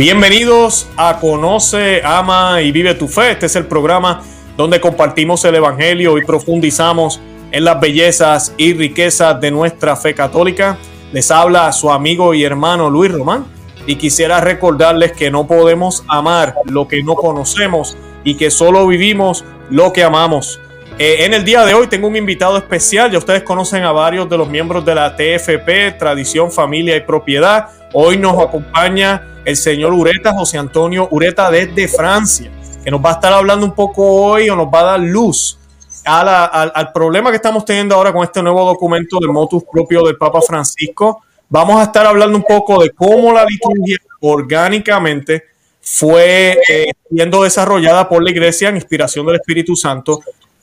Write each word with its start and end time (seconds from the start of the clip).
Bienvenidos 0.00 0.88
a 0.96 1.18
Conoce, 1.20 2.00
Ama 2.02 2.62
y 2.62 2.72
Vive 2.72 2.94
tu 2.94 3.06
Fe. 3.06 3.32
Este 3.32 3.44
es 3.44 3.56
el 3.56 3.66
programa 3.66 4.22
donde 4.56 4.80
compartimos 4.80 5.44
el 5.44 5.56
Evangelio 5.56 6.16
y 6.16 6.24
profundizamos 6.24 7.20
en 7.52 7.64
las 7.64 7.78
bellezas 7.78 8.54
y 8.56 8.72
riquezas 8.72 9.38
de 9.42 9.50
nuestra 9.50 9.96
fe 9.96 10.14
católica. 10.14 10.78
Les 11.12 11.30
habla 11.30 11.70
su 11.72 11.90
amigo 11.90 12.32
y 12.32 12.44
hermano 12.44 12.88
Luis 12.88 13.12
Román 13.12 13.44
y 13.86 13.96
quisiera 13.96 14.40
recordarles 14.40 15.12
que 15.12 15.30
no 15.30 15.46
podemos 15.46 16.02
amar 16.08 16.54
lo 16.64 16.88
que 16.88 17.02
no 17.02 17.14
conocemos 17.14 17.94
y 18.24 18.38
que 18.38 18.50
solo 18.50 18.86
vivimos 18.86 19.44
lo 19.68 19.92
que 19.92 20.02
amamos. 20.02 20.60
Eh, 20.98 21.26
en 21.26 21.34
el 21.34 21.44
día 21.44 21.66
de 21.66 21.74
hoy 21.74 21.88
tengo 21.88 22.08
un 22.08 22.16
invitado 22.16 22.56
especial. 22.56 23.10
Ya 23.10 23.18
ustedes 23.18 23.42
conocen 23.42 23.82
a 23.82 23.92
varios 23.92 24.30
de 24.30 24.38
los 24.38 24.48
miembros 24.48 24.82
de 24.82 24.94
la 24.94 25.14
TFP, 25.14 25.98
Tradición, 25.98 26.50
Familia 26.50 26.96
y 26.96 27.00
Propiedad. 27.00 27.68
Hoy 27.92 28.16
nos 28.16 28.42
acompaña 28.42 29.26
el 29.44 29.56
señor 29.56 29.92
Ureta, 29.92 30.32
José 30.32 30.58
Antonio 30.58 31.08
Ureta 31.10 31.50
desde 31.50 31.88
Francia, 31.88 32.50
que 32.82 32.90
nos 32.90 33.04
va 33.04 33.10
a 33.10 33.14
estar 33.14 33.32
hablando 33.32 33.66
un 33.66 33.74
poco 33.74 34.04
hoy 34.04 34.48
o 34.48 34.56
nos 34.56 34.66
va 34.66 34.80
a 34.80 34.84
dar 34.84 35.00
luz 35.00 35.58
al, 36.04 36.92
problema 36.92 37.30
que 37.30 37.36
estamos 37.36 37.64
teniendo 37.64 37.94
ahora 37.94 38.12
con 38.12 38.24
este 38.24 38.42
nuevo 38.42 38.64
documento 38.64 39.18
del 39.18 39.30
motus 39.30 39.64
propio 39.70 40.02
del 40.02 40.16
Papa 40.16 40.40
Francisco. 40.40 41.22
Vamos 41.48 41.80
a 41.80 41.84
estar 41.84 42.06
hablando 42.06 42.36
un 42.36 42.44
poco 42.44 42.82
de 42.82 42.90
cómo 42.90 43.32
la 43.32 43.44
liturgia 43.44 43.96
orgánicamente 44.20 45.44
fue 45.80 46.58
eh, 46.68 46.92
siendo 47.10 47.42
desarrollada 47.42 48.08
por 48.08 48.22
la 48.22 48.30
Iglesia 48.30 48.68
en 48.68 48.76
inspiración 48.76 49.26
del 49.26 49.36
Espíritu 49.36 49.74
Santo 49.76 50.20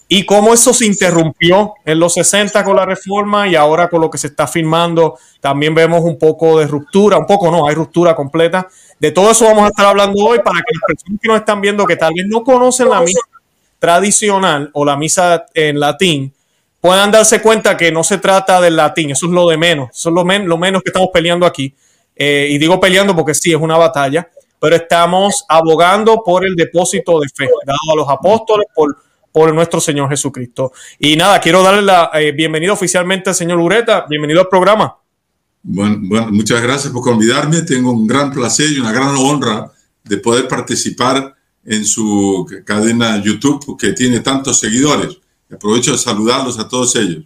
y 0.10 0.26
cómo 0.26 0.54
eso 0.54 0.74
se 0.74 0.86
interrumpió 0.86 1.74
en 1.84 2.00
los 2.00 2.14
60 2.14 2.64
con 2.64 2.78
la 2.78 2.86
reforma 2.86 3.48
y 3.48 3.56
ahora 3.56 3.90
con 3.90 4.02
lo 4.02 4.10
que 4.10 4.18
se 4.18 4.28
está 4.28 4.48
firmando 4.48 5.18
también 5.42 5.76
vemos 5.76 6.02
un 6.02 6.18
poco 6.18 6.60
de 6.60 6.68
ruptura, 6.68 7.18
un 7.18 7.26
poco 7.26 7.52
no, 7.52 7.68
hay 7.68 7.76
ruptura 7.76 8.16
completa. 8.16 8.68
De 9.00 9.12
todo 9.12 9.32
eso 9.32 9.46
vamos 9.46 9.66
a 9.66 9.68
estar 9.68 9.86
hablando 9.86 10.24
hoy 10.24 10.40
para 10.40 10.60
que 10.60 10.74
las 10.74 10.84
personas 10.88 11.20
que 11.22 11.28
nos 11.28 11.40
están 11.40 11.62
viendo 11.62 11.86
que 11.86 11.98
tal 11.98 12.14
vez 12.16 12.26
no 12.28 12.44
conocen 12.44 12.90
la 12.90 13.02
misa 13.02 13.20
tradicional 13.80 14.70
o 14.74 14.86
la 14.86 14.96
misa 14.96 15.46
en 15.54 15.80
latín 15.80 16.34
puedan 16.80 17.12
darse 17.12 17.42
cuenta 17.42 17.76
que 17.76 17.92
no 17.92 18.04
se 18.04 18.18
trata 18.18 18.62
del 18.62 18.78
latín, 18.78 19.12
eso 19.12 19.26
es 19.26 19.32
lo 19.32 19.48
de 19.50 19.58
menos, 19.58 19.90
eso 19.94 20.10
es 20.10 20.16
lo, 20.16 20.24
menos 20.58 20.82
que 20.84 20.90
estamos 20.90 21.10
peleando 21.14 21.46
aquí. 21.46 21.76
Eh, 22.16 22.48
y 22.50 22.58
digo 22.58 22.80
peleando 22.80 23.16
porque 23.16 23.34
sí, 23.34 23.52
es 23.52 23.60
una 23.60 23.78
batalla, 23.78 24.30
pero 24.60 24.76
estamos 24.76 25.44
abogando 25.50 26.24
por 26.24 26.46
el 26.46 26.56
depósito 26.56 27.20
de 27.20 27.28
fe 27.30 27.50
dado 27.66 27.78
a 27.92 27.96
los 27.96 28.10
apóstoles, 28.10 28.68
por 28.74 28.96
por 29.38 29.54
nuestro 29.54 29.80
Señor 29.80 30.10
Jesucristo. 30.10 30.74
Y 30.98 31.16
nada, 31.16 31.40
quiero 31.40 31.62
darle 31.62 31.84
la 31.84 32.10
eh, 32.16 32.32
bienvenida 32.32 32.74
oficialmente 32.74 33.30
al 33.30 33.36
señor 33.36 33.60
Ureta. 33.60 34.08
Bienvenido 34.10 34.42
al 34.42 34.48
programa. 34.48 34.98
Bueno, 35.62 35.98
bueno, 36.02 36.32
muchas 36.32 36.60
gracias 36.60 36.92
por 36.92 37.04
convidarme. 37.04 37.62
Tengo 37.62 37.92
un 37.92 38.08
gran 38.08 38.32
placer 38.32 38.72
y 38.72 38.80
una 38.80 38.92
gran 38.92 39.16
honra 39.16 39.72
de 40.04 40.18
poder 40.18 40.48
participar 40.48 41.36
en 41.64 41.86
su 41.86 42.48
cadena 42.66 43.22
YouTube 43.24 43.78
que 43.80 43.94
tiene 43.94 44.22
tantos 44.22 44.60
seguidores. 44.60 45.20
Aprovecho 45.54 45.92
de 45.92 46.00
saludarlos 46.00 46.58
a 46.58 46.68
todos 46.68 46.96
ellos. 46.96 47.24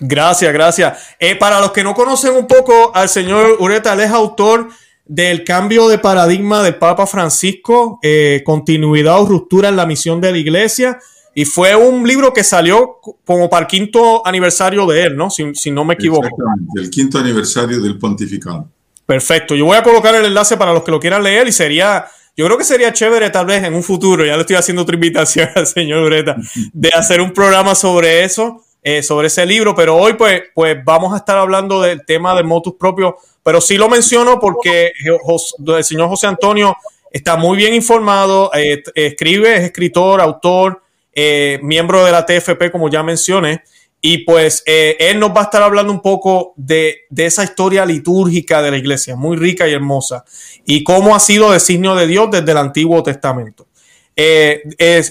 Gracias, 0.00 0.52
gracias. 0.52 0.98
Eh, 1.20 1.36
para 1.36 1.60
los 1.60 1.70
que 1.70 1.84
no 1.84 1.94
conocen 1.94 2.34
un 2.34 2.48
poco 2.48 2.90
al 2.92 3.08
señor 3.08 3.58
Ureta, 3.60 3.92
él 3.92 4.00
es 4.00 4.10
autor 4.10 4.70
del 5.04 5.44
cambio 5.44 5.86
de 5.86 5.98
paradigma 5.98 6.64
del 6.64 6.74
Papa 6.74 7.06
Francisco, 7.06 8.00
eh, 8.02 8.42
continuidad 8.44 9.20
o 9.20 9.26
ruptura 9.26 9.68
en 9.68 9.76
la 9.76 9.86
misión 9.86 10.20
de 10.20 10.32
la 10.32 10.38
iglesia. 10.38 10.98
Y 11.38 11.44
fue 11.44 11.76
un 11.76 12.04
libro 12.04 12.32
que 12.32 12.42
salió 12.42 12.98
como 13.24 13.48
para 13.48 13.60
el 13.60 13.68
quinto 13.68 14.26
aniversario 14.26 14.84
de 14.86 15.04
él, 15.04 15.16
¿no? 15.16 15.30
Si, 15.30 15.70
no 15.70 15.84
me 15.84 15.94
equivoco. 15.94 16.26
Exactamente, 16.26 16.80
el 16.80 16.90
quinto 16.90 17.16
aniversario 17.16 17.80
del 17.80 17.96
pontificado. 17.96 18.68
Perfecto. 19.06 19.54
Yo 19.54 19.66
voy 19.66 19.76
a 19.76 19.84
colocar 19.84 20.16
el 20.16 20.24
enlace 20.24 20.56
para 20.56 20.72
los 20.72 20.82
que 20.82 20.90
lo 20.90 20.98
quieran 20.98 21.22
leer 21.22 21.46
y 21.46 21.52
sería, 21.52 22.06
yo 22.36 22.44
creo 22.44 22.58
que 22.58 22.64
sería 22.64 22.92
chévere 22.92 23.30
tal 23.30 23.46
vez 23.46 23.62
en 23.62 23.74
un 23.74 23.84
futuro, 23.84 24.26
ya 24.26 24.34
le 24.34 24.40
estoy 24.40 24.56
haciendo 24.56 24.82
otra 24.82 24.96
invitación 24.96 25.48
al 25.54 25.68
señor 25.68 26.02
Ureta, 26.02 26.34
de 26.72 26.88
hacer 26.88 27.20
un 27.20 27.32
programa 27.32 27.76
sobre 27.76 28.24
eso, 28.24 28.64
eh, 28.82 29.04
sobre 29.04 29.28
ese 29.28 29.46
libro, 29.46 29.76
pero 29.76 29.94
hoy 29.94 30.14
pues, 30.14 30.42
pues 30.52 30.84
vamos 30.84 31.14
a 31.14 31.18
estar 31.18 31.38
hablando 31.38 31.80
del 31.80 32.04
tema 32.04 32.34
del 32.34 32.46
motus 32.46 32.74
propio, 32.74 33.16
pero 33.44 33.60
sí 33.60 33.76
lo 33.76 33.88
menciono 33.88 34.40
porque 34.40 34.90
el 35.04 35.84
señor 35.84 36.08
José 36.08 36.26
Antonio 36.26 36.76
está 37.12 37.36
muy 37.36 37.56
bien 37.56 37.74
informado, 37.74 38.50
eh, 38.54 38.82
escribe, 38.96 39.54
es 39.54 39.62
escritor, 39.62 40.20
autor, 40.20 40.82
eh, 41.20 41.58
miembro 41.64 42.04
de 42.04 42.12
la 42.12 42.24
TFP, 42.24 42.70
como 42.70 42.88
ya 42.88 43.02
mencioné, 43.02 43.64
y 44.00 44.18
pues 44.18 44.62
eh, 44.66 44.96
él 45.00 45.18
nos 45.18 45.30
va 45.30 45.40
a 45.40 45.44
estar 45.44 45.64
hablando 45.64 45.92
un 45.92 46.00
poco 46.00 46.52
de, 46.54 47.06
esa 47.16 47.42
historia 47.42 47.84
litúrgica 47.84 48.62
de 48.62 48.70
la 48.70 48.76
iglesia, 48.76 49.16
muy 49.16 49.36
rica 49.36 49.66
y 49.66 49.72
hermosa, 49.72 50.24
y 50.64 50.84
cómo 50.84 51.16
ha 51.16 51.18
sido 51.18 51.50
designio 51.50 51.96
de 51.96 52.06
Dios 52.06 52.30
desde 52.30 52.52
el 52.52 52.58
Antiguo 52.58 53.02
Testamento. 53.02 53.66
Eh, 54.14 54.62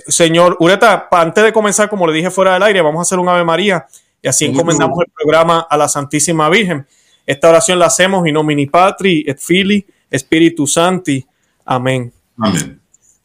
señor 0.07 0.55
Ureta, 0.61 1.09
antes 1.11 1.43
de 1.43 1.51
comenzar, 1.51 1.89
como 1.89 2.07
le 2.07 2.13
dije 2.13 2.31
fuera 2.31 2.53
del 2.53 2.63
aire, 2.63 2.81
vamos 2.81 2.99
a 2.99 3.01
hacer 3.01 3.19
un 3.19 3.27
Ave 3.27 3.43
María 3.43 3.85
y 4.21 4.29
así 4.29 4.45
encomendamos 4.45 4.99
el 5.05 5.11
programa 5.11 5.67
a 5.69 5.75
la 5.75 5.89
Santísima 5.89 6.49
Virgen. 6.49 6.87
Esta 7.25 7.49
oración 7.49 7.79
la 7.79 7.87
hacemos 7.87 8.25
in 8.25 8.33
nomini 8.33 8.67
Patri 8.67 9.25
et 9.27 9.39
Fili 9.39 9.85
Spiritu 10.09 10.65
Santi. 10.67 11.27
Amén. 11.65 12.13
Amén. 12.37 12.79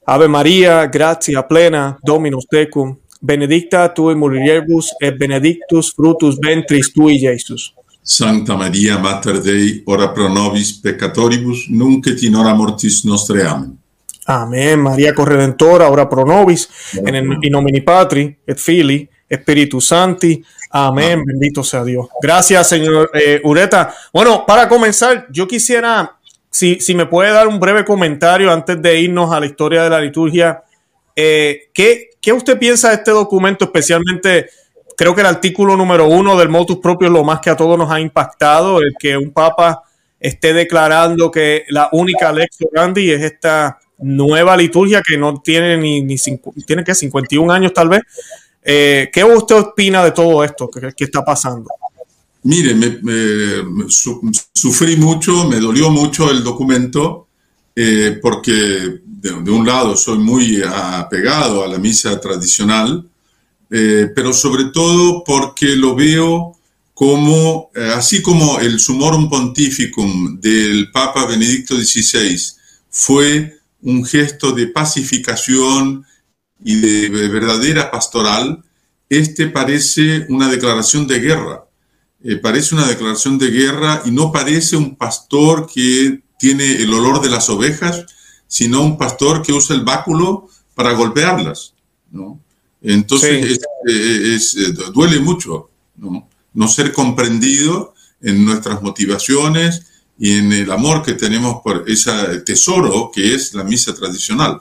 Ave 0.04 0.28
María, 0.28 0.86
gracia 0.86 1.46
plena, 1.46 1.98
Dominus 2.02 2.46
tecum, 2.48 2.96
benedicta 3.20 3.92
tu 3.94 4.10
in 4.10 4.18
mulieribus 4.18 4.92
et 5.00 5.16
benedictus 5.16 5.92
frutus 5.94 6.38
ventris 6.40 6.92
tui, 6.92 7.18
Jesus. 7.18 7.72
Santa 8.02 8.56
Maria, 8.56 8.98
Mater 8.98 9.40
Dei, 9.40 9.82
ora 9.86 10.10
pro 10.10 10.28
nobis 10.28 10.72
peccatoribus, 10.72 11.68
nunc 11.70 12.06
et 12.08 12.22
in 12.22 12.34
hora 12.34 12.52
mortis 12.54 13.04
nostre. 13.04 13.46
Amen. 13.46 13.78
Amén. 14.26 14.80
María 14.80 15.14
Corredentora, 15.14 15.88
ora 15.88 16.08
pro 16.08 16.24
nobis, 16.24 16.68
en 16.94 17.14
el, 17.14 17.38
in 17.40 17.52
nomini 17.52 17.80
Patri, 17.80 18.38
et 18.44 18.58
Fili, 18.58 19.08
Espíritu 19.28 19.80
Santi. 19.80 20.42
Amén. 20.70 21.22
Bendito 21.24 21.62
sea 21.62 21.84
Dios. 21.84 22.06
Gracias, 22.20 22.68
señor 22.68 23.10
eh, 23.14 23.40
Ureta. 23.44 23.94
Bueno, 24.12 24.44
para 24.46 24.68
comenzar, 24.68 25.28
yo 25.30 25.46
quisiera 25.46 26.18
si, 26.52 26.80
si 26.80 26.94
me 26.94 27.06
puede 27.06 27.32
dar 27.32 27.48
un 27.48 27.58
breve 27.58 27.82
comentario 27.82 28.52
antes 28.52 28.80
de 28.80 29.00
irnos 29.00 29.32
a 29.32 29.40
la 29.40 29.46
historia 29.46 29.82
de 29.82 29.90
la 29.90 30.00
liturgia, 30.00 30.62
eh, 31.16 31.70
¿qué, 31.72 32.10
¿qué, 32.20 32.34
usted 32.34 32.58
piensa 32.58 32.90
de 32.90 32.96
este 32.96 33.10
documento? 33.10 33.64
Especialmente, 33.64 34.50
creo 34.94 35.14
que 35.14 35.22
el 35.22 35.28
artículo 35.28 35.78
número 35.78 36.06
uno 36.06 36.38
del 36.38 36.50
motus 36.50 36.76
propio 36.76 37.08
es 37.08 37.12
lo 37.12 37.24
más 37.24 37.40
que 37.40 37.48
a 37.48 37.56
todos 37.56 37.78
nos 37.78 37.90
ha 37.90 37.98
impactado, 37.98 38.80
el 38.80 38.92
que 38.98 39.16
un 39.16 39.32
papa 39.32 39.82
esté 40.20 40.52
declarando 40.52 41.30
que 41.30 41.64
la 41.70 41.88
única 41.92 42.30
lex 42.30 42.58
orandi 42.70 43.10
es 43.10 43.22
esta 43.22 43.78
nueva 43.98 44.54
liturgia 44.54 45.00
que 45.00 45.16
no 45.16 45.40
tiene 45.40 45.78
ni, 45.78 46.02
ni 46.02 46.16
tiene 46.66 46.84
que 46.84 46.94
51 46.94 47.50
años 47.50 47.72
tal 47.72 47.88
vez. 47.88 48.02
Eh, 48.62 49.08
¿Qué 49.10 49.24
usted 49.24 49.56
opina 49.56 50.04
de 50.04 50.12
todo 50.12 50.44
esto 50.44 50.68
que, 50.68 50.92
que 50.92 51.04
está 51.04 51.24
pasando? 51.24 51.70
Mire, 52.44 52.74
me, 52.74 53.86
sufrí 53.88 54.96
mucho, 54.96 55.48
me 55.48 55.60
dolió 55.60 55.90
mucho 55.90 56.28
el 56.30 56.42
documento, 56.42 57.28
eh, 57.76 58.18
porque 58.20 59.00
de, 59.04 59.50
un 59.50 59.64
lado 59.64 59.96
soy 59.96 60.18
muy 60.18 60.60
apegado 60.62 61.62
a 61.62 61.68
la 61.68 61.78
misa 61.78 62.20
tradicional, 62.20 63.08
eh, 63.70 64.10
pero 64.14 64.32
sobre 64.32 64.66
todo 64.66 65.22
porque 65.24 65.76
lo 65.76 65.94
veo 65.94 66.56
como, 66.94 67.70
eh, 67.76 67.92
así 67.94 68.20
como 68.20 68.58
el 68.58 68.80
Sumorum 68.80 69.30
Pontificum 69.30 70.40
del 70.40 70.90
Papa 70.90 71.26
Benedicto 71.26 71.76
XVI 71.76 72.36
fue 72.90 73.56
un 73.82 74.04
gesto 74.04 74.50
de 74.50 74.66
pacificación 74.66 76.04
y 76.64 76.74
de 76.76 77.08
verdadera 77.28 77.90
pastoral, 77.90 78.62
este 79.08 79.46
parece 79.46 80.26
una 80.28 80.48
declaración 80.48 81.06
de 81.06 81.20
guerra 81.20 81.64
eh, 82.24 82.36
parece 82.36 82.74
una 82.74 82.86
declaración 82.86 83.38
de 83.38 83.50
guerra 83.50 84.02
y 84.04 84.10
no 84.10 84.30
parece 84.30 84.76
un 84.76 84.96
pastor 84.96 85.68
que 85.72 86.22
tiene 86.38 86.76
el 86.76 86.92
olor 86.94 87.20
de 87.20 87.30
las 87.30 87.50
ovejas, 87.50 88.04
sino 88.46 88.82
un 88.82 88.96
pastor 88.96 89.42
que 89.42 89.52
usa 89.52 89.74
el 89.74 89.82
báculo 89.82 90.48
para 90.74 90.92
golpearlas, 90.92 91.74
¿no? 92.10 92.40
Entonces 92.80 93.58
eh, 93.88 94.38
eh, 94.38 94.72
duele 94.92 95.20
mucho, 95.20 95.70
¿no? 95.96 96.28
No 96.52 96.68
ser 96.68 96.92
comprendido 96.92 97.94
en 98.20 98.44
nuestras 98.44 98.82
motivaciones 98.82 99.86
y 100.18 100.36
en 100.36 100.52
el 100.52 100.70
amor 100.70 101.02
que 101.02 101.14
tenemos 101.14 101.60
por 101.62 101.84
ese 101.88 102.12
tesoro 102.40 103.10
que 103.12 103.34
es 103.34 103.54
la 103.54 103.64
misa 103.64 103.94
tradicional. 103.94 104.60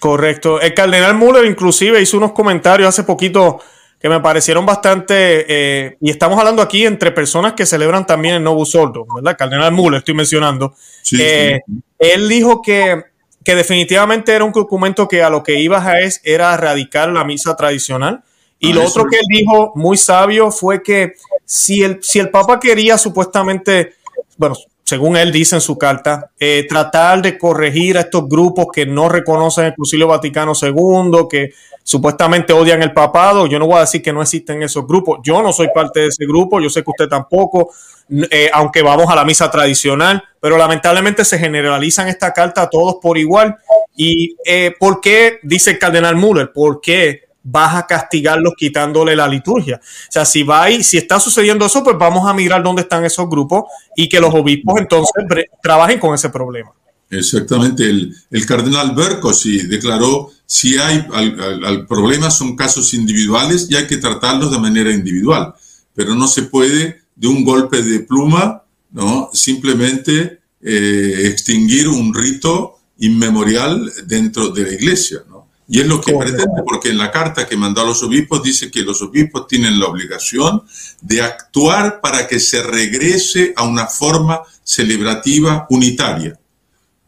Correcto. 0.00 0.60
El 0.60 0.74
cardenal 0.74 1.16
Müller 1.16 1.44
inclusive 1.46 2.02
hizo 2.02 2.16
unos 2.16 2.32
comentarios 2.32 2.88
hace 2.88 3.04
poquito 3.04 3.60
que 4.04 4.10
me 4.10 4.20
parecieron 4.20 4.66
bastante, 4.66 5.46
eh, 5.48 5.96
y 5.98 6.10
estamos 6.10 6.38
hablando 6.38 6.60
aquí 6.60 6.84
entre 6.84 7.10
personas 7.10 7.54
que 7.54 7.64
celebran 7.64 8.06
también 8.06 8.34
el 8.34 8.42
Novus 8.42 8.72
Sordo, 8.72 9.06
¿verdad? 9.14 9.34
Cardenal 9.34 9.72
Mule, 9.72 9.96
estoy 9.96 10.12
mencionando. 10.12 10.76
Eh, 11.18 11.60
él 11.98 12.28
dijo 12.28 12.60
que, 12.60 13.02
que, 13.42 13.54
definitivamente 13.54 14.32
era 14.34 14.44
un 14.44 14.52
documento 14.52 15.08
que 15.08 15.22
a 15.22 15.30
lo 15.30 15.42
que 15.42 15.58
iba 15.58 15.82
a 15.82 16.00
es 16.00 16.20
era 16.22 16.52
erradicar 16.52 17.08
la 17.08 17.24
misa 17.24 17.56
tradicional. 17.56 18.22
Y 18.58 18.72
ah, 18.72 18.74
lo 18.74 18.84
otro 18.84 19.06
que 19.06 19.16
él 19.16 19.24
dijo, 19.26 19.72
muy 19.74 19.96
sabio, 19.96 20.50
fue 20.50 20.82
que 20.82 21.14
si 21.46 21.82
el, 21.82 22.00
si 22.02 22.18
el 22.18 22.28
Papa 22.28 22.60
quería 22.60 22.98
supuestamente, 22.98 23.94
bueno, 24.36 24.54
según 24.84 25.16
él 25.16 25.32
dice 25.32 25.56
en 25.56 25.62
su 25.62 25.78
carta, 25.78 26.30
eh, 26.38 26.66
tratar 26.68 27.22
de 27.22 27.38
corregir 27.38 27.96
a 27.96 28.02
estos 28.02 28.28
grupos 28.28 28.66
que 28.72 28.84
no 28.84 29.08
reconocen 29.08 29.64
el 29.64 29.74
Concilio 29.74 30.08
Vaticano 30.08 30.52
II, 30.60 31.26
que 31.28 31.54
supuestamente 31.82 32.52
odian 32.52 32.82
el 32.82 32.92
papado. 32.92 33.46
Yo 33.46 33.58
no 33.58 33.66
voy 33.66 33.78
a 33.78 33.80
decir 33.80 34.02
que 34.02 34.12
no 34.12 34.20
existen 34.20 34.62
esos 34.62 34.86
grupos. 34.86 35.20
Yo 35.22 35.42
no 35.42 35.54
soy 35.54 35.68
parte 35.74 36.00
de 36.00 36.06
ese 36.08 36.26
grupo, 36.26 36.60
yo 36.60 36.68
sé 36.68 36.82
que 36.82 36.90
usted 36.90 37.08
tampoco, 37.08 37.70
eh, 38.30 38.50
aunque 38.52 38.82
vamos 38.82 39.08
a 39.08 39.14
la 39.14 39.24
misa 39.24 39.50
tradicional, 39.50 40.22
pero 40.38 40.58
lamentablemente 40.58 41.24
se 41.24 41.38
generalizan 41.38 42.08
esta 42.08 42.34
carta 42.34 42.62
a 42.62 42.68
todos 42.68 42.96
por 43.00 43.16
igual. 43.16 43.56
¿Y 43.96 44.36
eh, 44.44 44.74
por 44.78 45.00
qué, 45.00 45.38
dice 45.42 45.72
el 45.72 45.78
cardenal 45.78 46.16
Müller, 46.16 46.52
por 46.52 46.82
qué 46.82 47.22
vas 47.44 47.76
a 47.76 47.86
castigarlos 47.86 48.54
quitándole 48.56 49.14
la 49.14 49.28
liturgia. 49.28 49.76
O 49.76 50.12
sea, 50.12 50.24
si 50.24 50.42
va 50.42 50.64
ahí, 50.64 50.82
si 50.82 50.96
está 50.96 51.20
sucediendo 51.20 51.66
eso, 51.66 51.84
pues 51.84 51.96
vamos 51.98 52.26
a 52.26 52.32
mirar 52.32 52.62
dónde 52.62 52.82
están 52.82 53.04
esos 53.04 53.28
grupos 53.28 53.64
y 53.94 54.08
que 54.08 54.18
los 54.18 54.34
obispos 54.34 54.80
entonces 54.80 55.24
trabajen 55.62 56.00
con 56.00 56.14
ese 56.14 56.30
problema. 56.30 56.72
Exactamente, 57.10 57.84
el, 57.84 58.16
el 58.30 58.46
cardenal 58.46 58.94
Berco 58.94 59.32
sí 59.32 59.66
declaró 59.66 60.32
si 60.46 60.78
hay 60.78 61.06
al, 61.12 61.86
problema 61.86 62.30
son 62.30 62.56
casos 62.56 62.94
individuales 62.94 63.66
y 63.70 63.76
hay 63.76 63.86
que 63.86 63.96
tratarlos 63.96 64.50
de 64.50 64.58
manera 64.58 64.92
individual, 64.92 65.54
pero 65.94 66.14
no 66.14 66.26
se 66.26 66.44
puede 66.44 67.02
de 67.14 67.28
un 67.28 67.44
golpe 67.44 67.82
de 67.82 68.00
pluma, 68.00 68.62
¿no? 68.90 69.30
Simplemente 69.32 70.40
eh, 70.60 71.22
extinguir 71.24 71.88
un 71.88 72.12
rito 72.12 72.78
inmemorial 72.98 73.90
dentro 74.06 74.50
de 74.50 74.62
la 74.62 74.72
iglesia, 74.72 75.18
¿no? 75.28 75.33
Y 75.66 75.80
es 75.80 75.86
lo 75.86 76.00
que 76.00 76.12
pretende, 76.12 76.62
porque 76.66 76.90
en 76.90 76.98
la 76.98 77.10
carta 77.10 77.46
que 77.46 77.56
mandó 77.56 77.80
a 77.80 77.86
los 77.86 78.02
obispos 78.02 78.42
dice 78.42 78.70
que 78.70 78.82
los 78.82 79.00
obispos 79.00 79.46
tienen 79.46 79.80
la 79.80 79.86
obligación 79.86 80.62
de 81.00 81.22
actuar 81.22 82.00
para 82.00 82.28
que 82.28 82.38
se 82.38 82.62
regrese 82.62 83.54
a 83.56 83.64
una 83.64 83.86
forma 83.86 84.40
celebrativa 84.62 85.66
unitaria. 85.70 86.38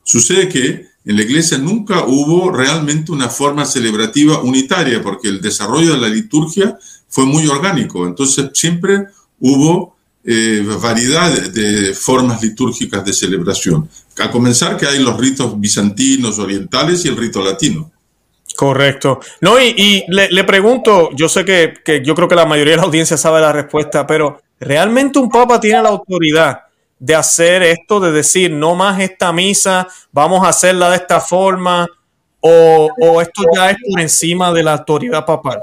Sucede 0.02 0.48
que 0.48 0.86
en 1.04 1.16
la 1.16 1.22
iglesia 1.22 1.58
nunca 1.58 2.04
hubo 2.06 2.50
realmente 2.50 3.12
una 3.12 3.28
forma 3.28 3.64
celebrativa 3.64 4.40
unitaria, 4.40 5.02
porque 5.02 5.28
el 5.28 5.40
desarrollo 5.40 5.92
de 5.92 6.00
la 6.00 6.08
liturgia 6.08 6.78
fue 7.08 7.26
muy 7.26 7.46
orgánico, 7.46 8.06
entonces 8.06 8.50
siempre 8.54 9.06
hubo 9.38 9.96
eh, 10.24 10.66
variedad 10.82 11.30
de 11.30 11.94
formas 11.94 12.42
litúrgicas 12.42 13.04
de 13.04 13.12
celebración. 13.12 13.88
A 14.18 14.30
comenzar 14.30 14.76
que 14.76 14.86
hay 14.86 14.98
los 14.98 15.16
ritos 15.16 15.58
bizantinos, 15.60 16.40
orientales 16.40 17.04
y 17.04 17.08
el 17.08 17.16
rito 17.16 17.44
latino. 17.44 17.92
Correcto. 18.56 19.20
No, 19.40 19.60
y, 19.60 20.04
le, 20.08 20.44
pregunto, 20.44 21.10
yo 21.14 21.28
sé 21.28 21.44
que, 21.44 21.74
que, 21.84 22.02
yo 22.02 22.14
creo 22.14 22.26
que 22.26 22.34
la 22.34 22.46
mayoría 22.46 22.72
de 22.72 22.78
la 22.78 22.84
audiencia 22.84 23.16
sabe 23.16 23.40
la 23.40 23.52
respuesta, 23.52 24.06
pero 24.06 24.40
¿realmente 24.58 25.18
un 25.18 25.28
papa 25.28 25.60
tiene 25.60 25.82
la 25.82 25.90
autoridad 25.90 26.60
de 26.98 27.14
hacer 27.14 27.62
esto, 27.62 28.00
de 28.00 28.12
decir, 28.12 28.50
no 28.50 28.74
más 28.74 29.00
esta 29.00 29.32
misa, 29.32 29.86
vamos 30.10 30.44
a 30.44 30.48
hacerla 30.48 30.90
de 30.90 30.96
esta 30.96 31.20
forma, 31.20 31.86
o, 32.40 32.88
o 32.98 33.20
esto 33.20 33.42
ya 33.54 33.70
es 33.70 33.76
por 33.88 34.00
encima 34.00 34.52
de 34.52 34.62
la 34.62 34.72
autoridad 34.74 35.26
papal? 35.26 35.58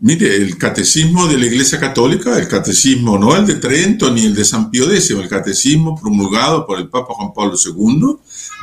Mire, 0.00 0.36
el 0.36 0.56
catecismo 0.56 1.26
de 1.26 1.36
la 1.38 1.46
Iglesia 1.46 1.80
Católica, 1.80 2.38
el 2.38 2.46
catecismo 2.46 3.18
no 3.18 3.34
el 3.34 3.44
de 3.44 3.56
Trento 3.56 4.10
ni 4.12 4.26
el 4.26 4.34
de 4.34 4.44
San 4.44 4.70
Pío 4.70 4.84
X, 4.92 5.10
el 5.10 5.28
catecismo 5.28 6.00
promulgado 6.00 6.64
por 6.64 6.78
el 6.78 6.88
Papa 6.88 7.14
Juan 7.14 7.32
Pablo 7.34 7.56
II, 7.56 8.16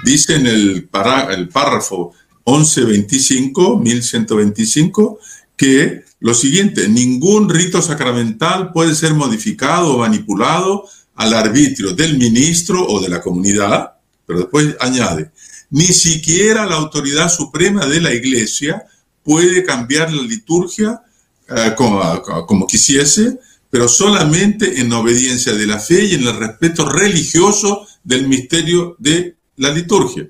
dice 0.06 0.36
en 0.36 0.48
el, 0.48 0.90
el 1.32 1.50
párrafo 1.50 2.14
1125, 2.46 3.80
1125, 3.80 5.20
que 5.58 6.04
lo 6.20 6.34
siguiente, 6.34 6.88
ningún 6.88 7.50
rito 7.50 7.82
sacramental 7.82 8.72
puede 8.72 8.96
ser 8.96 9.14
modificado 9.14 9.94
o 9.94 10.00
manipulado 10.00 10.88
al 11.16 11.34
arbitrio 11.34 11.94
del 11.94 12.18
ministro 12.18 12.86
o 12.86 13.00
de 13.02 13.10
la 13.10 13.22
comunidad, 13.22 13.94
pero 14.26 14.40
después 14.40 14.76
añade, 14.80 15.32
ni 15.70 15.86
siquiera 15.86 16.66
la 16.66 16.76
autoridad 16.76 17.30
suprema 17.30 17.86
de 17.86 18.02
la 18.02 18.14
iglesia 18.14 18.84
puede 19.24 19.64
cambiar 19.64 20.12
la 20.14 20.22
liturgia 20.22 21.02
eh, 21.50 21.74
como, 21.76 22.22
como 22.48 22.68
quisiese, 22.68 23.40
pero 23.70 23.88
solamente 23.88 24.80
en 24.80 24.92
obediencia 24.94 25.54
de 25.54 25.68
la 25.68 25.80
fe 25.80 26.06
y 26.06 26.16
en 26.16 26.28
el 26.28 26.38
respeto 26.38 26.90
religioso 26.90 27.86
del 28.04 28.28
misterio 28.28 28.96
de 29.00 29.36
la 29.58 29.70
liturgia. 29.72 30.28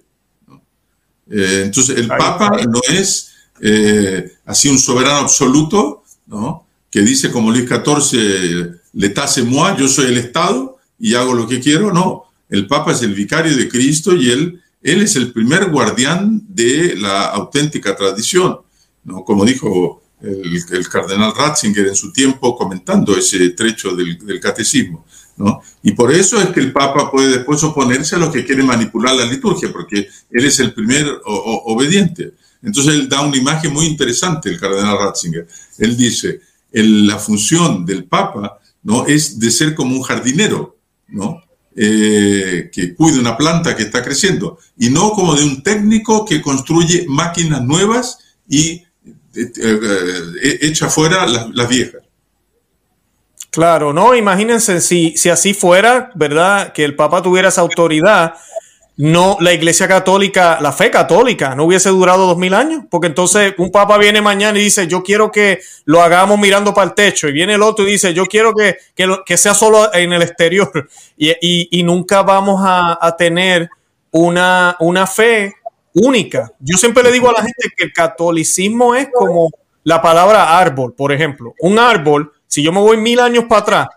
Eh, 1.30 1.63
entonces, 1.66 1.98
el 1.98 2.07
Papa 2.07 2.57
no 2.68 2.81
es 2.88 3.31
eh, 3.62 4.33
así 4.45 4.69
un 4.69 4.80
soberano 4.80 5.19
absoluto, 5.19 6.04
¿no? 6.27 6.66
que 6.89 7.01
dice 7.01 7.30
como 7.30 7.51
Luis 7.51 7.68
XIV, 7.68 8.80
c'est 9.27 9.44
moi, 9.44 9.75
yo 9.77 9.88
soy 9.88 10.06
el 10.06 10.18
Estado 10.18 10.77
y 10.98 11.13
hago 11.16 11.33
lo 11.33 11.48
que 11.48 11.60
quiero. 11.60 11.92
No, 11.92 12.24
el 12.50 12.68
Papa 12.68 12.94
es 12.94 13.01
el 13.01 13.13
vicario 13.13 13.56
de 13.56 13.68
Cristo 13.68 14.16
y 14.16 14.31
él, 14.31 14.62
él 14.81 15.01
es 15.01 15.16
el 15.16 15.33
primer 15.33 15.69
guardián 15.72 16.42
de 16.48 16.95
la 16.95 17.25
auténtica 17.25 17.95
tradición, 17.95 18.60
¿no? 19.04 19.25
como 19.25 19.44
dijo 19.44 20.04
el, 20.22 20.88
cardenal 20.89 21.33
Ratzinger 21.36 21.88
en 21.88 21.95
su 21.95 22.12
tiempo 22.12 22.56
comentando 22.56 23.16
ese 23.18 23.50
trecho 23.50 23.95
del, 23.95 24.18
del 24.25 24.39
catecismo. 24.39 25.05
Y 25.84 25.92
por 25.92 26.14
eso 26.14 26.42
es 26.42 26.50
que 26.50 26.62
el 26.62 26.72
Papa 26.72 27.12
puede 27.12 27.38
después 27.38 27.62
oponerse 27.64 28.16
a 28.16 28.20
los 28.20 28.32
que 28.32 28.46
quieren 28.46 28.66
manipular 28.66 29.16
la 29.16 29.26
liturgia, 29.26 29.72
porque 29.72 30.08
él 30.32 30.46
es 30.46 30.60
el 30.60 30.74
primer 30.74 31.06
obediente. 31.26 32.34
Entonces 32.64 32.94
él 32.94 33.10
da 33.10 33.22
una 33.22 33.38
imagen 33.38 33.74
muy 33.74 33.86
interesante, 33.86 34.50
el 34.50 34.60
cardenal 34.60 34.98
Ratzinger. 34.98 35.48
Él 35.78 35.96
dice, 35.98 36.42
la 36.72 37.18
función 37.18 37.86
del 37.86 38.06
Papa 38.06 38.60
¿no? 38.84 39.06
es 39.06 39.40
de 39.40 39.52
ser 39.52 39.76
como 39.76 39.96
un 39.96 40.04
jardinero. 40.04 40.78
Eh, 41.78 42.70
que 42.72 42.96
cuida 42.96 43.20
una 43.20 43.36
planta 43.36 43.76
que 43.76 43.84
está 43.84 44.02
creciendo, 44.02 44.60
y 44.78 44.90
no 44.90 45.12
como 45.12 45.36
de 45.36 45.44
un 45.44 45.62
técnico 45.62 46.24
que 46.24 46.42
construye 46.42 47.06
máquinas 47.10 47.62
nuevas 47.64 48.20
y 48.48 48.82
eh, 49.36 49.52
eh, 49.62 50.60
echa 50.62 50.88
fuera 50.88 51.28
las 51.28 51.70
viejas. 51.70 52.05
Claro, 53.56 53.94
no, 53.94 54.13
imagínense 54.13 54.81
si, 54.81 55.16
si 55.16 55.30
así 55.30 55.54
fuera, 55.54 56.12
¿verdad? 56.13 56.74
Que 56.74 56.84
el 56.84 56.94
Papa 56.94 57.22
tuviera 57.22 57.48
esa 57.48 57.62
autoridad, 57.62 58.34
no, 58.98 59.38
la 59.40 59.54
Iglesia 59.54 59.88
Católica, 59.88 60.57
la 60.60 60.74
fe 60.74 60.92
católica, 60.92 61.56
no 61.56 61.63
hubiese 61.63 61.88
durado 61.88 62.28
dos 62.28 62.38
mil 62.38 62.54
años, 62.54 62.84
porque 62.92 63.07
entonces 63.07 63.54
un 63.57 63.72
Papa 63.72 63.98
viene 63.98 64.22
mañana 64.22 64.60
y 64.60 64.63
dice, 64.66 64.88
yo 64.88 65.04
quiero 65.04 65.31
que 65.31 65.62
lo 65.86 66.02
hagamos 66.02 66.38
mirando 66.38 66.74
para 66.74 66.88
el 66.88 66.96
techo, 66.96 67.29
y 67.29 67.32
viene 67.32 67.53
el 67.53 67.62
otro 67.62 67.88
y 67.88 67.91
dice, 67.91 68.13
yo 68.13 68.25
quiero 68.25 68.53
que, 68.53 68.75
que, 68.94 69.38
sea 69.38 69.53
solo 69.53 69.89
en 69.94 70.12
el 70.12 70.22
exterior, 70.22 70.89
y, 71.18 71.82
nunca 71.86 72.24
vamos 72.24 72.60
a, 72.62 73.15
tener 73.18 73.70
una, 74.12 74.75
una 74.82 75.08
fe 75.08 75.53
única. 75.94 76.51
Yo 76.60 76.77
siempre 76.77 77.03
le 77.03 77.13
digo 77.13 77.29
a 77.29 77.34
la 77.34 77.41
gente 77.41 77.70
que 77.74 77.86
el 77.86 77.94
catolicismo 77.94 78.96
es 78.96 79.08
como 79.13 79.50
la 79.86 80.01
palabra 80.01 80.60
árbol, 80.60 80.94
por 80.94 81.13
ejemplo. 81.13 81.53
Un 81.60 81.79
árbol 81.79 82.34
si 82.55 82.63
yo 82.63 82.71
me 82.71 82.79
voy 82.79 82.95
mil 82.95 83.19
años 83.19 83.43
para 83.50 83.62
atrás 83.62 83.88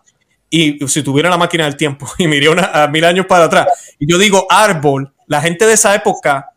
y 0.51 0.85
si 0.89 1.05
tuviera 1.05 1.31
la 1.31 1.39
máquina 1.39 1.65
del 1.65 1.77
tiempo 1.77 2.09
y 2.19 2.27
miré 2.27 2.49
a 2.61 2.89
mil 2.89 3.05
años 3.05 3.27
para 3.27 3.45
atrás 3.45 3.69
y 4.01 4.11
yo 4.11 4.19
digo 4.19 4.49
árbol, 4.51 5.13
la 5.29 5.41
gente 5.41 5.65
de 5.65 5.75
esa 5.75 5.95
época 5.95 6.51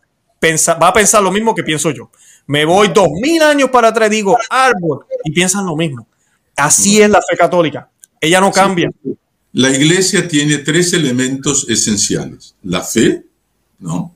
va 0.44 0.88
a 0.88 0.94
pensar 0.94 1.22
lo 1.22 1.32
mismo 1.32 1.54
que 1.54 1.64
pienso 1.64 1.92
yo. 1.92 2.10
Me 2.48 2.66
voy 2.66 2.88
dos 2.88 3.10
mil 3.22 3.44
años 3.44 3.70
para 3.70 3.90
atrás 3.90 4.10
y 4.10 4.16
digo 4.16 4.36
árbol 4.50 5.06
y 5.24 5.32
piensan 5.32 5.64
lo 5.64 5.76
mismo. 5.76 6.08
Así 6.56 7.00
es 7.00 7.10
la 7.10 7.22
fe 7.22 7.38
católica. 7.38 7.88
Ella 8.20 8.42
no 8.42 8.52
cambia. 8.52 8.90
La 9.54 9.70
iglesia 9.70 10.28
tiene 10.28 10.58
tres 10.58 10.94
elementos 10.94 11.70
esenciales. 11.70 12.56
La 12.64 12.82
fe, 12.82 13.26
¿no? 13.78 14.16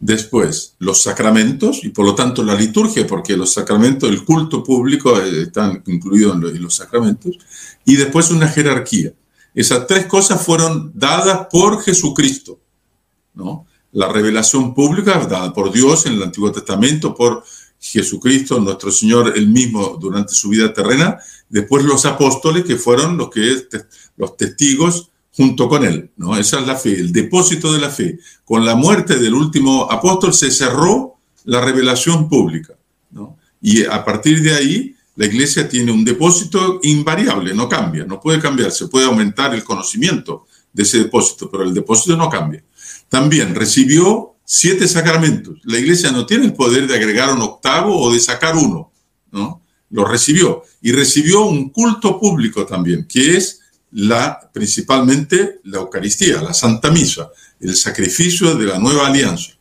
Después, 0.00 0.76
los 0.78 1.02
sacramentos 1.02 1.80
y 1.82 1.88
por 1.88 2.04
lo 2.04 2.14
tanto 2.14 2.44
la 2.44 2.54
liturgia, 2.54 3.06
porque 3.06 3.36
los 3.36 3.52
sacramentos, 3.52 4.08
el 4.08 4.24
culto 4.24 4.62
público 4.62 5.20
eh, 5.20 5.42
están 5.42 5.82
incluidos 5.86 6.36
en 6.36 6.62
los 6.62 6.76
sacramentos. 6.76 7.36
Y 7.84 7.96
después 7.96 8.30
una 8.30 8.48
jerarquía. 8.48 9.12
Esas 9.54 9.86
tres 9.88 10.06
cosas 10.06 10.44
fueron 10.44 10.92
dadas 10.94 11.48
por 11.50 11.82
Jesucristo. 11.82 12.60
¿no? 13.34 13.66
La 13.92 14.08
revelación 14.08 14.72
pública 14.72 15.18
dada 15.26 15.52
por 15.52 15.72
Dios 15.72 16.06
en 16.06 16.12
el 16.12 16.22
Antiguo 16.22 16.52
Testamento, 16.52 17.14
por 17.14 17.42
Jesucristo, 17.80 18.60
nuestro 18.60 18.92
Señor, 18.92 19.32
el 19.36 19.48
mismo 19.48 19.96
durante 20.00 20.32
su 20.32 20.50
vida 20.50 20.72
terrena. 20.72 21.18
Después 21.48 21.84
los 21.84 22.04
apóstoles, 22.06 22.64
que 22.64 22.76
fueron 22.76 23.16
los, 23.16 23.30
que, 23.30 23.66
los 24.16 24.36
testigos 24.36 25.10
junto 25.38 25.68
con 25.68 25.84
él. 25.84 26.10
¿no? 26.16 26.36
Esa 26.36 26.58
es 26.58 26.66
la 26.66 26.74
fe, 26.74 26.98
el 26.98 27.12
depósito 27.12 27.72
de 27.72 27.78
la 27.78 27.90
fe. 27.90 28.18
Con 28.44 28.64
la 28.64 28.74
muerte 28.74 29.20
del 29.20 29.34
último 29.34 29.88
apóstol 29.88 30.34
se 30.34 30.50
cerró 30.50 31.14
la 31.44 31.60
revelación 31.60 32.28
pública. 32.28 32.74
¿no? 33.12 33.38
Y 33.62 33.84
a 33.84 34.04
partir 34.04 34.42
de 34.42 34.52
ahí, 34.52 34.96
la 35.14 35.26
iglesia 35.26 35.68
tiene 35.68 35.92
un 35.92 36.04
depósito 36.04 36.80
invariable, 36.82 37.54
no 37.54 37.68
cambia, 37.68 38.04
no 38.04 38.18
puede 38.20 38.40
cambiar, 38.40 38.72
se 38.72 38.88
puede 38.88 39.06
aumentar 39.06 39.54
el 39.54 39.62
conocimiento 39.62 40.46
de 40.72 40.82
ese 40.82 40.98
depósito, 41.04 41.48
pero 41.48 41.62
el 41.62 41.72
depósito 41.72 42.16
no 42.16 42.28
cambia. 42.28 42.64
También 43.08 43.54
recibió 43.54 44.34
siete 44.44 44.88
sacramentos. 44.88 45.60
La 45.62 45.78
iglesia 45.78 46.10
no 46.10 46.26
tiene 46.26 46.46
el 46.46 46.54
poder 46.54 46.88
de 46.88 46.96
agregar 46.96 47.32
un 47.32 47.42
octavo 47.42 47.96
o 47.96 48.12
de 48.12 48.18
sacar 48.18 48.56
uno, 48.56 48.90
¿no? 49.30 49.62
Lo 49.90 50.04
recibió. 50.04 50.64
Y 50.82 50.90
recibió 50.90 51.44
un 51.44 51.70
culto 51.70 52.18
público 52.18 52.66
también, 52.66 53.06
que 53.06 53.36
es 53.36 53.60
la, 53.92 54.50
principalmente 54.52 55.60
la 55.64 55.78
Eucaristía, 55.78 56.42
la 56.42 56.54
Santa 56.54 56.90
Misa, 56.90 57.30
el 57.60 57.74
sacrificio 57.74 58.54
de 58.54 58.66
la 58.66 58.78
nueva 58.78 59.06
alianza. 59.06 59.52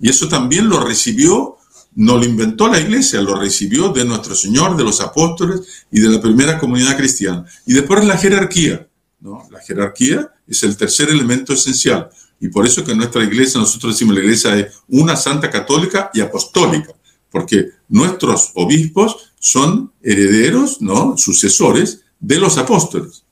Y 0.00 0.08
eso 0.08 0.28
también 0.28 0.68
lo 0.68 0.80
recibió, 0.84 1.56
no 1.94 2.16
lo 2.16 2.24
inventó 2.24 2.68
la 2.68 2.80
iglesia, 2.80 3.20
lo 3.20 3.34
recibió 3.34 3.90
de 3.90 4.04
nuestro 4.04 4.34
Señor, 4.34 4.76
de 4.76 4.84
los 4.84 5.00
apóstoles 5.00 5.86
y 5.90 6.00
de 6.00 6.08
la 6.08 6.20
primera 6.20 6.58
comunidad 6.58 6.96
cristiana. 6.96 7.44
Y 7.66 7.74
después 7.74 8.04
la 8.04 8.16
jerarquía. 8.16 8.86
¿no? 9.20 9.46
La 9.50 9.60
jerarquía 9.60 10.30
es 10.46 10.62
el 10.62 10.76
tercer 10.76 11.08
elemento 11.10 11.52
esencial. 11.52 12.08
Y 12.40 12.48
por 12.48 12.66
eso 12.66 12.84
que 12.84 12.94
nuestra 12.94 13.24
iglesia, 13.24 13.60
nosotros 13.60 13.94
decimos 13.94 14.14
la 14.14 14.22
iglesia 14.22 14.56
es 14.56 14.74
una 14.88 15.16
santa 15.16 15.50
católica 15.50 16.10
y 16.14 16.20
apostólica, 16.20 16.92
porque 17.30 17.70
nuestros 17.88 18.52
obispos 18.54 19.32
son 19.40 19.92
herederos, 20.02 20.80
¿no? 20.80 21.16
sucesores 21.16 22.02
de 22.20 22.38
los 22.38 22.58
apóstoles. 22.58 23.24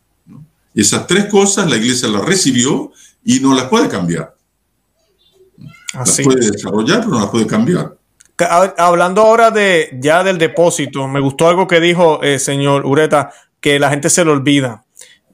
Y 0.76 0.82
esas 0.82 1.06
tres 1.06 1.24
cosas 1.24 1.70
la 1.70 1.76
iglesia 1.78 2.06
las 2.06 2.22
recibió 2.22 2.92
y 3.24 3.40
no 3.40 3.54
las 3.54 3.64
puede 3.64 3.88
cambiar. 3.88 4.34
Las 5.94 6.20
puede 6.20 6.50
desarrollar, 6.50 6.98
pero 6.98 7.12
no 7.12 7.20
las 7.20 7.30
puede 7.30 7.46
cambiar. 7.46 7.96
Hablando 8.76 9.22
ahora 9.22 9.50
de 9.50 9.96
ya 9.98 10.22
del 10.22 10.36
depósito, 10.36 11.08
me 11.08 11.18
gustó 11.18 11.48
algo 11.48 11.66
que 11.66 11.80
dijo 11.80 12.20
el 12.22 12.34
eh, 12.34 12.38
señor 12.38 12.84
Ureta, 12.84 13.32
que 13.58 13.78
la 13.78 13.88
gente 13.88 14.10
se 14.10 14.22
lo 14.22 14.32
olvida. 14.32 14.84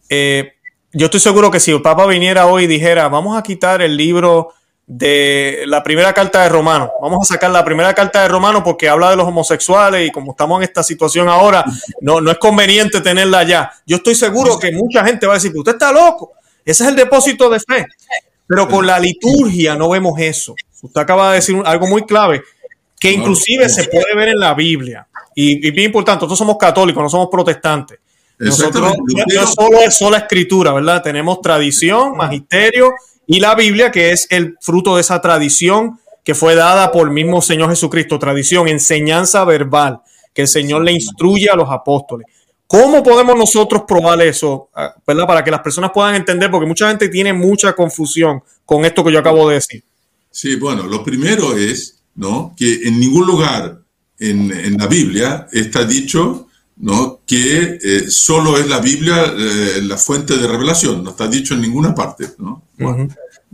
Eh, 0.09 0.53
yo 0.93 1.07
estoy 1.07 1.19
seguro 1.19 1.51
que 1.51 1.59
si 1.59 1.73
el 1.73 1.83
Papa 1.83 2.07
viniera 2.07 2.47
hoy 2.47 2.65
y 2.65 2.69
dijera, 2.69 3.09
vamos 3.09 3.37
a 3.37 3.43
quitar 3.43 3.83
el 3.83 3.97
libro 3.97 4.51
de 4.95 5.63
la 5.67 5.83
primera 5.83 6.13
carta 6.13 6.43
de 6.43 6.51
Romano. 6.51 6.93
Vamos 7.01 7.19
a 7.23 7.35
sacar 7.35 7.51
la 7.51 7.65
primera 7.65 7.95
carta 7.95 8.23
de 8.23 8.29
Romano 8.29 8.63
porque 8.63 8.91
habla 8.91 9.09
de 9.11 9.17
los 9.17 9.27
homosexuales 9.27 10.07
y 10.07 10.13
como 10.13 10.33
estamos 10.33 10.59
en 10.59 10.65
esta 10.65 10.83
situación 10.83 11.31
ahora, 11.31 11.65
no, 12.03 12.21
no 12.21 12.31
es 12.31 12.37
conveniente 12.37 13.01
tenerla 13.01 13.43
ya. 13.43 13.73
Yo 13.87 13.97
estoy 13.97 14.15
seguro 14.15 14.59
que 14.59 14.71
mucha 14.71 15.03
gente 15.05 15.27
va 15.27 15.33
a 15.33 15.37
decir, 15.37 15.51
usted 15.57 15.73
está 15.73 15.93
loco. 15.93 16.33
Ese 16.63 16.85
es 16.85 16.91
el 16.91 16.97
depósito 16.97 17.49
de 17.49 17.59
fe. 17.59 17.87
Pero 18.47 18.69
con 18.69 18.87
la 18.87 19.01
liturgia 19.01 19.77
no 19.77 19.89
vemos 19.89 20.21
eso. 20.21 20.55
Usted 20.83 21.01
acaba 21.01 21.31
de 21.31 21.37
decir 21.37 21.57
algo 21.65 21.87
muy 21.87 22.03
clave, 22.05 22.43
que 23.01 23.13
inclusive 23.13 23.71
se 23.71 23.85
puede 23.85 24.15
ver 24.15 24.29
en 24.29 24.39
la 24.39 24.53
Biblia. 24.53 25.07
Y, 25.35 25.67
y 25.67 25.71
bien 25.71 25.87
importante, 25.87 26.19
nosotros 26.19 26.39
somos 26.39 26.59
católicos, 26.59 27.03
no 27.03 27.09
somos 27.09 27.29
protestantes. 27.31 27.99
Nosotros 28.39 28.95
no, 28.99 29.47
solo 29.47 29.81
es 29.81 29.97
sola 29.97 30.19
escritura, 30.19 30.73
¿verdad? 30.73 31.03
Tenemos 31.03 31.41
tradición, 31.41 32.15
magisterio 32.15 32.93
y 33.27 33.41
la 33.41 33.55
Biblia, 33.55 33.91
que 33.91 34.11
es 34.11 34.27
el 34.31 34.57
fruto 34.61 34.97
de 34.97 35.01
esa 35.01 35.21
tradición 35.21 35.99
que 36.25 36.35
fue 36.35 36.55
dada 36.55 36.93
por 36.93 37.09
el 37.09 37.15
mismo 37.15 37.43
Señor 37.43 37.71
Jesucristo, 37.71 38.19
tradición, 38.19 38.69
enseñanza 38.69 39.45
verbal, 39.45 40.01
que 40.33 40.43
el 40.43 40.49
Señor 40.49 40.85
le 40.85 40.93
instruye 40.93 41.49
a 41.51 41.57
los 41.57 41.69
apóstoles. 41.71 42.27
¿Cómo 42.67 43.03
podemos 43.03 43.37
nosotros 43.37 43.83
probar 43.87 44.23
eso, 44.23 44.71
ah, 44.75 44.95
verdad? 45.07 45.27
Para 45.27 45.45
que 45.45 45.51
las 45.51 45.61
personas 45.61 45.91
puedan 45.93 46.15
entender, 46.15 46.51
porque 46.51 46.67
mucha 46.67 46.89
gente 46.89 47.09
tiene 47.09 47.33
mucha 47.33 47.75
confusión 47.75 48.43
con 48.65 48.85
esto 48.85 49.05
que 49.05 49.13
yo 49.13 49.19
acabo 49.19 49.49
de 49.49 49.57
decir. 49.57 49.85
Sí, 50.31 50.57
bueno, 50.57 50.85
lo 50.85 51.05
primero 51.05 51.57
es, 51.57 51.99
¿no? 52.15 52.55
Que 52.57 52.81
en 52.85 52.99
ningún 52.99 53.27
lugar 53.27 53.79
en, 54.19 54.51
en 54.53 54.79
la 54.79 54.87
Biblia 54.87 55.49
está 55.53 55.85
dicho 55.85 56.49
¿no? 56.83 57.21
que 57.25 57.79
eh, 57.81 58.11
solo 58.11 58.59
es 58.59 58.69
la 58.69 58.81
Biblia 58.81 59.33
eh, 59.39 59.81
la 59.83 59.97
fuente 59.97 60.37
de 60.37 60.49
revelación, 60.49 61.05
no 61.05 61.11
está 61.11 61.29
dicho 61.29 61.55
en 61.55 61.61
ninguna 61.61 61.95
parte. 61.95 62.31
¿no? 62.39 62.65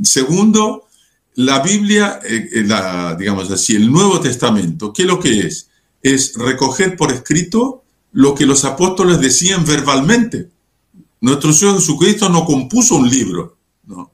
Segundo, 0.03 0.87
la 1.35 1.61
Biblia, 1.61 2.21
eh, 2.25 2.65
la, 2.67 3.15
digamos 3.17 3.51
así, 3.51 3.77
el 3.77 3.93
Nuevo 3.93 4.19
Testamento, 4.19 4.95
¿qué 4.95 5.03
es 5.03 5.09
lo 5.09 5.21
que 5.21 5.41
es? 5.41 5.69
Es 6.03 6.35
recoger 6.37 6.97
por 6.97 7.13
escrito 7.13 7.85
lo 8.13 8.35
que 8.35 8.47
los 8.47 8.65
apóstoles 8.65 9.21
decían 9.21 9.65
verbalmente. 9.67 10.49
Nuestro 11.21 11.53
Señor 11.53 11.75
Jesucristo 11.77 12.31
no 12.31 12.47
compuso 12.47 12.97
un 12.97 13.11
libro. 13.11 13.59
¿no? 13.85 14.11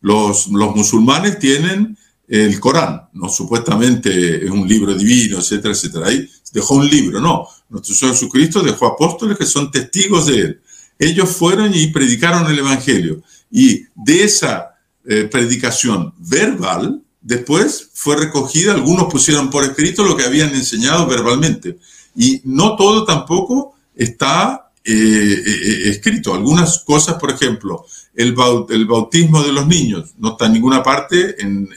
los, 0.00 0.48
los 0.48 0.76
musulmanes 0.76 1.38
tienen 1.38 1.96
el 2.26 2.58
Corán, 2.58 3.02
¿no? 3.12 3.28
Supuestamente 3.28 4.44
es 4.44 4.50
un 4.50 4.66
libro 4.66 4.94
divino, 4.94 5.38
etcétera, 5.38 5.74
etcétera. 5.74 6.06
Ahí 6.06 6.28
dejó 6.52 6.76
un 6.76 6.88
libro, 6.88 7.20
no. 7.20 7.46
Nuestro 7.74 7.96
Señor 7.96 8.14
Jesucristo 8.14 8.62
dejó 8.62 8.86
apóstoles 8.86 9.36
que 9.36 9.46
son 9.46 9.68
testigos 9.68 10.26
de 10.26 10.38
él. 10.38 10.60
Ellos 10.96 11.28
fueron 11.28 11.74
y 11.74 11.88
predicaron 11.88 12.48
el 12.48 12.60
Evangelio. 12.60 13.20
Y 13.50 13.82
de 13.96 14.22
esa 14.22 14.76
eh, 15.04 15.24
predicación 15.24 16.14
verbal, 16.18 17.02
después 17.20 17.90
fue 17.92 18.14
recogida, 18.14 18.74
algunos 18.74 19.12
pusieron 19.12 19.50
por 19.50 19.64
escrito 19.64 20.04
lo 20.04 20.16
que 20.16 20.22
habían 20.22 20.54
enseñado 20.54 21.08
verbalmente. 21.08 21.78
Y 22.14 22.40
no 22.44 22.76
todo 22.76 23.04
tampoco 23.04 23.74
está 23.92 24.70
eh, 24.84 24.92
eh, 24.94 25.88
escrito. 25.88 26.32
Algunas 26.32 26.78
cosas, 26.78 27.16
por 27.16 27.32
ejemplo, 27.32 27.84
el, 28.14 28.34
bautismo 28.34 29.42
de 29.42 29.52
los 29.52 29.66
niños 29.66 30.14
no 30.18 30.30
está 30.30 30.46
en 30.46 30.52
ninguna 30.52 30.80
parte 30.80 31.42
en, 31.42 31.68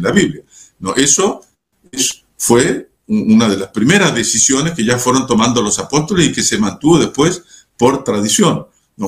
la 0.00 0.12
Biblia. 0.12 0.42
No, 0.78 0.94
eso 0.94 1.40
fue 2.36 2.89
una 3.10 3.48
de 3.48 3.56
las 3.56 3.68
primeras 3.70 4.14
decisiones 4.14 4.74
que 4.74 4.84
ya 4.84 4.96
fueron 4.96 5.26
tomando 5.26 5.60
los 5.62 5.80
apóstoles 5.80 6.28
y 6.28 6.32
que 6.32 6.44
se 6.44 6.58
mantuvo 6.58 6.98
después 6.98 7.42
por 7.76 8.04
tradición. 8.04 8.66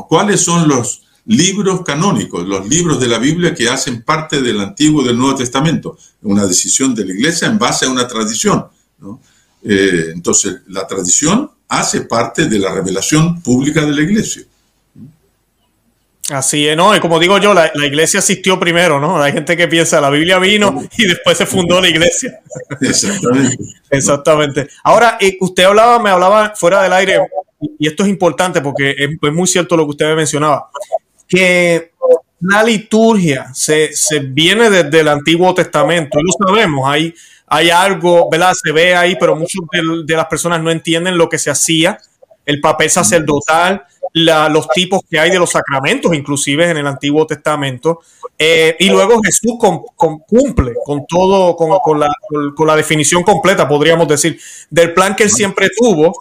¿Cuáles 0.08 0.40
son 0.40 0.68
los 0.68 1.02
libros 1.24 1.82
canónicos, 1.82 2.46
los 2.46 2.68
libros 2.68 2.98
de 2.98 3.06
la 3.06 3.18
Biblia 3.18 3.54
que 3.54 3.68
hacen 3.68 4.02
parte 4.02 4.42
del 4.42 4.60
Antiguo 4.60 5.02
y 5.02 5.06
del 5.06 5.18
Nuevo 5.18 5.36
Testamento? 5.36 5.96
Una 6.22 6.46
decisión 6.46 6.96
de 6.96 7.04
la 7.04 7.12
Iglesia 7.12 7.46
en 7.46 7.58
base 7.58 7.86
a 7.86 7.90
una 7.90 8.08
tradición. 8.08 8.66
Eh, 9.62 10.10
entonces, 10.12 10.62
la 10.66 10.84
tradición 10.84 11.48
hace 11.68 12.00
parte 12.00 12.48
de 12.48 12.58
la 12.58 12.72
revelación 12.72 13.40
pública 13.40 13.82
de 13.82 13.92
la 13.92 14.02
Iglesia. 14.02 14.42
Así 16.32 16.66
es, 16.66 16.76
¿no? 16.76 16.96
Y 16.96 17.00
como 17.00 17.18
digo 17.18 17.36
yo, 17.38 17.52
la, 17.52 17.70
iglesia 17.74 18.20
asistió 18.20 18.58
primero, 18.58 18.98
¿no? 18.98 19.20
Hay 19.22 19.32
gente 19.32 19.56
que 19.56 19.68
piensa, 19.68 20.00
la 20.00 20.08
Biblia 20.08 20.38
vino 20.38 20.82
y 20.96 21.06
después 21.06 21.36
se 21.36 21.46
fundó 21.46 21.80
la 21.80 21.88
iglesia. 21.88 22.40
Exactamente. 22.80 23.58
Exactamente. 23.90 24.68
Ahora, 24.82 25.18
usted 25.40 25.64
hablaba, 25.64 25.98
me 25.98 26.10
hablaba 26.10 26.54
fuera 26.56 26.82
del 26.82 26.92
aire, 26.94 27.20
y 27.78 27.86
esto 27.86 28.02
es 28.02 28.08
importante 28.08 28.60
porque 28.62 28.94
es, 28.96 29.32
muy 29.32 29.46
cierto 29.46 29.76
lo 29.76 29.84
que 29.84 29.90
usted 29.90 30.06
me 30.06 30.16
mencionaba, 30.16 30.70
que 31.28 31.92
la 32.40 32.62
liturgia 32.62 33.50
se, 33.52 33.90
viene 34.24 34.70
desde 34.70 35.00
el 35.00 35.08
Antiguo 35.08 35.54
Testamento, 35.54 36.18
lo 36.22 36.46
sabemos, 36.46 36.88
hay, 36.88 37.14
hay 37.46 37.68
algo, 37.68 38.30
¿verdad? 38.30 38.52
Se 38.54 38.72
ve 38.72 38.96
ahí, 38.96 39.16
pero 39.20 39.36
muchas 39.36 39.60
de 40.04 40.16
las 40.16 40.26
personas 40.26 40.62
no 40.62 40.70
entienden 40.70 41.18
lo 41.18 41.28
que 41.28 41.38
se 41.38 41.50
hacía, 41.50 41.98
el 42.46 42.60
papel 42.60 42.88
sacerdotal, 42.88 43.84
los 44.14 44.68
tipos 44.68 45.00
que 45.08 45.18
hay 45.18 45.30
de 45.30 45.38
los 45.38 45.50
sacramentos, 45.50 46.14
inclusive 46.14 46.70
en 46.70 46.76
el 46.76 46.86
Antiguo 46.86 47.26
Testamento. 47.26 48.00
Eh, 48.38 48.76
y 48.78 48.88
luego 48.88 49.20
Jesús 49.22 49.52
cumple 50.26 50.74
con 50.84 51.06
todo, 51.06 51.56
con, 51.56 51.70
la, 52.00 52.12
con, 52.54 52.66
la, 52.66 52.76
definición 52.76 53.22
completa, 53.22 53.68
podríamos 53.68 54.08
decir, 54.08 54.38
del 54.68 54.92
plan 54.92 55.14
que 55.14 55.24
él 55.24 55.30
siempre 55.30 55.68
tuvo. 55.76 56.12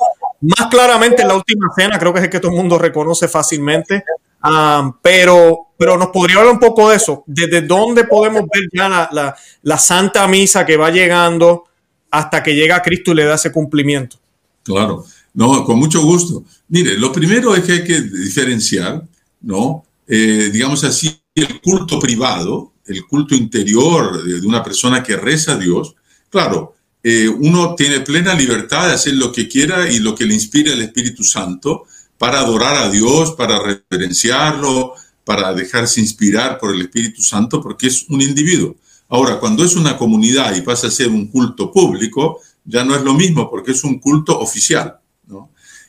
Más 0.42 0.70
claramente 0.70 1.22
en 1.22 1.28
la 1.28 1.36
última 1.36 1.68
cena, 1.76 2.00
creo 2.00 2.14
que 2.14 2.20
es 2.20 2.26
el 2.26 2.32
que 2.32 2.40
todo 2.40 2.52
el 2.52 2.58
mundo 2.58 2.78
reconoce 2.78 3.28
fácilmente. 3.28 4.04
Um, 4.44 4.94
pero, 5.02 5.68
pero 5.78 5.98
nos 5.98 6.08
podría 6.08 6.38
hablar 6.38 6.54
un 6.54 6.60
poco 6.60 6.90
de 6.90 6.96
eso. 6.96 7.24
¿Desde 7.28 7.62
dónde 7.62 8.06
podemos 8.06 8.42
ver 8.52 8.64
ya 8.74 8.90
la, 8.90 9.10
la, 9.12 9.36
la 9.62 9.78
Santa 9.78 10.28
Misa 10.28 10.66
que 10.66 10.78
va 10.78 10.90
llegando 10.90 11.66
hasta 12.10 12.42
que 12.42 12.56
llega 12.56 12.82
Cristo 12.82 13.12
y 13.12 13.16
le 13.16 13.26
da 13.26 13.36
ese 13.36 13.52
cumplimiento? 13.52 14.18
Claro. 14.64 15.06
No, 15.34 15.64
con 15.64 15.80
mucho 15.80 16.02
gusto. 16.02 16.44
Mire, 16.70 16.98
lo 16.98 17.12
primero 17.12 17.56
es 17.56 17.64
que 17.64 17.72
hay 17.74 17.84
que 17.84 18.02
diferenciar, 18.02 19.08
¿no? 19.42 19.86
Eh, 20.08 20.50
digamos 20.52 20.84
así, 20.84 21.22
el 21.36 21.62
culto 21.62 22.00
privado, 22.00 22.74
el 22.86 23.06
culto 23.06 23.36
interior 23.36 24.24
de, 24.24 24.46
una 24.46 24.64
persona 24.64 25.02
que 25.02 25.16
reza 25.16 25.54
a 25.54 25.58
Dios. 25.58 25.96
Claro, 26.30 26.76
eh, 27.04 27.30
uno 27.30 27.76
tiene 27.76 28.02
plena 28.02 28.34
libertad 28.34 28.88
de 28.88 28.94
hacer 28.94 29.14
lo 29.14 29.32
que 29.32 29.48
quiera 29.48 29.90
y 29.90 30.00
lo 30.00 30.14
que 30.14 30.26
le 30.26 30.34
inspire 30.34 30.74
el 30.74 30.82
Espíritu 30.82 31.24
Santo 31.24 31.84
para 32.18 32.40
adorar 32.40 32.76
a 32.76 32.90
Dios, 32.90 33.32
para 33.32 33.60
reverenciarlo, 33.60 34.94
para 35.24 35.54
dejarse 35.54 36.02
inspirar 36.02 36.60
por 36.60 36.76
el 36.76 36.82
Espíritu 36.82 37.22
Santo, 37.22 37.62
porque 37.62 37.88
es 37.88 38.06
un 38.10 38.22
individuo. 38.22 38.76
Ahora, 39.10 39.40
cuando 39.40 39.64
es 39.64 39.76
una 39.76 39.98
comunidad 39.98 40.56
y 40.56 40.62
pasa 40.62 40.88
a 40.88 40.92
ser 40.92 41.10
un 41.10 41.28
culto 41.28 41.72
público, 41.72 42.40
ya 42.64 42.84
no 42.84 42.96
es 42.96 43.02
lo 43.02 43.14
mismo 43.14 43.50
porque 43.50 43.72
es 43.72 43.84
un 43.84 44.00
culto 44.00 44.40
oficial. 44.40 45.01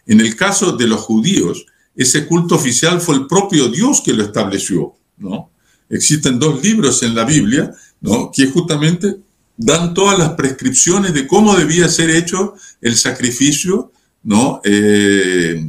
En 0.07 0.21
el 0.21 0.37
caso 0.37 0.73
de 0.73 0.87
los 0.87 1.01
judíos, 1.01 1.67
ese 1.95 2.27
culto 2.27 2.55
oficial 2.55 3.01
fue 3.01 3.17
el 3.17 3.27
propio 3.27 3.69
Dios 3.69 4.01
que 4.01 4.13
lo 4.13 4.23
estableció. 4.23 4.95
¿no? 5.19 5.51
Existen 5.89 6.39
dos 6.39 6.63
libros 6.63 7.03
en 7.03 7.15
la 7.15 7.25
Biblia 7.25 7.73
¿no? 8.01 8.31
que 8.33 8.47
justamente 8.47 9.17
dan 9.57 9.95
todas 9.95 10.19
las 10.19 10.31
prescripciones 10.31 11.15
de 11.15 11.27
cómo 11.27 11.55
debía 11.55 11.89
ser 11.89 12.11
hecho 12.11 12.55
el 12.81 12.97
sacrificio 12.97 13.93
¿no? 14.25 14.61
Eh, 14.65 15.65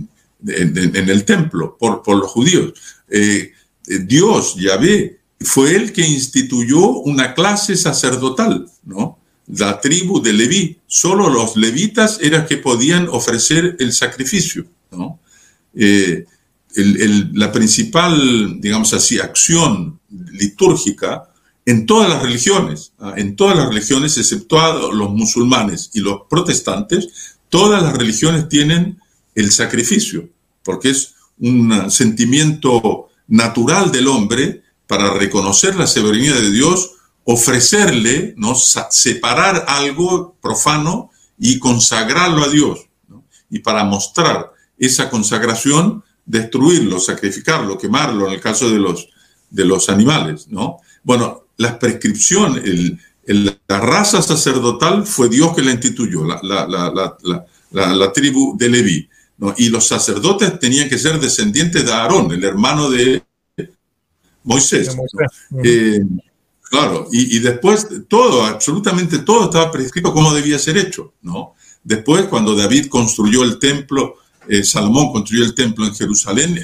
en, 0.48 1.10
el 1.10 1.26
templo 1.26 1.78
por, 1.78 2.08
los 2.08 2.32
judíos. 2.32 2.74
Eh, 3.10 3.52
Dios, 3.86 4.56
Yahvé, 4.56 5.20
fue 5.40 5.76
el 5.76 5.92
que 5.92 6.08
instituyó 6.08 6.90
una 6.90 7.34
clase 7.34 7.76
sacerdotal, 7.76 8.68
¿no? 8.84 9.20
La 9.48 9.80
tribu 9.80 10.22
de 10.22 10.34
Leví. 10.34 10.78
Solo 10.88 11.30
los 11.30 11.56
levitas 11.56 12.20
eran 12.22 12.46
que 12.46 12.58
podían 12.58 13.08
ofrecer 13.10 13.76
el 13.80 13.94
sacrificio. 13.94 14.66
Eh, 15.76 16.26
la 16.76 17.52
principal, 17.52 18.60
digamos 18.60 18.94
así, 18.94 19.20
acción 19.20 20.00
litúrgica 20.32 21.30
en 21.66 21.86
todas 21.86 22.10
las 22.10 22.22
religiones, 22.22 22.94
¿ah? 23.00 23.14
en 23.16 23.36
todas 23.36 23.56
las 23.56 23.70
religiones, 23.70 24.18
excepto 24.18 24.92
los 24.92 25.12
musulmanes 25.12 25.92
y 25.94 26.00
los 26.00 26.22
protestantes, 26.30 27.38
todas 27.50 27.82
las 27.82 27.96
religiones 27.96 28.50
tienen 28.50 29.00
el 29.36 29.52
sacrificio, 29.52 30.30
porque 30.64 30.90
es 30.90 31.16
un 31.40 31.90
sentimiento 31.90 33.10
natural 33.28 33.92
del 33.92 34.08
hombre 34.08 34.64
para 34.88 35.14
reconocer 35.14 35.76
la 35.76 35.88
soberanía 35.88 36.34
de 36.36 36.52
Dios, 36.52 36.93
ofrecerle, 37.26 38.34
¿no? 38.38 38.56
separar 38.56 39.66
algo 39.68 40.36
profano 40.42 41.12
y 41.38 41.60
consagrarlo 41.60 42.44
a 42.44 42.50
Dios. 42.50 42.88
Y 43.50 43.60
para 43.60 43.84
mostrar 43.84 44.52
esa 44.78 45.10
consagración, 45.10 46.04
destruirlo, 46.26 47.00
sacrificarlo, 47.00 47.78
quemarlo, 47.78 48.28
en 48.28 48.34
el 48.34 48.42
caso 48.42 48.70
de 48.70 48.80
los, 48.80 49.10
de 49.50 49.66
los 49.66 49.90
animales. 49.90 50.48
¿no? 50.50 50.80
Bueno, 51.04 51.48
la 51.58 51.78
prescripción, 51.80 52.58
el, 52.58 53.00
la 53.68 53.80
raza 53.80 54.22
sacerdotal 54.22 55.06
fue 55.06 55.30
Dios 55.30 55.56
que 55.56 55.62
la 55.62 55.72
instituyó, 55.72 56.26
la, 56.26 57.18
la 57.72 58.14
tribu 58.14 58.58
de 58.58 58.70
Leví. 58.70 59.10
Y 59.58 59.70
los 59.70 59.88
sacerdotes 59.88 60.60
tenían 60.60 60.88
que 60.88 60.98
ser 60.98 61.20
descendientes 61.20 61.84
de 61.86 61.92
Aarón, 61.92 62.32
el 62.32 62.44
hermano 62.44 62.90
de 62.90 63.24
Moisés. 64.44 64.96
Eh, 65.64 66.02
claro, 66.74 67.08
y, 67.12 67.38
después 67.38 67.88
todo, 68.08 68.44
absolutamente 68.48 69.20
todo 69.20 69.44
estaba 69.44 69.70
prescrito 69.70 70.12
cómo 70.12 70.34
debía 70.34 70.58
ser 70.58 70.76
hecho, 70.76 71.14
¿no? 71.22 71.54
Después, 71.84 72.26
cuando 72.26 72.56
David 72.56 72.88
construyó 72.88 73.44
el 73.44 73.60
templo, 73.60 74.16
eh, 74.50 74.64
Salomón 74.64 75.12
construyó 75.12 75.46
el 75.46 75.54
templo 75.54 75.86
en 75.86 75.94
Jerusalén, 75.94 76.60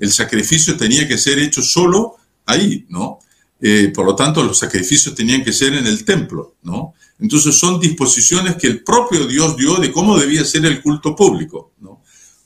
el, 0.00 0.12
sacrificio 0.12 0.76
tenía 0.76 1.06
que 1.06 1.16
ser 1.16 1.38
hecho 1.38 1.62
solo 1.62 2.16
ahí, 2.46 2.84
¿no? 2.88 3.20
Eh, 3.60 3.92
por 3.94 4.06
lo 4.06 4.16
tanto, 4.16 4.42
los 4.42 4.58
sacrificios 4.58 5.14
tenían 5.14 5.44
que 5.44 5.52
ser 5.52 5.72
en 5.74 5.86
el 5.86 6.04
templo, 6.04 6.56
¿no? 6.64 6.94
Entonces 7.20 7.54
son 7.54 7.78
disposiciones 7.78 8.56
que 8.56 8.66
el 8.66 8.82
propio 8.82 9.24
Dios 9.24 9.56
dio 9.56 9.76
de 9.76 9.92
cómo 9.92 10.18
debía 10.18 10.44
ser 10.44 10.66
el 10.66 10.82
culto 10.82 11.14
público, 11.14 11.74
¿no? 11.78 12.02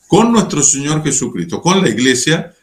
Con 0.07 0.31
nuestro 0.31 0.61
Señor 0.61 1.03
Jesucristo, 1.03 1.59
con 1.59 1.81
la 1.81 1.89
iglesia, 1.89 2.53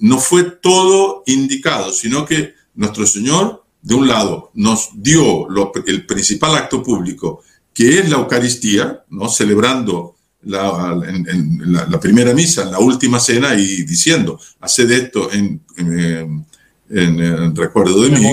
no 0.00 0.18
fue 0.18 0.42
todo 0.42 1.22
indicado, 1.26 1.92
sino 1.92 2.26
que 2.26 2.54
nuestro 2.74 3.06
Señor, 3.06 3.64
de 3.88 3.94
un 3.94 4.06
lado, 4.06 4.50
nos 4.52 4.90
dio 4.92 5.48
el 5.86 6.04
principal 6.04 6.54
acto 6.56 6.82
público, 6.82 7.42
que 7.72 8.00
es 8.00 8.10
la 8.10 8.18
Eucaristía, 8.18 9.02
¿no? 9.08 9.30
celebrando 9.30 10.14
la, 10.42 10.94
en, 11.06 11.72
la, 11.72 11.98
primera 11.98 12.34
misa, 12.34 12.64
en 12.64 12.72
la 12.72 12.80
última 12.80 13.18
cena 13.18 13.54
y 13.54 13.84
diciendo, 13.84 14.38
haced 14.60 14.90
esto 14.90 15.32
en, 15.32 15.62
en 15.78 17.56
recuerdo 17.56 18.02
de 18.02 18.10
mí, 18.10 18.30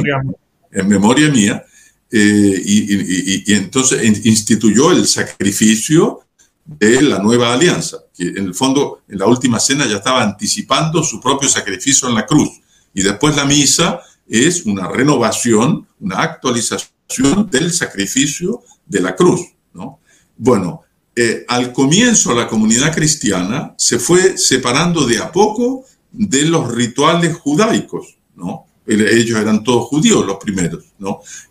en 0.73 0.87
memoria 0.89 1.29
mía, 1.29 1.63
eh, 2.11 2.61
y, 2.65 3.49
y, 3.49 3.55
entonces 3.55 4.25
instituyó 4.25 4.91
el 4.91 5.07
sacrificio 5.07 6.19
de 6.65 7.01
la 7.01 7.19
nueva 7.19 7.53
alianza, 7.53 7.99
que 8.13 8.27
en 8.27 8.45
el 8.47 8.53
fondo 8.53 9.03
en 9.07 9.19
la 9.19 9.25
última 9.25 9.61
cena 9.61 9.85
ya 9.85 9.97
estaba 9.97 10.21
anticipando 10.21 11.01
su 11.01 11.21
propio 11.21 11.47
sacrificio 11.47 12.09
en 12.09 12.15
la 12.15 12.25
cruz. 12.25 12.49
Y 12.93 13.03
después 13.03 13.37
la 13.37 13.45
misa 13.45 14.01
es 14.27 14.65
una 14.65 14.87
renovación, 14.87 15.87
una 15.99 16.21
actualización 16.21 17.49
del 17.49 17.71
sacrificio 17.71 18.63
de 18.85 19.01
la 19.01 19.15
cruz. 19.15 19.41
¿no? 19.73 19.99
Bueno, 20.37 20.81
eh, 21.15 21.45
al 21.47 21.71
comienzo 21.71 22.33
la 22.33 22.47
comunidad 22.47 22.93
cristiana 22.93 23.73
se 23.77 23.99
fue 23.99 24.37
separando 24.37 25.05
de 25.05 25.19
a 25.19 25.31
poco 25.31 25.85
de 26.11 26.43
los 26.43 26.73
rituales 26.73 27.35
judaicos, 27.37 28.17
¿no? 28.35 28.65
ellos 28.87 29.39
eran 29.39 29.63
todos 29.63 29.87
judíos 29.87 30.25
los 30.25 30.37
primeros. 30.37 30.85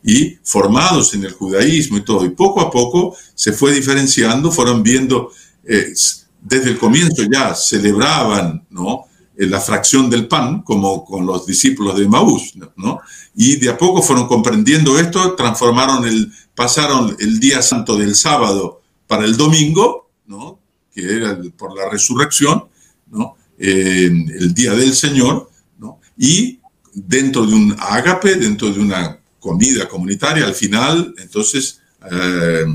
Y 0.04 0.38
formados 0.42 1.14
en 1.14 1.24
el 1.24 1.32
judaísmo 1.32 1.98
y 1.98 2.04
todo. 2.04 2.24
Y 2.24 2.30
poco 2.30 2.60
a 2.60 2.70
poco 2.70 3.16
se 3.34 3.52
fue 3.52 3.72
diferenciando, 3.72 4.50
fueron 4.50 4.82
viendo, 4.82 5.30
eh, 5.64 5.92
desde 6.40 6.70
el 6.70 6.78
comienzo 6.78 7.22
ya 7.30 7.54
celebraban, 7.54 8.64
¿no? 8.70 9.06
Eh, 9.36 9.46
la 9.46 9.60
fracción 9.60 10.08
del 10.08 10.28
pan, 10.28 10.62
como 10.62 11.04
con 11.04 11.26
los 11.26 11.44
discípulos 11.44 11.98
de 11.98 12.06
Maús, 12.06 12.54
¿no? 12.76 13.00
Y 13.34 13.56
de 13.56 13.70
a 13.70 13.76
poco 13.76 14.00
fueron 14.00 14.28
comprendiendo 14.28 14.98
esto, 14.98 15.34
transformaron 15.34 16.04
el, 16.06 16.32
pasaron 16.54 17.16
el 17.18 17.40
día 17.40 17.60
santo 17.60 17.96
del 17.96 18.14
sábado 18.14 18.82
para 19.08 19.24
el 19.24 19.36
domingo, 19.36 20.08
¿no? 20.26 20.60
Que 20.94 21.16
era 21.16 21.36
por 21.56 21.76
la 21.76 21.90
resurrección, 21.90 22.66
¿no? 23.10 23.36
Eh, 23.58 24.06
el 24.06 24.54
día 24.54 24.72
del 24.74 24.94
Señor, 24.94 25.50
¿no? 25.78 25.98
Y 26.16 26.60
dentro 26.92 27.44
de 27.44 27.54
un 27.54 27.74
ágape, 27.76 28.36
dentro 28.36 28.70
de 28.70 28.78
una 28.78 29.18
comida 29.40 29.88
comunitaria, 29.88 30.44
al 30.44 30.54
final, 30.54 31.12
entonces, 31.18 31.80
eh, 32.08 32.66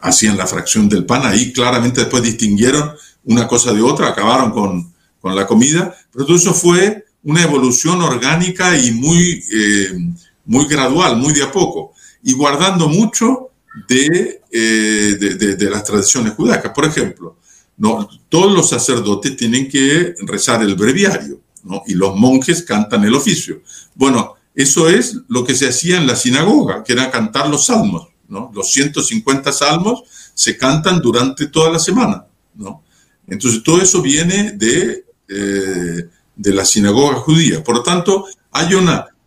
hacían 0.00 0.38
la 0.38 0.46
fracción 0.46 0.88
del 0.88 1.04
pan, 1.04 1.26
ahí 1.26 1.52
claramente 1.52 2.00
después 2.00 2.22
distinguieron 2.22 2.92
una 3.24 3.46
cosa 3.46 3.74
de 3.74 3.82
otra, 3.82 4.08
acabaron 4.08 4.52
con, 4.52 4.92
con 5.20 5.34
la 5.34 5.46
comida, 5.46 5.94
pero 6.12 6.26
todo 6.26 6.36
eso 6.36 6.54
fue 6.54 7.04
una 7.24 7.42
evolución 7.42 8.00
orgánica 8.00 8.76
y 8.76 8.92
muy, 8.92 9.44
eh, 9.52 9.98
muy 10.44 10.66
gradual, 10.66 11.16
muy 11.16 11.32
de 11.32 11.42
a 11.42 11.52
poco, 11.52 11.92
y 12.22 12.32
guardando 12.32 12.88
mucho 12.88 13.50
de, 13.88 14.40
eh, 14.50 15.16
de, 15.20 15.56
de, 15.56 15.70
las 15.70 15.84
tradiciones 15.84 16.34
judaicas. 16.34 16.72
Por 16.72 16.84
ejemplo, 16.84 17.36
no, 17.76 18.08
todos 18.28 18.52
los 18.52 18.68
sacerdotes 18.68 19.36
tienen 19.36 19.68
que 19.68 20.14
rezar 20.22 20.62
el 20.62 20.74
breviario 20.74 21.40
y 21.86 21.94
los 21.94 22.16
monjes 22.16 22.62
cantan 22.62 23.04
el 23.04 23.14
oficio. 23.14 23.62
Bueno, 23.94 24.34
eso 24.54 24.88
es 24.88 25.18
lo 25.28 25.44
que 25.44 25.54
se 25.54 25.68
hacía 25.68 25.98
en 25.98 26.06
la 26.06 26.16
sinagoga, 26.16 26.82
que 26.82 26.92
era 26.92 27.10
cantar 27.10 27.48
los 27.48 27.66
salmos. 27.66 28.08
¿no? 28.28 28.50
Los 28.54 28.72
150 28.72 29.52
salmos 29.52 30.02
se 30.34 30.56
cantan 30.56 31.00
durante 31.00 31.46
toda 31.46 31.70
la 31.70 31.78
semana. 31.78 32.26
¿no? 32.54 32.82
Entonces, 33.26 33.62
todo 33.62 33.80
eso 33.80 34.02
viene 34.02 34.52
de, 34.52 35.04
eh, 35.28 36.08
de 36.36 36.54
la 36.54 36.64
sinagoga 36.64 37.16
judía. 37.16 37.62
Por 37.62 37.76
lo 37.76 37.82
tanto, 37.82 38.26
hay 38.52 38.68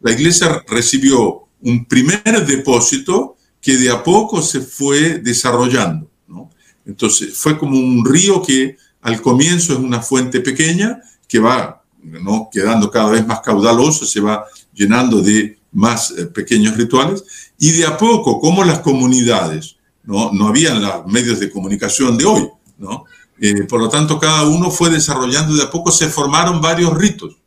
la 0.01 0.11
iglesia 0.11 0.63
recibió 0.67 1.47
un 1.61 1.85
primer 1.85 2.45
depósito 2.45 3.37
que 3.61 3.77
de 3.77 3.91
a 3.91 4.03
poco 4.03 4.41
se 4.41 4.61
fue 4.61 5.19
desarrollando. 5.19 6.09
¿no? 6.27 6.49
Entonces, 6.85 7.37
fue 7.37 7.57
como 7.57 7.77
un 7.77 8.03
río 8.05 8.41
que 8.41 8.77
al 9.01 9.21
comienzo 9.21 9.73
es 9.73 9.79
una 9.79 10.01
fuente 10.01 10.39
pequeña 10.39 10.99
que 11.27 11.39
va 11.39 11.83
¿no? 12.01 12.49
quedando 12.51 12.89
cada 12.89 13.11
vez 13.11 13.25
más 13.27 13.41
caudaloso, 13.41 14.05
se 14.05 14.19
va 14.19 14.45
llenando 14.73 15.21
de 15.21 15.59
más 15.71 16.11
eh, 16.17 16.25
pequeños 16.25 16.75
rituales, 16.75 17.23
y 17.57 17.71
de 17.71 17.85
a 17.85 17.97
poco, 17.97 18.39
como 18.39 18.63
las 18.63 18.79
comunidades, 18.79 19.77
no, 20.03 20.31
no 20.33 20.47
habían 20.47 20.81
los 20.81 21.05
medios 21.05 21.39
de 21.39 21.51
comunicación 21.51 22.17
de 22.17 22.25
hoy, 22.25 22.49
¿no? 22.77 23.05
Eh, 23.43 23.63
por 23.63 23.79
lo 23.79 23.89
tanto, 23.89 24.19
cada 24.19 24.43
uno 24.43 24.69
fue 24.69 24.91
desarrollando, 24.91 25.55
de 25.55 25.63
a 25.63 25.71
poco 25.71 25.91
se 25.91 26.09
formaron 26.09 26.61
varios 26.61 26.95
ritos, 26.95 27.37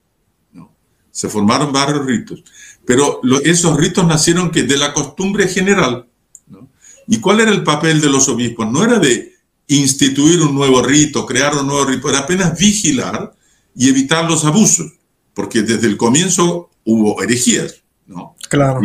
¿no? 0.53 0.75
se 1.13 1.29
formaron 1.29 1.73
varios 1.73 2.05
ritos, 2.05 2.43
pero 2.85 3.21
esos 3.45 3.77
ritos 3.77 4.05
nacieron 4.05 4.51
que 4.51 4.65
de 4.65 4.77
la 4.77 4.93
costumbre 4.93 5.47
general. 5.47 6.09
¿no? 6.49 6.69
¿Y 7.07 7.21
cuál 7.21 7.39
era 7.39 7.53
el 7.53 7.63
papel 7.63 8.01
de 8.01 8.11
los 8.11 8.29
obispos? 8.29 8.69
No 8.69 8.83
era 8.83 8.99
de 8.99 9.35
instituir 9.69 10.43
un 10.43 10.57
nuevo 10.57 10.83
rito, 10.83 11.25
crear 11.25 11.55
un 11.57 11.69
nuevo 11.69 11.85
rito, 11.85 12.09
era 12.11 12.19
apenas 12.19 12.59
vigilar 12.59 13.33
y 13.77 13.89
evitar 13.89 14.29
los 14.29 14.45
abusos, 14.45 14.95
porque 15.33 15.63
desde 15.63 15.87
el 15.87 15.97
comienzo 15.97 16.71
hubo 16.85 17.23
herejías, 17.23 17.85
¿no? 18.09 18.35
Claro. 18.49 18.81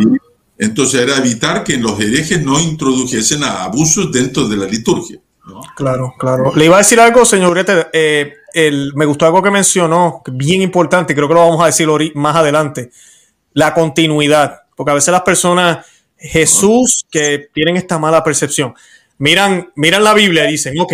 entonces 0.58 1.00
era 1.00 1.16
evitar 1.16 1.64
que 1.64 1.76
los 1.76 1.98
herejes 1.98 2.40
no 2.44 2.60
introdujesen 2.60 3.42
a 3.42 3.64
abusos 3.64 4.12
dentro 4.12 4.46
de 4.46 4.56
la 4.56 4.66
liturgia. 4.66 5.20
¿No? 5.50 5.60
Claro, 5.76 6.14
claro. 6.18 6.52
Le 6.54 6.64
iba 6.64 6.76
a 6.76 6.78
decir 6.78 7.00
algo, 7.00 7.24
señor 7.24 7.62
eh, 7.92 8.34
el, 8.54 8.92
me 8.94 9.04
gustó 9.04 9.26
algo 9.26 9.42
que 9.42 9.50
mencionó, 9.50 10.22
bien 10.32 10.62
importante, 10.62 11.14
creo 11.14 11.28
que 11.28 11.34
lo 11.34 11.40
vamos 11.40 11.62
a 11.62 11.66
decir 11.66 11.88
más 12.14 12.36
adelante, 12.36 12.90
la 13.52 13.74
continuidad, 13.74 14.62
porque 14.76 14.92
a 14.92 14.94
veces 14.94 15.12
las 15.12 15.22
personas, 15.22 15.86
Jesús, 16.16 17.06
que 17.10 17.48
tienen 17.52 17.76
esta 17.76 17.98
mala 17.98 18.24
percepción, 18.24 18.74
miran, 19.18 19.70
miran 19.74 20.04
la 20.04 20.14
Biblia 20.14 20.48
y 20.48 20.52
dicen, 20.52 20.78
ok, 20.78 20.92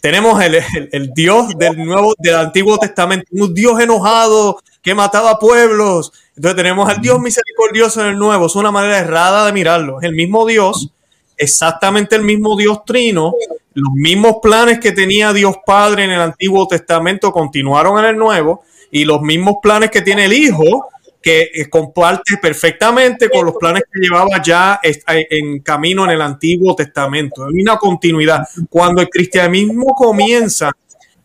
tenemos 0.00 0.40
el, 0.42 0.60
el, 0.92 1.12
Dios 1.12 1.48
del 1.58 1.76
Nuevo, 1.84 2.14
del 2.18 2.36
Antiguo 2.36 2.78
Testamento, 2.78 3.26
un 3.32 3.52
Dios 3.52 3.80
enojado 3.80 4.60
que 4.80 4.94
mataba 4.94 5.38
pueblos. 5.38 6.12
Entonces 6.36 6.56
tenemos 6.56 6.88
al 6.88 7.00
Dios 7.00 7.18
misericordioso 7.20 8.00
en 8.02 8.08
el 8.08 8.18
Nuevo. 8.18 8.46
Es 8.46 8.54
una 8.54 8.70
manera 8.70 8.98
errada 8.98 9.46
de 9.46 9.52
mirarlo. 9.52 10.00
Es 10.00 10.04
el 10.04 10.14
mismo 10.14 10.46
Dios, 10.46 10.92
exactamente 11.36 12.14
el 12.14 12.22
mismo 12.22 12.56
Dios 12.56 12.84
trino. 12.84 13.34
Los 13.74 13.92
mismos 13.94 14.36
planes 14.42 14.80
que 14.80 14.92
tenía 14.92 15.32
Dios 15.32 15.56
Padre 15.64 16.04
en 16.04 16.10
el 16.10 16.20
Antiguo 16.20 16.66
Testamento 16.66 17.32
continuaron 17.32 17.98
en 17.98 18.10
el 18.10 18.16
Nuevo 18.16 18.62
y 18.90 19.04
los 19.04 19.20
mismos 19.22 19.56
planes 19.62 19.90
que 19.90 20.02
tiene 20.02 20.24
el 20.24 20.32
Hijo 20.32 20.88
que 21.20 21.50
eh, 21.52 21.68
comparte 21.68 22.36
perfectamente 22.40 23.28
con 23.28 23.44
los 23.44 23.56
planes 23.56 23.82
que 23.92 24.00
llevaba 24.00 24.40
ya 24.42 24.80
eh, 24.82 25.26
en 25.30 25.60
camino 25.60 26.04
en 26.04 26.10
el 26.10 26.22
Antiguo 26.22 26.74
Testamento. 26.74 27.44
Hay 27.44 27.60
una 27.60 27.76
continuidad. 27.76 28.44
Cuando 28.70 29.02
el 29.02 29.08
cristianismo 29.08 29.94
comienza 29.94 30.70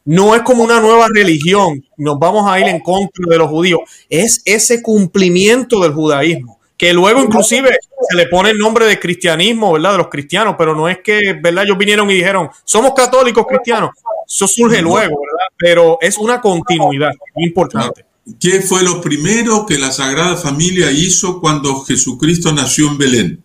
no 0.06 0.36
es 0.36 0.42
como 0.42 0.64
una 0.64 0.82
nueva 0.82 1.08
religión, 1.14 1.84
nos 1.98 2.20
vamos 2.20 2.50
a 2.50 2.60
ir 2.60 2.68
en 2.68 2.82
contra 2.82 3.26
de 3.30 3.38
los 3.38 3.50
judíos, 3.50 3.82
es 4.10 4.42
ese 4.44 4.82
cumplimiento 4.82 5.82
del 5.82 5.94
judaísmo, 5.94 6.60
que 6.78 6.94
luego 6.94 7.22
inclusive 7.22 7.70
se 8.10 8.18
le 8.18 8.28
pone 8.28 8.50
el 8.50 8.58
nombre 8.58 8.86
de 8.86 9.00
cristianismo, 9.00 9.74
¿verdad? 9.74 9.92
De 9.92 9.98
los 10.00 10.08
cristianos, 10.08 10.56
pero 10.58 10.76
no 10.76 10.90
es 10.90 11.00
que, 11.04 11.40
¿verdad? 11.42 11.64
Ellos 11.64 11.78
vinieron 11.78 12.10
y 12.10 12.16
dijeron, 12.16 12.50
somos 12.66 12.94
católicos 12.94 13.46
cristianos, 13.48 13.92
eso 14.28 14.48
surge 14.48 14.82
luego, 14.82 15.20
¿verdad? 15.22 15.48
Pero 15.58 15.98
es 16.02 16.18
una 16.18 16.42
continuidad 16.42 17.12
importante. 17.38 18.06
¿Qué 18.40 18.62
fue 18.62 18.84
lo 18.84 19.02
primero 19.02 19.66
que 19.66 19.78
la 19.78 19.92
Sagrada 19.92 20.38
Familia 20.38 20.92
hizo 20.92 21.42
cuando 21.42 21.82
Jesucristo 21.82 22.54
nació 22.54 22.88
en 22.88 22.98
Belén? 22.98 23.44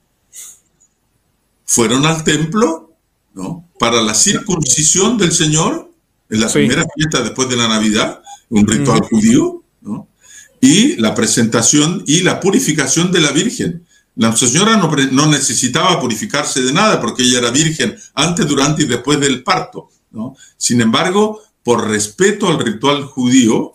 Fueron 1.65 2.07
al 2.07 2.25
templo, 2.25 2.93
¿no? 3.35 3.69
Para 3.79 4.01
la 4.01 4.15
circuncisión 4.15 5.19
del 5.19 5.33
Señor, 5.33 5.91
en 6.31 6.41
la 6.41 6.49
primera 6.49 6.85
fiesta 6.95 7.23
después 7.23 7.49
de 7.49 7.57
la 7.57 7.69
Navidad, 7.69 8.23
un 8.51 8.67
ritual 8.67 9.01
judío. 9.01 9.63
Y 10.61 10.97
la 10.97 11.15
presentación 11.15 12.03
y 12.07 12.23
la 12.23 12.41
purificación 12.41 13.13
de 13.13 13.21
la 13.21 13.31
Virgen. 13.31 13.85
La 14.19 14.37
señora 14.37 14.77
no, 14.77 15.27
necesitaba 15.27 16.01
purificarse 16.01 16.61
de 16.61 16.73
nada 16.73 17.01
porque 17.01 17.23
ella 17.23 17.39
era 17.39 17.51
virgen 17.53 17.97
antes, 18.15 18.49
durante 18.49 18.83
y 18.83 18.87
después 18.87 19.21
del 19.21 19.45
parto. 19.45 19.91
¿no? 20.11 20.37
Sin 20.57 20.81
embargo, 20.81 21.41
por 21.63 21.87
respeto 21.89 22.49
al 22.49 22.59
ritual 22.59 23.05
judío, 23.05 23.75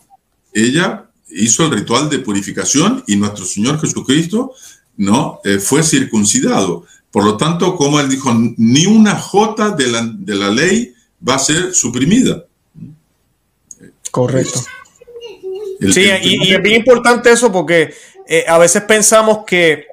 ella 0.52 1.08
hizo 1.30 1.64
el 1.64 1.70
ritual 1.70 2.10
de 2.10 2.18
purificación 2.18 3.02
y 3.06 3.16
nuestro 3.16 3.46
Señor 3.46 3.80
Jesucristo 3.80 4.52
no 4.98 5.40
eh, 5.44 5.58
fue 5.58 5.82
circuncidado. 5.82 6.84
Por 7.10 7.24
lo 7.24 7.38
tanto, 7.38 7.74
como 7.74 7.98
él 7.98 8.10
dijo, 8.10 8.30
ni 8.58 8.84
una 8.84 9.18
jota 9.18 9.70
de 9.70 9.86
la, 9.86 10.02
de 10.06 10.34
la 10.34 10.50
ley 10.50 10.92
va 11.26 11.36
a 11.36 11.38
ser 11.38 11.74
suprimida. 11.74 12.44
Correcto. 14.10 14.60
Sí, 15.92 16.10
y, 16.22 16.52
es 16.52 16.62
bien 16.62 16.76
importante 16.76 17.30
eso 17.30 17.50
porque 17.50 17.94
eh, 18.26 18.44
a 18.48 18.58
veces 18.58 18.82
pensamos 18.82 19.44
que, 19.46 19.86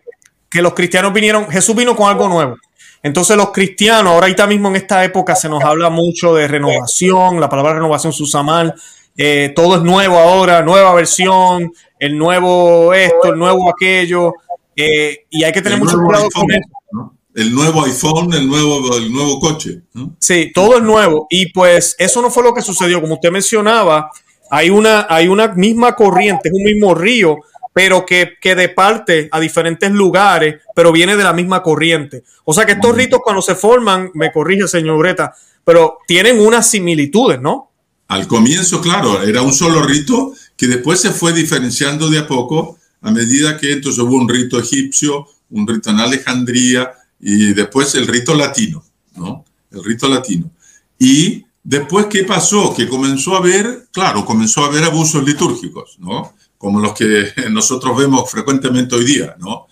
que 0.50 0.62
los 0.62 0.74
cristianos 0.74 1.14
vinieron, 1.14 1.50
Jesús 1.50 1.76
vino 1.76 1.96
con 1.96 2.10
algo 2.10 2.28
nuevo. 2.28 2.58
Entonces 3.04 3.36
los 3.36 3.52
cristianos, 3.52 4.14
ahorita 4.14 4.46
mismo 4.46 4.70
en 4.70 4.76
esta 4.76 5.04
época 5.04 5.36
se 5.36 5.50
nos 5.50 5.64
habla 5.64 5.90
mucho 5.90 6.36
de 6.36 6.48
renovación, 6.48 7.40
la 7.40 7.50
palabra 7.50 7.74
renovación 7.74 8.14
se 8.14 8.24
usa 8.24 8.44
mal, 8.44 8.76
eh, 9.18 9.52
todo 9.56 9.78
es 9.78 9.82
nuevo 9.82 10.18
ahora, 10.18 10.62
nueva 10.62 10.94
versión, 10.94 11.74
el 12.00 12.18
nuevo 12.18 12.94
esto, 12.94 13.34
el 13.34 13.40
nuevo 13.40 13.70
aquello, 13.70 14.34
eh, 14.76 15.26
y 15.30 15.44
hay 15.44 15.52
que 15.52 15.62
tener 15.62 15.80
mucho 15.80 15.98
cuidado 15.98 16.30
con 16.30 16.52
eso. 16.52 17.14
El 17.34 17.56
nuevo 17.56 17.86
iPhone, 17.86 18.34
el 18.34 18.48
nuevo, 18.48 18.98
el 18.98 19.12
nuevo 19.12 19.40
coche. 19.40 19.82
Sí, 20.20 20.52
todo 20.54 20.78
es 20.78 20.84
nuevo. 20.84 21.28
Y 21.30 21.52
pues 21.54 21.96
eso 21.98 22.22
no 22.22 22.30
fue 22.30 22.44
lo 22.44 22.54
que 22.54 22.62
sucedió. 22.62 23.00
Como 23.00 23.14
usted 23.14 23.32
mencionaba, 23.32 24.12
hay 24.52 24.70
una, 24.70 25.08
hay 25.10 25.30
una 25.30 25.48
misma 25.48 25.96
corriente, 25.96 26.50
es 26.50 26.54
un 26.54 26.64
mismo 26.64 26.94
río, 26.94 27.38
pero 27.74 28.06
que, 28.06 28.34
que 28.42 28.54
de 28.54 28.68
parte 28.68 29.30
a 29.32 29.40
diferentes 29.40 29.90
lugares, 29.90 30.62
pero 30.76 30.92
viene 30.92 31.16
de 31.16 31.24
la 31.24 31.32
misma 31.32 31.64
corriente. 31.64 32.24
O 32.44 32.54
sea 32.54 32.66
que 32.66 32.74
estos 32.74 32.94
ritos 32.94 33.22
cuando 33.24 33.42
se 33.42 33.56
forman, 33.56 34.12
me 34.14 34.30
corrige 34.30 34.68
señor 34.68 35.00
Greta, 35.00 35.34
pero 35.64 36.00
tienen 36.06 36.42
unas 36.42 36.70
similitudes, 36.70 37.40
¿no? 37.40 37.72
Al 38.10 38.28
comienzo, 38.28 38.82
claro, 38.82 39.24
era 39.24 39.42
un 39.42 39.54
solo 39.54 39.84
rito 39.84 40.34
que 40.58 40.68
después 40.68 41.00
se 41.00 41.12
fue 41.12 41.32
diferenciando 41.32 42.10
de 42.10 42.20
a 42.20 42.28
poco 42.28 42.78
a 43.00 43.10
medida 43.10 43.58
que 43.58 43.72
entonces 43.72 44.04
hubo 44.04 44.18
un 44.18 44.28
rito 44.28 44.60
egipcio, 44.60 45.28
un 45.50 45.66
rito 45.66 45.92
en 45.92 46.00
Alejandría 46.02 46.92
y 47.22 47.54
después 47.54 47.96
el 47.96 48.06
rito 48.06 48.36
latino, 48.36 48.84
¿no? 49.16 49.46
El 49.72 49.82
rito 49.82 50.10
latino. 50.10 50.52
Y 51.00 51.46
después, 51.64 52.08
¿qué 52.08 52.24
pasó? 52.24 52.74
Que 52.76 52.88
comenzó 52.88 53.36
a 53.36 53.40
haber, 53.40 53.88
claro, 53.92 54.26
comenzó 54.26 54.64
a 54.64 54.68
haber 54.68 54.84
abusos 54.84 55.24
litúrgicos, 55.24 55.98
¿no? 56.00 56.34
Como 56.58 56.80
los 56.80 56.94
que 56.94 57.28
nosotros 57.52 57.98
vemos 57.98 58.30
frecuentemente 58.30 58.96
hoy 58.96 59.06
día, 59.06 59.36
¿no? 59.40 59.68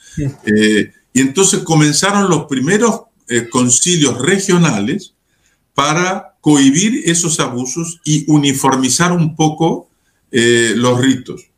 Eh, 0.46 0.92
y 1.14 1.22
entonces 1.22 1.62
comenzaron 1.64 2.30
los 2.30 2.46
primeros 2.46 3.02
eh, 3.28 3.48
concilios 3.50 4.20
regionales 4.20 5.14
para 5.74 6.36
cohibir 6.42 7.04
esos 7.06 7.40
abusos 7.40 8.00
y 8.04 8.26
uniformizar 8.32 9.12
un 9.12 9.36
poco 9.36 9.90
eh, 10.32 10.74
los 10.76 11.00
ritos 11.00 11.50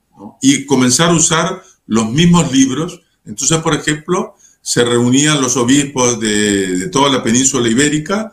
y 0.42 0.66
comenzar 0.66 1.10
a 1.10 1.14
usar 1.14 1.64
los 1.88 2.10
mismos 2.12 2.52
libros. 2.52 3.02
Entonces, 3.26 3.58
por 3.60 3.74
ejemplo, 3.74 4.36
se 4.62 4.84
reunían 4.84 5.42
los 5.42 5.58
obispos 5.58 6.20
de, 6.20 6.90
toda 6.90 7.10
la 7.10 7.24
península 7.24 7.68
ibérica 7.68 8.32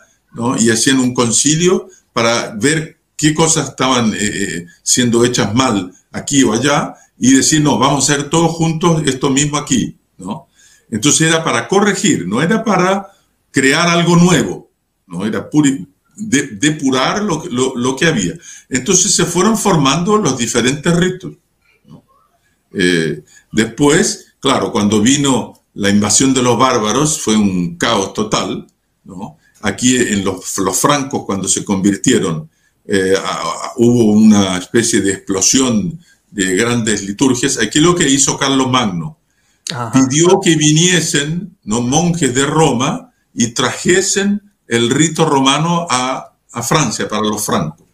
y 0.58 0.70
hacían 0.70 1.00
un 1.00 1.14
concilio 1.14 1.88
para 2.12 2.54
ver 2.54 2.98
qué 3.16 3.34
cosas 3.34 3.70
estaban 3.70 4.14
eh, 4.14 4.18
eh, 4.20 4.66
siendo 4.82 5.24
hechas 5.24 5.54
mal 5.54 5.92
aquí 6.12 6.42
o 6.44 6.52
allá 6.52 6.94
y 7.18 7.34
decir, 7.34 7.60
no, 7.60 7.78
vamos 7.78 8.08
a 8.08 8.12
hacer 8.12 8.30
todos 8.30 8.52
juntos 8.52 9.02
esto 9.06 9.30
mismo 9.30 9.56
aquí. 9.56 9.96
¿no? 10.18 10.48
Entonces 10.90 11.28
era 11.28 11.42
para 11.42 11.68
corregir, 11.68 12.26
no 12.26 12.40
era 12.40 12.64
para 12.64 13.08
crear 13.50 13.88
algo 13.88 14.16
nuevo, 14.16 14.70
no 15.06 15.26
era 15.26 15.48
depurar 16.16 17.22
lo, 17.22 17.44
lo, 17.74 17.96
que 17.96 18.06
había. 18.06 18.34
Entonces 18.68 19.14
se 19.14 19.24
fueron 19.24 19.56
formando 19.56 20.16
los 20.16 20.38
diferentes 20.38 20.94
ritos. 20.96 21.32
Eh, 22.72 23.24
después, 23.52 24.34
claro, 24.40 24.70
cuando 24.70 25.00
vino 25.00 25.62
la 25.74 25.90
invasión 25.90 26.34
de 26.34 26.42
los 26.42 26.58
bárbaros 26.58 27.20
fue 27.20 27.36
un 27.36 27.76
caos 27.76 28.12
total. 28.12 28.66
¿no? 29.04 29.37
Aquí 29.62 29.96
en 29.96 30.24
los, 30.24 30.58
los, 30.58 30.78
francos, 30.78 31.24
cuando 31.24 31.48
se 31.48 31.64
convirtieron, 31.64 32.48
eh, 32.86 33.14
hubo 33.76 34.12
una 34.12 34.56
especie 34.56 35.00
de 35.00 35.12
explosión 35.12 35.98
de 36.30 36.56
grandes 36.56 37.02
liturgias. 37.02 37.58
Aquí 37.58 37.80
lo 37.80 37.94
que 37.94 38.08
hizo 38.08 38.38
Carlos 38.38 38.70
Magno, 38.70 39.18
pidió 39.92 40.40
que 40.40 40.56
viniesen 40.56 41.56
¿no? 41.64 41.82
monjes 41.82 42.34
de 42.34 42.46
Roma 42.46 43.12
y 43.34 43.48
trajesen 43.48 44.42
el 44.66 44.90
rito 44.90 45.24
romano 45.24 45.86
a, 45.88 46.24
Francia 46.66 47.08
para 47.08 47.22
los 47.22 47.46
francos. 47.46 47.86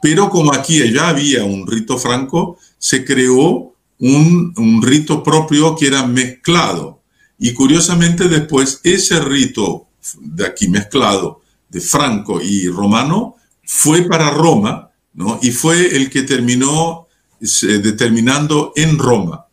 Pero 0.00 0.30
como 0.30 0.54
aquí 0.54 0.92
ya 0.92 1.08
había 1.08 1.42
un 1.42 1.66
rito 1.66 1.98
franco, 1.98 2.58
se 2.78 3.04
creó 3.04 3.74
un, 3.98 4.54
un, 4.56 4.82
rito 4.82 5.20
propio 5.24 5.74
que 5.74 5.88
era 5.88 6.06
mezclado. 6.06 7.00
Y 7.40 7.54
curiosamente 7.54 8.28
después 8.28 8.80
ese 8.84 9.18
rito 9.18 9.85
de 10.20 10.46
aquí 10.46 10.68
mezclado 10.68 11.42
de 11.68 11.80
franco 11.80 12.40
y 12.40 12.68
romano 12.68 13.36
fue 13.64 14.02
para 14.02 14.30
Roma, 14.30 14.90
¿no? 15.14 15.38
Y 15.42 15.50
fue 15.50 15.96
el 15.96 16.08
que 16.08 16.22
terminó 16.22 17.06
determinando 17.40 18.72
en 18.76 18.98
Roma. 18.98 19.46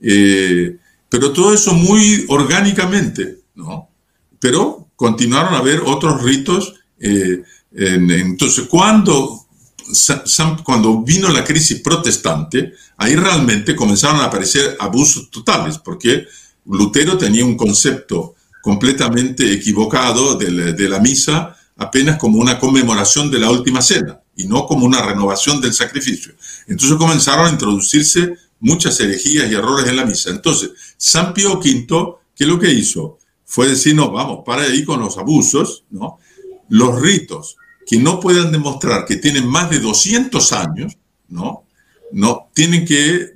Eh, 0.00 0.76
pero 1.08 1.32
todo 1.32 1.54
eso 1.54 1.74
muy 1.74 2.24
orgánicamente, 2.28 3.40
¿no? 3.54 3.88
Pero 4.40 4.88
continuaron 4.96 5.54
a 5.54 5.58
haber 5.58 5.82
otros 5.84 6.22
ritos. 6.22 6.74
Eh, 6.98 7.42
entonces, 7.74 8.66
cuando, 8.68 9.46
cuando 10.64 11.02
vino 11.02 11.28
la 11.28 11.44
crisis 11.44 11.80
protestante, 11.80 12.72
ahí 12.96 13.14
realmente 13.14 13.76
comenzaron 13.76 14.20
a 14.20 14.24
aparecer 14.24 14.76
abusos 14.80 15.30
totales, 15.30 15.78
porque 15.78 16.26
Lutero 16.66 17.18
tenía 17.18 17.44
un 17.44 17.56
concepto 17.56 18.34
completamente 18.62 19.52
equivocado 19.52 20.36
de 20.36 20.88
la, 20.88 20.98
misa 21.00 21.56
apenas 21.76 22.16
como 22.16 22.38
una 22.38 22.58
conmemoración 22.58 23.30
de 23.30 23.40
la 23.40 23.50
última 23.50 23.82
cena 23.82 24.20
y 24.36 24.46
no 24.46 24.66
como 24.66 24.86
una 24.86 25.02
renovación 25.02 25.60
del 25.60 25.74
sacrificio. 25.74 26.32
Entonces 26.66 26.96
comenzaron 26.96 27.46
a 27.46 27.50
introducirse 27.50 28.34
muchas 28.60 28.98
herejías 29.00 29.50
y 29.50 29.54
errores 29.54 29.86
en 29.88 29.96
la 29.96 30.06
misa. 30.06 30.30
Entonces, 30.30 30.70
San 30.96 31.34
Pío 31.34 31.58
V, 31.58 31.86
¿qué 32.34 32.44
es 32.44 32.48
lo 32.48 32.58
que 32.58 32.72
hizo? 32.72 33.18
fue 33.52 33.68
decir, 33.68 33.94
no, 33.94 34.10
vamos, 34.10 34.44
para 34.46 34.62
ahí 34.62 34.82
con 34.82 34.98
los 34.98 35.18
abusos, 35.18 35.84
¿no? 35.90 36.18
Los 36.70 36.98
ritos 37.02 37.58
que 37.86 37.98
no 37.98 38.18
puedan 38.18 38.50
demostrar 38.50 39.04
que 39.04 39.16
tienen 39.16 39.46
más 39.46 39.68
de 39.68 39.78
200 39.78 40.52
años, 40.54 40.96
¿no? 41.28 41.66
No, 42.12 42.48
tienen 42.54 42.86
que 42.86 43.34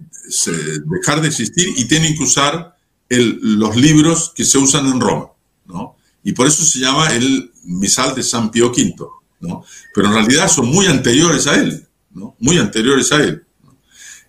dejar 0.87 1.21
de 1.21 1.29
existir 1.29 1.69
y 1.77 1.85
tienen 1.85 2.17
que 2.17 2.23
usar 2.23 2.76
los 3.09 3.77
libros 3.77 4.33
que 4.35 4.45
se 4.45 4.59
usan 4.59 4.87
en 4.87 5.01
Roma, 5.01 5.29
¿no? 5.67 5.97
Y 6.25 6.33
por 6.33 6.47
eso 6.47 6.65
se 6.65 6.81
llama 6.81 7.13
el 7.15 7.53
misal 7.65 8.15
de 8.15 8.23
San 8.23 8.51
Pío 8.51 8.71
V, 8.71 8.97
¿no? 9.41 9.65
Pero 9.95 10.09
en 10.09 10.15
realidad 10.15 10.49
son 10.49 10.67
muy 10.67 10.87
anteriores 10.87 11.47
a 11.47 11.55
él, 11.55 11.87
¿no? 12.13 12.37
Muy 12.41 12.59
anteriores 12.59 13.13
a 13.13 13.23
él. 13.23 13.45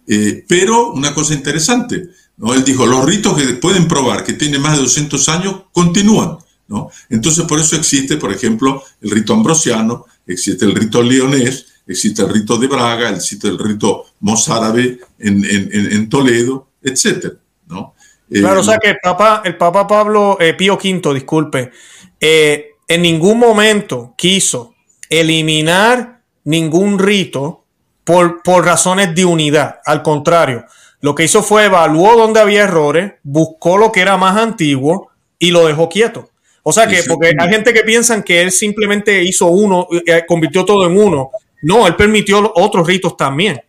Eh, 0.08 0.46
pero 0.48 0.94
una 0.94 1.14
cosa 1.14 1.34
interesante, 1.34 2.10
¿no? 2.38 2.54
Él 2.54 2.64
dijo, 2.64 2.86
los 2.86 3.04
ritos 3.06 3.36
que 3.36 3.46
pueden 3.56 3.88
probar 3.88 4.24
que 4.24 4.34
tienen 4.34 4.62
más 4.62 4.78
de 4.78 4.84
200 4.84 5.30
años 5.30 5.64
continúan. 5.72 6.38
¿no? 6.68 6.90
Entonces, 7.10 7.46
por 7.46 7.60
eso 7.60 7.76
existe, 7.76 8.18
por 8.18 8.32
ejemplo, 8.32 8.84
el 9.02 9.12
rito 9.12 9.34
ambrosiano, 9.34 10.06
existe 10.26 10.66
el 10.66 10.76
rito 10.76 11.02
leonés, 11.02 11.66
existe 11.88 12.22
el 12.22 12.30
rito 12.30 12.58
de 12.58 12.68
Braga, 12.68 13.10
existe 13.10 13.48
el 13.48 13.58
rito 13.58 14.06
mozárabe 14.20 15.00
en, 15.20 15.46
en, 15.46 16.10
Toledo, 16.10 16.70
etc. 16.82 17.34
¿no? 17.68 17.96
Eh, 18.30 18.42
claro, 18.42 18.60
o 18.60 18.64
sea 18.64 18.78
que 18.78 18.90
el 18.90 18.98
Papa, 19.02 19.42
el 19.46 19.58
Papa 19.58 19.88
Pablo 19.88 20.38
eh, 20.40 20.54
Pío 20.54 20.76
V, 20.76 21.14
disculpe, 21.14 21.72
eh, 22.20 22.72
en 22.88 23.02
ningún 23.02 23.40
momento 23.40 24.14
quiso 24.18 24.74
eliminar 25.10 26.22
ningún 26.44 27.00
rito 27.00 27.64
por, 28.04 28.42
por 28.44 28.66
razones 28.66 29.16
de 29.16 29.26
unidad. 29.26 29.80
Al 29.86 30.02
contrario, 30.02 30.66
lo 31.02 31.16
que 31.16 31.24
hizo 31.24 31.44
fue 31.44 31.66
evaluó 31.66 32.18
dónde 32.18 32.40
había 32.40 32.64
errores, 32.64 33.14
buscó 33.24 33.78
lo 33.78 33.92
que 33.92 34.02
era 34.02 34.18
más 34.18 34.38
antiguo 34.38 35.10
y 35.40 35.52
lo 35.52 35.68
dejó 35.68 35.88
quieto. 35.88 36.30
O 36.64 36.74
sea 36.74 36.86
que, 36.88 37.04
porque 37.08 37.34
hay 37.38 37.50
gente 37.50 37.74
que 37.74 37.84
piensa 37.84 38.22
que 38.24 38.42
él 38.42 38.52
simplemente 38.52 39.24
hizo 39.24 39.48
uno, 39.48 39.88
convirtió 40.28 40.66
todo 40.66 40.86
en 40.86 40.98
uno. 40.98 41.32
No, 41.62 41.88
él 41.88 41.96
permitió 41.96 42.52
otros 42.56 42.86
ritos 42.86 43.16
también. 43.16 43.62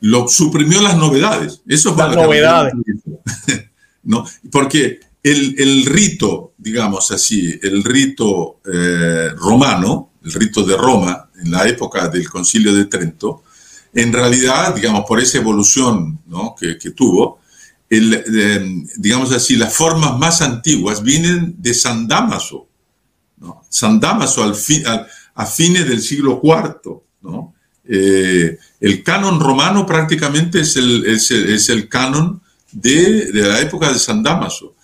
Lo 0.00 0.28
suprimió 0.28 0.82
las 0.82 0.96
novedades. 0.96 1.62
Eso 1.66 1.94
las 1.96 2.14
novedades. 2.14 2.74
no, 4.04 4.26
porque 4.50 5.00
el, 5.22 5.86
rito, 5.86 6.54
digamos 6.58 7.10
así, 7.10 7.58
el 7.62 7.84
rito 7.84 8.60
eh, 8.72 9.30
romano, 9.36 10.12
el 10.24 10.32
rito 10.32 10.64
de 10.64 10.76
Roma, 10.76 11.30
en 11.42 11.50
la 11.50 11.66
época 11.68 12.08
del 12.08 12.28
Concilio 12.28 12.74
de 12.74 12.86
Trento, 12.86 13.42
en 13.94 14.12
realidad, 14.12 14.74
digamos, 14.74 15.04
por 15.06 15.20
esa 15.20 15.38
evolución 15.38 16.20
que, 16.58 16.90
tuvo, 16.90 17.40
el, 17.90 18.86
digamos 18.96 19.32
así, 19.32 19.56
las 19.56 19.74
formas 19.74 20.18
más 20.18 20.40
antiguas 20.40 21.02
vienen 21.02 21.56
de 21.58 21.74
San 21.74 22.08
Damaso. 22.08 22.68
¿no? 23.36 23.62
San 23.68 24.00
Damaso 24.00 24.42
al 24.42 24.56
a 25.34 25.46
fines 25.46 25.88
del 25.88 26.00
siglo 26.00 26.40
IV. 26.42 27.02
¿no? 27.22 27.54
Eh, 27.84 28.58
el 28.80 29.02
canon 29.02 29.40
romano 29.40 29.84
prácticamente 29.84 30.60
es 30.60 30.76
el, 30.76 31.04
es 31.04 31.68
el, 31.68 31.88
canon 31.88 32.41
de, 32.72 33.32
de, 33.32 33.42
la 33.42 33.60
época 33.60 33.92
de 33.92 33.98
San 33.98 34.22
Damaso. 34.22 34.74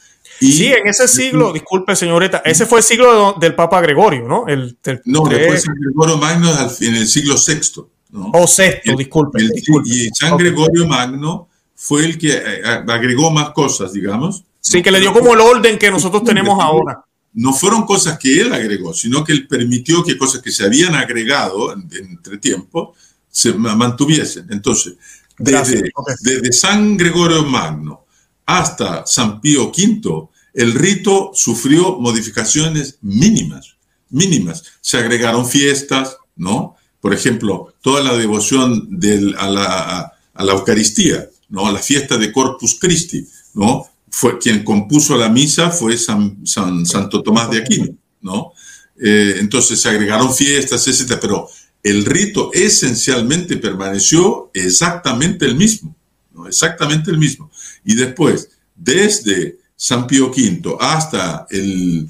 Y, 0.41 0.53
sí, 0.53 0.67
en 0.67 0.87
ese 0.87 1.09
siglo, 1.09 1.53
disculpe 1.53 1.97
señorita, 1.97 2.43
ese 2.45 2.65
fue 2.65 2.79
el 2.79 2.85
siglo 2.85 3.35
del 3.41 3.55
Papa 3.55 3.81
Gregorio, 3.81 4.29
¿no? 4.29 4.47
El, 4.47 4.77
no, 5.05 5.25
después 5.25 5.63
San 5.63 5.75
Gregorio 5.75 6.17
Magno 6.17 6.51
en 6.81 6.95
el 6.95 7.09
siglo 7.09 7.35
VI. 7.35 7.83
¿no? 8.11 8.31
O 8.33 8.47
sexto, 8.47 8.97
disculpe, 8.97 9.43
Y 9.85 10.09
San 10.11 10.37
Gregorio 10.37 10.87
Magno 10.87 11.49
fue 11.75 12.05
el 12.05 12.19
que 12.19 12.33
eh, 12.33 12.63
agregó 12.65 13.31
más 13.31 13.51
cosas, 13.51 13.93
digamos. 13.93 14.45
Sí, 14.61 14.83
que 14.83 14.91
le 14.91 15.01
dio 15.01 15.13
como 15.13 15.35
el 15.35 15.41
orden 15.41 15.79
que 15.79 15.91
nosotros 15.91 16.25
tenemos 16.25 16.63
ahora. 16.63 17.05
No 17.35 17.53
fueron 17.53 17.85
cosas 17.85 18.19
que 18.19 18.41
él 18.41 18.53
agregó, 18.53 18.95
sino 18.95 19.23
que 19.25 19.33
él 19.33 19.47
permitió 19.47 20.03
que 20.03 20.17
cosas 20.17 20.43
que 20.43 20.51
se 20.51 20.65
habían 20.65 20.95
agregado 20.95 21.73
entre 21.73 22.39
tiempo 22.39 22.95
se 23.31 23.53
mantuviesen. 23.55 24.47
Entonces, 24.51 24.95
desde, 25.39 25.91
desde 26.21 26.53
San 26.53 26.97
Gregorio 26.97 27.45
Magno 27.45 28.07
hasta 28.47 29.05
San 29.07 29.41
Pío 29.41 29.69
V, 29.69 30.29
el 30.55 30.75
rito 30.75 31.31
sufrió 31.35 32.01
modificaciones 32.01 32.99
mínimas, 33.03 33.77
mínimas. 34.11 34.65
Se 34.81 34.97
agregaron 34.97 35.47
fiestas, 35.47 36.17
¿no? 36.37 36.77
Por 37.01 37.15
ejemplo, 37.15 37.75
toda 37.81 38.03
la 38.03 38.17
devoción 38.17 38.99
a, 39.39 39.49
la, 39.49 40.53
Eucaristía, 40.53 41.29
¿no? 41.49 41.71
La 41.71 41.79
fiesta 41.79 42.17
de 42.17 42.33
Corpus 42.33 42.79
Christi, 42.81 43.27
¿no? 43.55 43.87
Fue, 44.11 44.39
quien 44.39 44.65
compuso 44.65 45.17
la 45.17 45.29
misa 45.29 45.71
fue 45.71 45.97
San, 45.97 46.45
Santo 46.47 47.23
Tomás 47.23 47.51
de 47.51 47.59
Aquino, 47.59 47.95
¿no? 48.23 48.53
Eh, 49.01 49.37
entonces 49.39 49.81
se 49.81 49.89
agregaron 49.89 50.35
fiestas, 50.35 50.89
etc. 50.89 51.19
Pero 51.21 51.49
el 51.89 52.05
rito 52.05 52.51
esencialmente 52.53 53.57
permaneció 53.57 54.51
exactamente 54.53 55.47
el 55.47 55.55
mismo, 55.55 55.95
¿no? 56.35 56.47
Exactamente 56.47 57.11
el 57.11 57.19
mismo. 57.19 57.51
Y 57.85 57.95
después, 57.95 58.51
desde 58.75 59.59
San 59.77 60.07
Pío 60.07 60.31
V 60.31 60.77
hasta 60.81 61.47
el, 61.51 62.09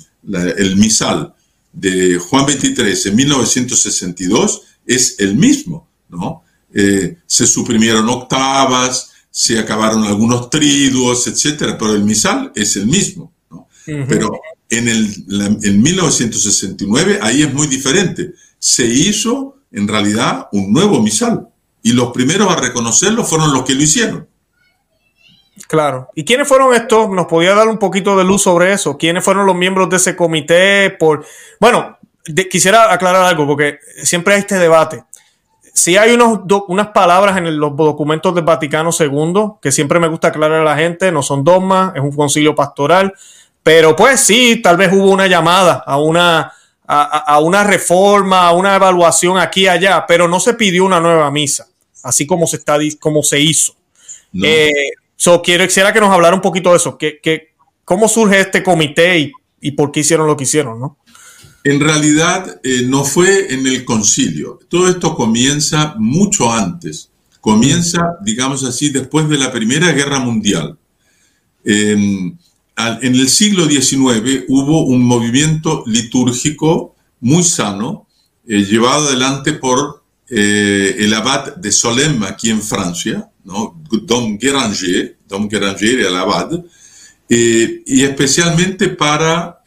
el 0.57 0.77
misal 0.77 1.35
de 1.73 2.19
Juan 2.19 2.47
XXIII 2.49 3.11
en 3.11 3.17
1962, 3.17 4.62
es 4.87 5.17
el 5.19 5.37
mismo, 5.37 5.88
¿no? 6.09 6.43
Eh, 6.73 7.19
se 7.27 7.47
suprimieron 7.47 8.09
octavas, 8.09 9.11
se 9.31 9.59
acabaron 9.59 10.05
algunos 10.05 10.51
triduos, 10.51 11.27
etcétera, 11.27 11.79
pero 11.79 11.95
el 11.95 12.05
misal 12.05 12.53
es 12.55 12.77
el 12.77 12.87
mismo, 12.87 13.33
¿no? 13.51 13.69
Pero 13.87 14.33
en, 14.69 14.88
el, 14.88 15.25
en 15.62 15.83
1969 15.83 17.21
ahí 17.23 17.43
es 17.43 17.55
muy 17.55 17.67
diferente. 17.69 18.35
Se 18.59 18.85
hizo 18.85 19.58
en 19.73 19.89
realidad 19.89 20.49
un 20.53 20.73
nuevo 20.73 21.01
misal 21.01 21.49
y 21.83 21.93
los 21.93 22.13
primeros 22.13 22.51
a 22.51 22.57
reconocerlo 22.57 23.25
fueron 23.25 23.53
los 23.53 23.65
que 23.65 23.75
lo 23.75 23.83
hicieron. 23.83 24.29
Claro. 25.67 26.09
¿Y 26.15 26.25
quiénes 26.25 26.49
fueron 26.49 26.75
estos? 26.75 27.11
¿Nos 27.11 27.27
podía 27.27 27.55
dar 27.55 27.69
un 27.69 27.79
poquito 27.79 28.17
de 28.17 28.25
luz 28.25 28.43
sobre 28.43 28.73
eso? 28.73 28.97
¿Quiénes 28.97 29.25
fueron 29.25 29.47
los 29.47 29.57
miembros 29.57 29.91
de 29.91 29.97
ese 29.97 30.17
comité? 30.17 30.91
Por... 30.91 31.25
Bueno, 31.61 31.99
quisiera 32.51 32.93
aclarar 32.93 33.23
algo 33.23 33.47
porque 33.47 33.79
siempre 34.03 34.35
hay 34.35 34.41
este 34.41 34.59
debate. 34.59 35.05
Si 35.75 35.97
hay 35.97 36.13
unos 36.13 36.41
unas 36.69 36.89
palabras 36.89 37.37
en 37.37 37.59
los 37.59 37.77
documentos 37.77 38.35
del 38.35 38.45
Vaticano 38.45 38.91
II 38.99 39.59
que 39.63 39.71
siempre 39.71 40.01
me 40.01 40.09
gusta 40.09 40.29
aclarar 40.29 40.61
a 40.61 40.65
la 40.65 40.77
gente, 40.77 41.13
no 41.13 41.23
son 41.23 41.45
dogmas, 41.45 41.93
es 41.95 42.03
un 42.03 42.13
concilio 42.13 42.55
pastoral, 42.55 43.15
pero 43.63 43.95
pues 43.95 44.21
sí, 44.21 44.61
tal 44.63 44.77
vez 44.77 44.93
hubo 44.93 45.11
una 45.11 45.27
llamada 45.27 45.85
a 45.87 45.99
una, 45.99 46.53
a, 46.90 47.38
una 47.40 47.64
reforma, 47.64 48.48
a 48.48 48.53
una 48.53 48.74
evaluación 48.74 49.38
aquí 49.38 49.62
y 49.62 49.68
allá, 49.68 50.07
pero 50.09 50.27
no 50.27 50.40
se 50.40 50.55
pidió 50.55 50.87
una 50.87 51.01
nueva 51.01 51.31
misa, 51.31 51.68
así 52.03 52.27
como 52.27 52.46
se, 52.46 52.57
está, 52.57 52.79
como 52.98 53.22
se 53.22 53.40
hizo. 53.40 53.74
Eh, 54.42 54.70
so, 55.14 55.42
quiero, 55.42 55.66
quisiera 55.66 55.92
que 55.92 56.01
nos 56.01 56.11
hablara 56.11 56.35
un 56.35 56.40
poquito 56.40 56.70
de 56.70 56.79
eso, 56.79 56.96
que, 56.96 57.20
que 57.20 57.53
cómo 57.85 58.09
surge 58.09 58.40
este 58.40 58.62
comité 58.62 59.18
y, 59.18 59.33
y 59.61 59.72
por 59.72 59.92
qué 59.92 60.01
hicieron 60.01 60.27
lo 60.27 60.37
que 60.37 60.44
hicieron, 60.44 60.81
¿no? 60.81 60.96
En 61.64 61.81
realidad 61.81 62.59
eh, 62.62 62.85
no 62.87 63.05
fue 63.05 63.53
en 63.53 63.66
el 63.66 63.85
concilio. 63.85 64.59
Todo 64.68 64.88
esto 64.88 65.14
comienza 65.14 65.94
mucho 65.98 66.51
antes. 66.51 67.11
Comienza, 67.42 68.16
digamos 68.22 68.64
así, 68.64 68.88
después 68.88 69.29
de 69.29 69.37
la 69.37 69.53
Primera 69.53 69.92
Guerra 69.92 70.20
Mundial. 70.20 70.79
En 72.79 73.14
el 73.14 73.29
siglo 73.29 73.67
XIX 73.67 74.45
hubo 74.49 74.85
un 74.85 75.03
movimiento 75.03 75.83
litúrgico 75.87 76.95
muy 77.21 77.43
sano, 77.43 78.07
eh, 78.47 78.64
llevado 78.64 79.09
adelante 79.09 79.53
por 79.53 80.05
eh, 80.31 80.97
el 80.99 81.12
abad 81.14 81.57
de 81.57 81.73
Solem 81.73 82.23
aquí 82.23 82.51
en 82.51 82.62
Francia, 82.62 83.29
¿no? 83.45 83.83
Dom 84.03 84.38
Guéranger, 84.38 85.19
Dom 85.27 85.49
Guéranger, 85.49 86.01
el 86.01 86.17
abad, 86.17 86.51
y 87.31 88.03
especialmente 88.05 88.88
para 88.88 89.61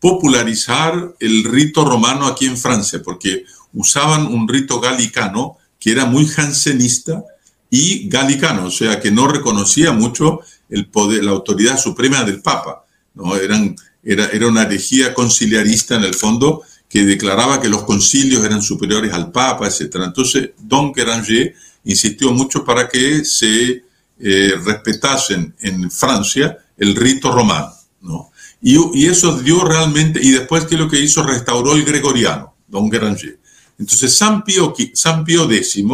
popularizar 0.00 1.14
el 1.20 1.44
rito 1.44 1.84
romano 1.84 2.26
aquí 2.26 2.46
en 2.46 2.56
Francia, 2.56 3.02
porque 3.04 3.44
usaban 3.74 4.26
un 4.26 4.48
rito 4.48 4.80
galicano 4.80 5.58
que 5.78 5.92
era 5.92 6.06
muy 6.06 6.26
jansenista 6.26 7.22
y 7.70 8.08
galicano, 8.08 8.66
o 8.66 8.70
sea, 8.70 9.00
que 9.00 9.10
no 9.10 9.28
reconocía 9.28 9.92
mucho 9.92 10.40
el 10.68 10.86
poder, 10.86 11.24
la 11.24 11.32
autoridad 11.32 11.78
suprema 11.78 12.24
del 12.24 12.40
Papa. 12.40 12.84
¿no? 13.14 13.36
Eran, 13.36 13.74
era, 14.02 14.26
era 14.26 14.46
una 14.46 14.62
herejía 14.62 15.14
conciliarista 15.14 15.96
en 15.96 16.04
el 16.04 16.14
fondo 16.14 16.62
que 16.88 17.04
declaraba 17.04 17.60
que 17.60 17.68
los 17.68 17.84
concilios 17.84 18.44
eran 18.44 18.62
superiores 18.62 19.12
al 19.12 19.30
Papa, 19.30 19.66
etc. 19.66 19.96
Entonces, 20.04 20.50
Don 20.58 20.92
Guéranger 20.92 21.54
insistió 21.84 22.32
mucho 22.32 22.64
para 22.64 22.88
que 22.88 23.24
se 23.24 23.84
eh, 24.20 24.54
respetasen 24.64 25.54
en 25.60 25.90
Francia 25.90 26.58
el 26.76 26.96
rito 26.96 27.30
romano. 27.30 27.72
¿no? 28.00 28.30
Y, 28.60 29.06
eso 29.06 29.38
dio 29.38 29.64
realmente, 29.64 30.20
y 30.22 30.32
después 30.32 30.64
que 30.64 30.76
lo 30.76 30.88
que 30.88 31.00
hizo, 31.00 31.22
restauró 31.22 31.74
el 31.74 31.84
gregoriano, 31.84 32.54
don 32.66 32.88
Granger. 32.88 33.38
Entonces 33.78 34.16
San 34.16 34.42
Pío, 34.42 34.74
San 34.94 35.24
Pío 35.24 35.48
X 35.50 35.84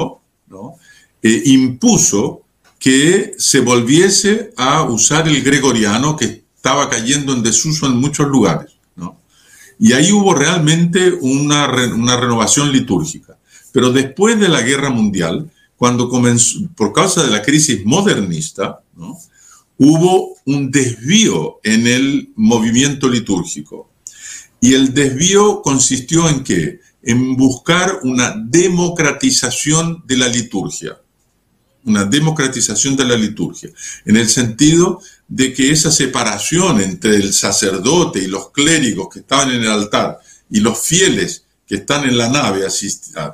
¿no? 0.46 0.76
Eh, 1.22 1.42
impuso 1.46 2.43
que 2.84 3.32
se 3.38 3.60
volviese 3.60 4.52
a 4.58 4.82
usar 4.82 5.26
el 5.26 5.42
gregoriano 5.42 6.16
que 6.16 6.44
estaba 6.54 6.90
cayendo 6.90 7.32
en 7.32 7.42
desuso 7.42 7.86
en 7.86 7.96
muchos 7.96 8.28
lugares. 8.28 8.72
¿no? 8.94 9.22
Y 9.78 9.94
ahí 9.94 10.12
hubo 10.12 10.34
realmente 10.34 11.10
una, 11.22 11.66
una 11.94 12.18
renovación 12.18 12.70
litúrgica. 12.70 13.38
Pero 13.72 13.90
después 13.90 14.38
de 14.38 14.50
la 14.50 14.60
guerra 14.60 14.90
mundial, 14.90 15.50
cuando 15.76 16.10
comenzó, 16.10 16.58
por 16.76 16.92
causa 16.92 17.22
de 17.22 17.30
la 17.30 17.40
crisis 17.40 17.86
modernista, 17.86 18.82
hubo 19.78 20.36
un 20.44 20.70
desvío 20.70 21.60
en 21.62 21.86
el 21.86 22.32
movimiento 22.36 23.08
litúrgico. 23.08 23.92
Y 24.60 24.74
el 24.74 24.92
desvío 24.92 25.62
consistió 25.62 26.28
en 26.28 26.44
qué? 26.44 26.80
En 27.02 27.34
buscar 27.34 28.00
una 28.02 28.34
democratización 28.36 30.02
de 30.06 30.18
la 30.18 30.28
liturgia. 30.28 30.98
Una 31.84 32.04
democratización 32.04 32.96
de 32.96 33.04
la 33.04 33.16
liturgia. 33.16 33.70
En 34.04 34.16
el 34.16 34.28
sentido 34.28 35.00
de 35.28 35.52
que 35.52 35.70
esa 35.70 35.90
separación 35.90 36.80
entre 36.80 37.16
el 37.16 37.32
sacerdote 37.32 38.20
y 38.20 38.26
los 38.26 38.50
clérigos 38.50 39.08
que 39.12 39.20
estaban 39.20 39.50
en 39.50 39.62
el 39.62 39.70
altar 39.70 40.18
y 40.50 40.60
los 40.60 40.78
fieles 40.78 41.44
que 41.66 41.76
están 41.76 42.04
en 42.04 42.18
la 42.18 42.28
nave 42.28 42.66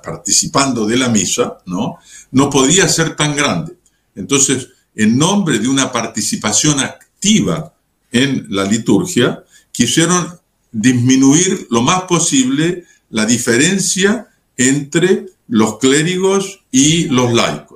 participando 0.03 0.87
de 0.87 0.97
la 0.97 1.09
misa, 1.09 1.59
¿no? 1.67 1.99
No 2.31 2.49
podía 2.49 2.89
ser 2.89 3.17
tan 3.17 3.35
grande. 3.35 3.77
Entonces, 4.15 4.69
en 4.95 5.19
nombre 5.19 5.59
de 5.59 5.69
una 5.69 5.91
participación 5.91 6.81
activa 6.81 7.75
en 8.13 8.47
la 8.51 8.65
liturgia, 8.65 9.45
quisieron 9.73 10.39
disminuir 10.73 11.67
lo 11.71 11.83
más 11.83 12.03
posible 12.03 12.85
la 13.11 13.27
diferencia 13.27 14.29
entre 14.57 15.27
los 15.49 15.79
clérigos 15.79 16.61
y 16.71 17.07
los 17.07 17.33
laicos. 17.33 17.69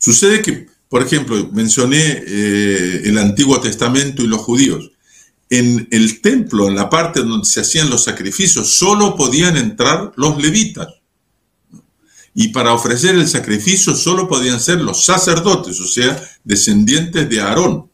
Sucede 0.00 0.40
que, 0.40 0.66
por 0.88 1.02
ejemplo, 1.02 1.50
mencioné 1.52 2.24
eh, 2.26 3.02
el 3.04 3.18
Antiguo 3.18 3.60
Testamento 3.60 4.22
y 4.22 4.26
los 4.26 4.40
judíos. 4.40 4.90
En 5.50 5.86
el 5.90 6.22
templo, 6.22 6.68
en 6.68 6.74
la 6.74 6.88
parte 6.88 7.20
donde 7.20 7.46
se 7.46 7.60
hacían 7.60 7.90
los 7.90 8.04
sacrificios, 8.04 8.72
solo 8.72 9.14
podían 9.14 9.58
entrar 9.58 10.12
los 10.16 10.40
levitas. 10.42 10.88
Y 12.34 12.48
para 12.48 12.72
ofrecer 12.72 13.14
el 13.16 13.28
sacrificio 13.28 13.94
solo 13.94 14.26
podían 14.26 14.58
ser 14.58 14.80
los 14.80 15.04
sacerdotes, 15.04 15.78
o 15.80 15.86
sea, 15.86 16.18
descendientes 16.44 17.28
de 17.28 17.40
Aarón. 17.40 17.90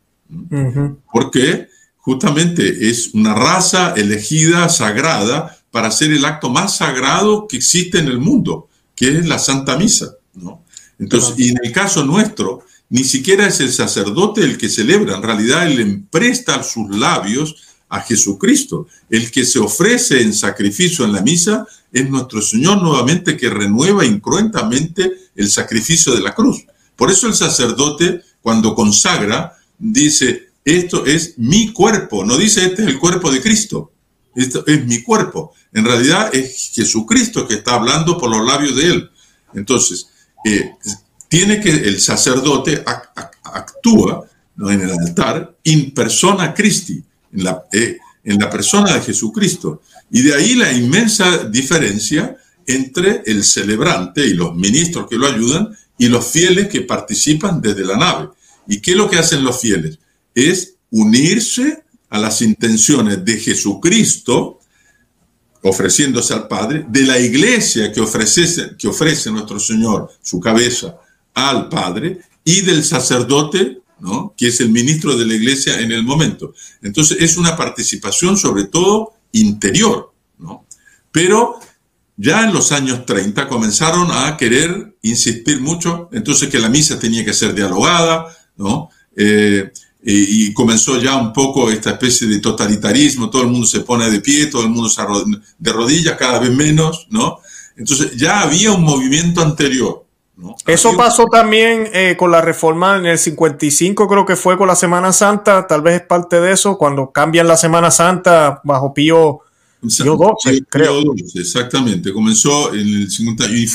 Porque 1.13 1.67
justamente 1.97 2.89
es 2.89 3.15
una 3.15 3.35
raza 3.35 3.95
elegida, 3.97 4.69
sagrada, 4.69 5.59
para 5.73 5.89
hacer 5.89 6.13
el 6.13 6.25
acto 6.25 6.51
más 6.51 6.77
sagrado 6.77 7.49
que 7.49 7.57
existe 7.57 7.99
en 7.99 8.07
el 8.07 8.19
mundo, 8.19 8.69
que 8.95 9.09
es 9.09 9.27
la 9.27 9.41
Santa 9.41 9.77
Misa. 9.77 10.13
¿no? 10.35 10.66
Entonces, 10.99 11.35
y 11.39 11.49
en 11.51 11.59
el 11.63 11.73
caso 11.73 12.05
nuestro, 12.05 12.65
ni 12.89 13.05
siquiera 13.05 13.47
es 13.47 13.61
el 13.61 13.73
sacerdote 13.73 14.43
el 14.43 14.57
que 14.57 14.69
celebra, 14.69 15.17
en 15.17 15.23
realidad 15.23 15.67
él 15.67 15.81
empresta 15.81 16.63
sus 16.63 16.89
labios 16.97 17.57
a 17.89 18.01
Jesucristo. 18.01 18.87
El 19.11 19.31
que 19.31 19.45
se 19.45 19.59
ofrece 19.59 20.23
en 20.23 20.35
sacrificio 20.35 21.05
en 21.05 21.13
la 21.13 21.23
misa 21.23 21.67
es 21.93 22.09
nuestro 22.09 22.41
Señor 22.43 22.83
nuevamente 22.83 23.37
que 23.37 23.51
renueva 23.51 24.05
incruentamente 24.05 25.13
el 25.35 25.51
sacrificio 25.51 26.15
de 26.15 26.21
la 26.21 26.35
cruz. 26.35 26.65
Por 26.95 27.11
eso 27.11 27.27
el 27.27 27.35
sacerdote, 27.35 28.23
cuando 28.41 28.75
consagra, 28.75 29.57
dice, 29.79 30.51
esto 30.65 31.05
es 31.05 31.35
mi 31.37 31.73
cuerpo, 31.73 32.25
no 32.25 32.37
dice, 32.37 32.65
este 32.65 32.83
es 32.83 32.89
el 32.89 32.99
cuerpo 32.99 33.31
de 33.31 33.41
Cristo, 33.41 33.93
esto 34.35 34.65
es 34.67 34.85
mi 34.87 35.03
cuerpo. 35.03 35.55
En 35.73 35.85
realidad 35.85 36.35
es 36.35 36.71
Jesucristo 36.73 37.47
que 37.47 37.55
está 37.55 37.75
hablando 37.75 38.19
por 38.19 38.31
los 38.31 38.45
labios 38.47 38.77
de 38.77 38.87
él. 38.87 39.11
Entonces, 39.55 40.09
eh, 40.47 40.77
tiene 41.29 41.61
que 41.61 41.71
el 41.71 42.01
sacerdote 42.01 42.85
actúa 43.43 44.25
en 44.59 44.81
el 44.81 44.91
altar 44.91 45.57
in 45.65 45.93
persona 45.93 46.55
Christi, 46.55 47.03
en 47.33 47.47
eh, 47.73 47.99
en 48.23 48.39
la 48.39 48.49
persona 48.49 48.95
de 48.95 49.01
Jesucristo. 49.01 49.83
Y 50.11 50.23
de 50.23 50.35
ahí 50.35 50.55
la 50.55 50.73
inmensa 50.73 51.45
diferencia 51.45 52.37
entre 52.67 53.23
el 53.27 53.43
celebrante 53.43 54.25
y 54.25 54.35
los 54.35 54.55
ministros 54.55 55.09
que 55.09 55.17
lo 55.17 55.27
ayudan 55.27 55.77
y 55.99 56.09
los 56.09 56.27
fieles 56.27 56.69
que 56.69 56.83
participan 56.83 57.61
desde 57.61 57.85
la 57.85 57.97
nave. 57.97 58.29
¿Y 58.69 58.81
qué 58.81 58.93
es 58.93 58.97
lo 58.97 59.11
que 59.11 59.19
hacen 59.19 59.43
los 59.43 59.61
fieles? 59.61 59.99
Es 60.35 60.75
unirse 60.91 61.83
a 62.11 62.19
las 62.19 62.41
intenciones 62.41 63.25
de 63.25 63.39
Jesucristo, 63.39 64.61
ofreciéndose 65.69 66.33
al 66.33 66.49
Padre, 66.49 66.87
de 66.89 67.03
la 67.03 67.19
iglesia 67.19 67.93
que 67.93 68.01
ofrece, 68.01 68.77
que 68.79 68.89
ofrece 68.89 69.31
nuestro 69.31 69.59
Señor, 69.59 70.11
su 70.23 70.39
cabeza, 70.39 70.97
al 71.35 71.69
Padre, 71.69 72.21
y 72.45 72.61
del 72.63 72.85
sacerdote, 72.85 73.81
¿no? 73.99 74.35
que 74.37 74.49
es 74.49 74.61
el 74.61 74.71
ministro 74.71 75.17
de 75.17 75.27
la 75.27 75.35
iglesia 75.35 75.81
en 75.81 75.91
el 75.91 76.05
momento. 76.05 76.55
Entonces 76.83 77.19
es 77.21 77.37
una 77.37 77.57
participación 77.57 78.37
sobre 78.37 78.65
todo 78.65 79.15
interior. 79.33 80.13
¿no? 80.39 80.67
Pero 81.11 81.59
ya 82.17 82.45
en 82.45 82.53
los 82.53 82.73
años 82.73 83.05
30 83.05 83.49
comenzaron 83.49 84.09
a 84.11 84.37
querer 84.37 84.97
insistir 85.03 85.61
mucho, 85.61 86.09
entonces 86.13 86.49
que 86.49 86.59
la 86.59 86.69
misa 86.69 86.99
tenía 86.99 87.25
que 87.25 87.35
ser 87.35 87.55
dialogada, 87.55 88.27
¿no? 88.57 88.89
Eh, 89.15 89.71
y, 90.09 90.53
comenzó 90.53 91.01
ya 91.01 91.17
un 91.17 91.33
poco 91.33 91.69
esta 91.69 91.91
especie 91.91 92.29
de 92.29 92.39
totalitarismo, 92.39 93.29
todo 93.29 93.43
el 93.43 93.49
mundo 93.49 93.67
se 93.67 93.81
pone 93.81 94.09
de 94.09 94.21
pie, 94.21 94.47
todo 94.47 94.63
el 94.63 94.69
mundo 94.69 94.89
se 94.89 95.03
de 95.59 95.73
rodillas, 95.73 96.17
cada 96.17 96.39
vez 96.39 96.53
menos, 96.53 97.09
¿no? 97.11 97.41
Entonces 97.77 98.17
ya 98.17 98.43
había 98.43 98.71
un 98.71 98.85
movimiento 98.85 99.43
anterior. 99.43 100.05
¿no? 100.37 100.55
Eso 100.65 100.97
pasó 100.97 101.25
también 101.27 101.91
eh, 101.93 102.15
con 102.17 102.31
la 102.31 102.41
reforma 102.41 102.99
en 102.99 103.07
el 103.07 103.19
55, 103.19 104.07
creo 104.07 104.25
que 104.25 104.37
fue 104.37 104.57
con 104.57 104.69
la 104.69 104.77
Semana 104.77 105.13
Santa, 105.13 105.67
tal 105.67 105.83
vez 105.83 106.03
es 106.03 106.07
parte 106.07 106.41
de 106.41 106.53
eso, 106.53 106.79
cuando 106.79 107.11
cambian 107.11 107.49
la 107.49 107.57
Semana 107.57 107.91
Santa 107.91 108.61
bajo 108.63 108.95
Pío, 108.95 109.41
Pío 109.81 110.17
XII, 110.41 110.65
creo. 110.69 111.03
exactamente, 111.35 112.13
comenzó 112.13 112.73
en 112.73 112.87
el 112.87 113.11
50 113.11 113.47
y 113.49 113.67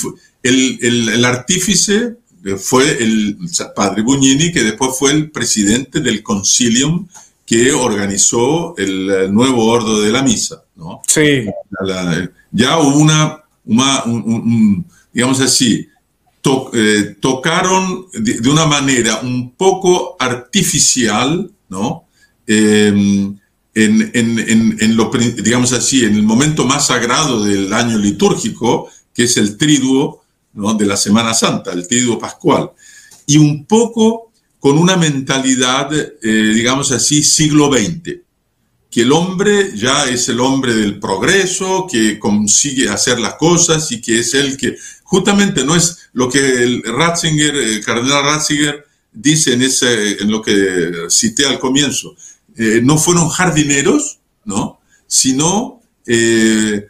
el, 0.44 0.80
el, 0.82 1.10
el 1.10 1.26
artífice 1.26 2.21
fue 2.58 3.04
el 3.04 3.38
padre 3.76 4.02
Bugnini, 4.02 4.52
que 4.52 4.64
después 4.64 4.92
fue 4.98 5.12
el 5.12 5.32
presidente 5.32 6.00
del 6.00 6.24
concilium 6.24 7.08
que 7.46 7.72
organizó 7.74 8.76
el, 8.78 9.34
nuevo 9.34 9.66
ordo 9.66 10.02
de 10.02 10.12
la 10.12 10.24
misa. 10.24 10.64
¿no? 10.76 11.02
Sí. 11.08 11.46
ya 12.52 12.80
hubo 12.80 12.98
una, 12.98 13.44
digamos 15.14 15.42
así, 15.42 15.88
eh, 16.74 17.18
tocaron 17.20 18.08
de, 18.14 18.50
una 18.50 18.66
manera 18.66 19.20
un 19.22 19.52
poco 19.52 20.16
artificial, 20.18 21.52
¿no? 21.70 22.06
Em, 22.48 23.38
en, 23.74 24.12
en, 24.14 24.78
en, 24.80 24.98
lo, 24.98 25.12
digamos 25.12 25.72
así, 25.74 26.04
en 26.04 26.16
el 26.16 26.24
momento 26.24 26.66
más 26.66 26.88
sagrado 26.88 27.44
del 27.44 27.72
año 27.72 27.98
litúrgico, 27.98 28.90
que 29.14 29.24
es 29.24 29.38
el 29.38 29.58
triduo, 29.58 30.21
de 30.54 30.86
la 30.86 30.98
Semana 30.98 31.34
Santa, 31.34 31.72
el 31.72 31.88
Triduo 31.88 32.20
Pascual, 32.20 32.72
y 33.26 33.38
un 33.38 33.66
poco 33.66 34.32
con 34.60 34.78
una 34.78 34.98
mentalidad, 34.98 35.92
eh, 35.94 36.52
digamos 36.54 36.92
así, 36.92 37.24
siglo 37.24 37.72
XX, 37.72 38.20
que 38.92 39.02
el 39.02 39.12
hombre 39.12 39.72
ya 39.76 40.06
es 40.06 40.28
el 40.30 40.40
hombre 40.42 40.76
del 40.76 41.00
progreso, 41.00 41.88
que 41.90 42.20
consigue 42.20 42.90
hacer 42.90 43.20
las 43.20 43.36
cosas 43.36 43.92
y 43.92 44.02
que 44.02 44.20
es 44.20 44.34
el 44.34 44.58
que, 44.58 44.76
justamente 45.04 45.64
no 45.64 45.76
es 45.76 46.10
lo 46.14 46.30
que 46.30 46.64
el 46.64 46.84
Ratzinger, 46.84 47.56
el 47.56 47.84
cardenal 47.84 48.24
Ratzinger, 48.24 48.86
dice 49.14 49.54
en, 49.54 49.62
ese, 49.62 50.22
en 50.22 50.30
lo 50.30 50.42
que 50.42 50.92
cité 51.10 51.46
al 51.46 51.58
comienzo, 51.58 52.16
eh, 52.56 52.82
no 52.84 52.98
fueron 52.98 53.30
jardineros, 53.30 54.20
¿no? 54.44 54.80
sino 55.08 55.82
eh, 56.06 56.88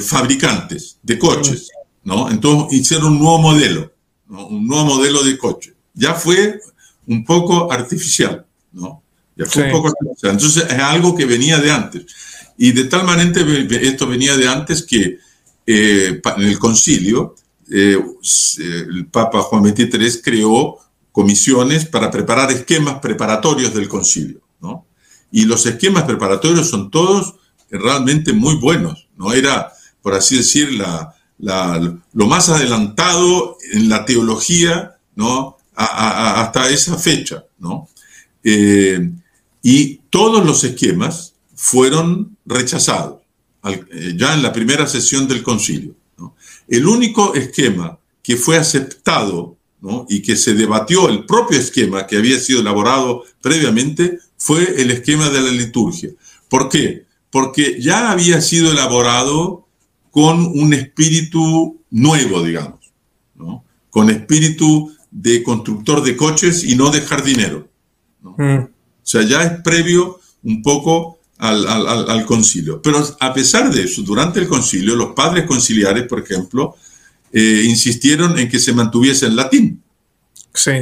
fabricantes 0.00 0.98
de 1.02 1.18
coches. 1.18 1.68
¿No? 2.06 2.30
Entonces 2.30 2.78
hicieron 2.80 3.14
un 3.14 3.18
nuevo 3.18 3.38
modelo, 3.38 3.92
un 4.28 4.64
nuevo 4.64 4.84
modelo 4.84 5.24
de 5.24 5.36
coche. 5.36 5.74
Ya 5.92 6.14
fue 6.14 6.60
un 7.08 7.24
poco 7.24 7.70
artificial, 7.70 8.46
¿no? 8.72 9.02
Ya 9.34 9.44
fue 9.44 9.64
un 9.64 9.72
poco 9.72 9.88
artificial. 9.88 10.32
Entonces 10.32 10.66
es 10.70 10.78
algo 10.78 11.16
que 11.16 11.26
venía 11.26 11.58
de 11.58 11.72
antes. 11.72 12.06
Y 12.56 12.70
de 12.70 12.84
tal 12.84 13.04
manera 13.04 13.32
esto 13.82 14.06
venía 14.06 14.36
de 14.36 14.46
antes 14.46 14.84
que 14.84 15.18
eh, 15.66 16.20
en 16.24 16.42
el 16.42 16.58
concilio 16.60 17.34
eh, 17.68 17.98
el 18.58 19.06
Papa 19.06 19.42
Juan 19.42 19.64
XXIII 19.64 20.22
creó 20.22 20.78
comisiones 21.10 21.86
para 21.86 22.08
preparar 22.08 22.52
esquemas 22.52 23.00
preparatorios 23.00 23.74
del 23.74 23.88
concilio, 23.88 24.42
¿no? 24.60 24.86
Y 25.32 25.44
los 25.44 25.66
esquemas 25.66 26.04
preparatorios 26.04 26.70
son 26.70 26.88
todos 26.88 27.34
realmente 27.68 28.32
muy 28.32 28.54
buenos, 28.54 29.08
¿no? 29.16 29.32
Era, 29.32 29.72
por 30.00 30.14
así 30.14 30.36
decir, 30.36 30.72
la, 30.74 31.15
lo 31.38 32.26
más 32.26 32.48
adelantado 32.48 33.58
en 33.72 33.88
la 33.88 34.04
teología 34.04 34.96
¿no? 35.14 35.56
hasta 35.74 36.70
esa 36.70 36.96
fecha. 36.96 37.44
¿no? 37.58 37.88
Eh, 38.42 39.10
y 39.62 39.96
todos 40.10 40.44
los 40.44 40.64
esquemas 40.64 41.34
fueron 41.54 42.36
rechazados 42.44 43.20
eh, 43.64 44.14
ya 44.16 44.34
en 44.34 44.42
la 44.42 44.52
primera 44.52 44.86
sesión 44.86 45.26
del 45.26 45.42
concilio. 45.42 45.94
El 46.68 46.86
único 46.86 47.34
esquema 47.34 47.98
que 48.22 48.36
fue 48.36 48.56
aceptado 48.56 49.56
y 50.08 50.20
que 50.22 50.36
se 50.36 50.54
debatió, 50.54 51.08
el 51.08 51.26
propio 51.26 51.58
esquema 51.58 52.06
que 52.06 52.16
había 52.16 52.38
sido 52.40 52.60
elaborado 52.60 53.24
previamente, 53.40 54.18
fue 54.36 54.80
el 54.80 54.90
esquema 54.90 55.28
de 55.30 55.40
la 55.40 55.50
liturgia. 55.50 56.10
¿Por 56.48 56.68
qué? 56.68 57.04
Porque 57.30 57.80
ya 57.80 58.10
había 58.10 58.40
sido 58.40 58.72
elaborado 58.72 59.65
con 60.16 60.46
un 60.46 60.72
espíritu 60.72 61.84
nuevo, 61.90 62.42
digamos, 62.42 62.90
¿no? 63.34 63.62
con 63.90 64.08
espíritu 64.08 64.90
de 65.10 65.42
constructor 65.42 66.02
de 66.02 66.16
coches 66.16 66.64
y 66.64 66.74
no 66.74 66.88
de 66.88 67.02
jardinero. 67.02 67.68
Mm. 68.22 68.60
O 68.60 68.68
sea, 69.02 69.20
ya 69.24 69.42
es 69.42 69.60
previo 69.60 70.18
un 70.42 70.62
poco 70.62 71.18
al, 71.36 72.24
concilio. 72.24 72.80
Pero 72.80 73.06
a 73.20 73.34
pesar 73.34 73.70
de 73.70 73.82
eso, 73.82 74.00
durante 74.00 74.40
el 74.40 74.48
concilio, 74.48 74.96
los 74.96 75.12
padres 75.12 75.44
conciliares, 75.44 76.08
por 76.08 76.20
ejemplo, 76.20 76.76
eh, 77.30 77.64
insistieron 77.66 78.38
en 78.38 78.48
que 78.48 78.58
se 78.58 78.72
mantuviese 78.72 79.26
en 79.26 79.36
latín. 79.36 79.82
Sí. 80.54 80.72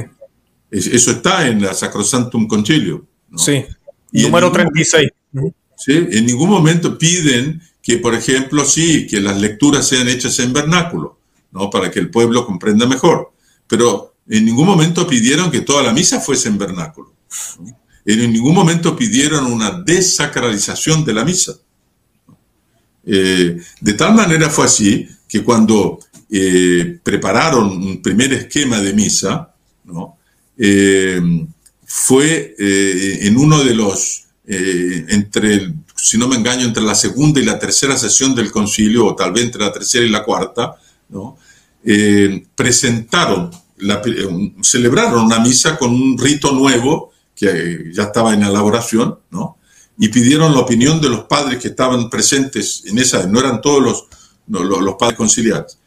eso 0.71 1.11
está 1.11 1.49
en 1.49 1.61
la 1.61 1.75
Sacrosantum 1.75 2.47
Concilio. 2.47 3.05
Sí. 3.37 3.65
Número 4.13 4.53
36. 4.53 5.11
¿sí? 5.77 6.07
En 6.13 6.25
ningún 6.25 6.51
momento 6.51 6.97
piden 6.97 7.61
que, 7.85 7.99
por 7.99 8.15
ejemplo, 8.15 8.65
sí, 8.65 9.07
que 9.07 9.21
las 9.21 9.39
lecturas 9.39 9.87
sean 9.87 10.09
hechas 10.09 10.39
en 10.39 10.55
vernáculo, 10.55 11.19
¿no? 11.53 11.69
Para 11.69 11.91
que 11.91 12.01
el 12.01 12.11
pueblo 12.11 12.47
comprenda 12.47 12.87
mejor. 12.87 13.33
Pero 13.69 14.15
en 14.27 14.47
ningún 14.47 14.67
momento 14.67 15.07
pidieron 15.07 15.51
que 15.51 15.61
toda 15.61 15.83
la 15.83 15.93
misa 15.93 16.19
fuese 16.19 16.49
en 16.49 16.57
vernáculo. 16.57 17.13
En 18.07 18.33
ningún 18.33 18.55
momento 18.55 18.97
pidieron 18.97 19.45
una 19.45 19.83
desacralización 19.83 21.05
de 21.05 21.13
la 21.13 21.27
misa. 21.27 21.57
Eh, 23.05 23.59
de 23.83 23.93
tal 23.93 24.15
manera 24.15 24.49
fue 24.49 24.65
así 24.65 25.07
que 25.29 25.45
cuando 25.45 25.99
eh, 26.31 26.99
prepararon 27.03 27.71
un 27.71 28.01
primer 28.01 28.33
esquema 28.33 28.81
de 28.81 28.95
misa, 28.95 29.55
¿no? 29.85 30.17
fue 31.87 32.55
en 32.59 33.37
uno 33.37 33.63
de 33.63 33.75
los, 33.75 34.25
entre, 34.47 35.75
si 36.05 36.19
no 36.19 36.29
me 36.29 36.37
engaño, 36.37 36.67
entre 36.67 36.83
la 36.83 36.95
segunda 36.95 37.41
y 37.41 37.47
la 37.47 37.59
tercera 37.59 37.97
sesión 37.97 38.35
del 38.35 38.53
concilio, 38.53 39.07
o 39.07 39.17
tal 39.17 39.33
vez 39.33 39.45
entre 39.45 39.63
la 39.63 39.73
tercera 39.73 40.05
y 40.05 40.11
la 40.11 40.23
cuarta, 40.23 40.77
¿no? 41.09 41.39
presentaron, 42.55 43.51
la, 43.79 44.03
celebraron 44.63 45.25
una 45.25 45.39
misa 45.39 45.79
con 45.79 45.95
un 45.95 46.19
rito 46.19 46.53
nuevo 46.53 47.11
que 47.35 47.91
ya 47.91 48.03
estaba 48.03 48.35
en 48.35 48.43
elaboración, 48.43 49.19
¿no? 49.31 49.57
y 49.97 50.09
pidieron 50.09 50.53
la 50.53 50.61
opinión 50.61 51.01
de 51.01 51.09
los 51.09 51.25
padres 51.25 51.59
que 51.59 51.69
estaban 51.69 52.11
presentes 52.11 52.83
en 52.85 52.99
esa, 52.99 53.27
no 53.27 53.41
eran 53.41 53.63
todos 53.63 53.83
los, 53.83 54.05
los, 54.47 54.95
padres 54.97 55.17
conciliares. 55.17 55.79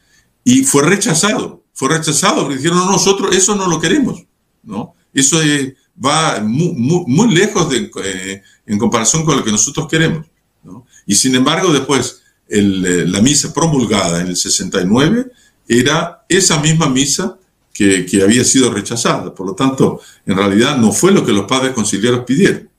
Y 0.43 0.63
fue 0.63 0.81
rechazado, 0.81 1.63
fue 1.73 1.89
rechazado, 1.89 2.41
porque 2.41 2.55
dijeron, 2.55 2.87
nosotros 2.87 3.35
eso 3.35 3.55
no 3.55 3.67
lo 3.67 3.79
queremos, 3.79 4.23
¿no? 4.63 4.95
Eso 5.13 5.39
va 6.03 6.39
muy, 6.41 6.73
muy, 7.05 7.35
lejos 7.35 7.69
de, 7.69 7.91
eh, 8.03 8.41
en 8.67 8.77
comparación 8.77 9.25
con 9.25 9.37
lo 9.37 9.43
que 9.43 9.51
nosotros 9.51 9.87
queremos, 9.87 10.27
¿no? 10.63 10.85
Y 11.05 11.15
sin 11.15 11.33
embargo, 11.35 11.73
después, 11.73 12.21
el, 12.47 12.85
eh, 12.85 13.07
la 13.07 13.21
misa 13.21 13.53
promulgada 13.53 14.21
en 14.21 14.27
el 14.27 14.35
69 14.35 15.31
era 15.67 16.25
esa 16.29 16.59
misma 16.59 16.87
misa 16.87 17.37
que, 17.73 18.05
que 18.05 18.21
había 18.21 18.43
sido 18.43 18.71
rechazada. 18.71 19.33
Por 19.33 19.47
lo 19.47 19.53
tanto, 19.53 20.01
en 20.25 20.37
realidad 20.37 20.77
no 20.77 20.91
fue 20.91 21.11
lo 21.11 21.25
que 21.25 21.31
los 21.31 21.45
padres 21.45 21.73
conciliares 21.73 22.21
pidieron 22.25 22.69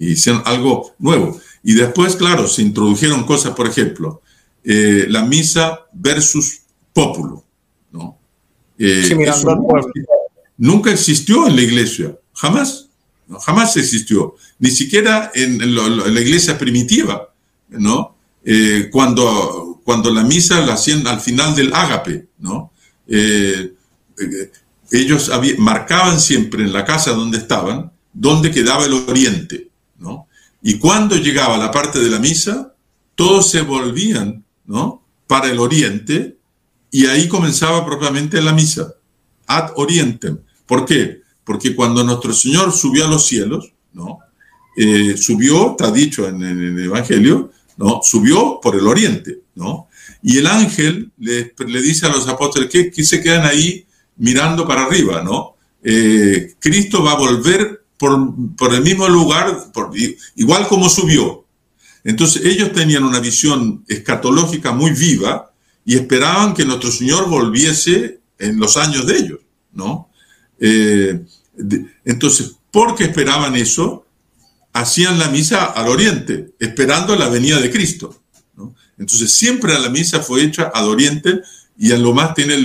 y 0.00 0.12
hicieron 0.12 0.42
algo 0.46 0.94
nuevo. 0.98 1.38
Y 1.62 1.74
después, 1.74 2.16
claro, 2.16 2.48
se 2.48 2.62
introdujeron 2.62 3.24
cosas, 3.24 3.52
por 3.52 3.68
ejemplo, 3.68 4.22
eh, 4.64 5.04
la 5.08 5.24
misa 5.24 5.86
versus 5.92 6.62
pópulo. 6.92 7.44
¿no? 7.92 8.18
Eh, 8.78 9.08
nunca 10.56 10.90
existió 10.90 11.46
en 11.46 11.56
la 11.56 11.62
iglesia, 11.62 12.18
jamás, 12.32 12.88
¿no? 13.30 13.38
jamás 13.38 13.74
existió, 13.78 14.34
ni 14.58 14.70
siquiera 14.70 15.30
en, 15.34 15.74
la 15.74 16.20
iglesia 16.20 16.58
primitiva, 16.58 17.32
¿no? 17.70 18.16
Eh, 18.44 18.88
cuando, 18.90 19.80
cuando 19.84 20.12
la 20.12 20.22
misa 20.22 20.60
la 20.60 20.74
hacían 20.74 21.06
al 21.06 21.20
final 21.20 21.54
del 21.54 21.72
ágape, 21.72 22.26
¿no? 22.38 22.72
ellos 24.92 25.30
marcaban 25.58 26.20
siempre 26.20 26.62
en 26.62 26.72
la 26.72 26.84
casa 26.84 27.12
donde 27.12 27.38
estaban, 27.38 27.90
dónde 28.12 28.50
quedaba 28.50 28.84
el 28.84 28.92
oriente. 28.92 29.70
Y 30.62 30.78
cuando 30.78 31.16
llegaba 31.16 31.56
la 31.56 31.70
parte 31.70 31.98
de 31.98 32.10
la 32.10 32.18
misa, 32.18 32.74
todos 33.14 33.50
se 33.50 33.62
volvían, 33.62 34.44
¿no? 34.66 35.02
Para 35.26 35.50
el 35.50 35.58
oriente 35.58 36.36
y 36.90 37.06
ahí 37.06 37.28
comenzaba 37.28 37.84
propiamente 37.86 38.42
la 38.42 38.52
misa, 38.52 38.94
ad 39.46 39.70
orientem. 39.76 40.38
¿Por 40.66 40.84
qué? 40.84 41.19
Porque 41.50 41.74
cuando 41.74 42.04
nuestro 42.04 42.32
Señor 42.32 42.70
subió 42.70 43.06
a 43.06 43.08
los 43.08 43.26
cielos, 43.26 43.72
¿no? 43.92 44.20
Eh, 44.76 45.16
subió, 45.16 45.72
está 45.72 45.90
dicho 45.90 46.28
en, 46.28 46.40
el 46.40 46.78
Evangelio, 46.78 47.50
¿no? 47.76 47.98
Subió 48.04 48.60
por 48.62 48.76
el 48.76 48.86
oriente, 48.86 49.40
¿no? 49.56 49.88
Y 50.22 50.38
el 50.38 50.46
ángel 50.46 51.10
le, 51.18 51.52
dice 51.82 52.06
a 52.06 52.10
los 52.10 52.28
apóstoles 52.28 52.70
que, 52.70 52.92
que, 52.92 53.02
se 53.02 53.20
quedan 53.20 53.44
ahí 53.44 53.84
mirando 54.18 54.64
para 54.64 54.84
arriba, 54.84 55.24
¿no? 55.24 55.56
Eh, 55.82 56.54
Cristo 56.60 57.02
va 57.02 57.14
a 57.14 57.18
volver 57.18 57.84
por, 57.98 58.72
el 58.72 58.82
mismo 58.82 59.08
lugar, 59.08 59.72
por, 59.72 59.90
igual 60.36 60.68
como 60.68 60.88
subió. 60.88 61.46
Entonces 62.04 62.44
ellos 62.44 62.72
tenían 62.72 63.02
una 63.02 63.18
visión 63.18 63.84
escatológica 63.88 64.70
muy 64.70 64.92
viva 64.92 65.50
y 65.84 65.96
esperaban 65.96 66.54
que 66.54 66.64
nuestro 66.64 66.92
Señor 66.92 67.28
volviese 67.28 68.20
en 68.38 68.56
los 68.60 68.76
años 68.76 69.04
de 69.04 69.16
ellos, 69.18 69.40
¿no? 69.72 70.10
Eh, 70.60 71.24
entonces, 72.04 72.56
porque 72.70 73.04
esperaban 73.04 73.56
eso, 73.56 74.06
hacían 74.72 75.18
la 75.18 75.28
misa 75.28 75.64
al 75.64 75.88
oriente, 75.88 76.50
esperando 76.58 77.16
la 77.16 77.28
venida 77.28 77.60
de 77.60 77.70
Cristo. 77.70 78.16
Entonces, 78.98 79.32
siempre 79.32 79.78
la 79.78 79.88
misa 79.88 80.20
fue 80.20 80.42
hecha 80.42 80.70
al 80.74 80.84
oriente 80.88 81.40
y 81.78 81.92
en 81.92 82.02
lo 82.02 82.12
más 82.12 82.34
tiene 82.34 82.56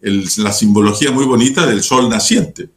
la 0.00 0.52
simbología 0.52 1.10
muy 1.10 1.24
bonita 1.24 1.66
del 1.66 1.82
sol 1.82 2.08
naciente. 2.08 2.68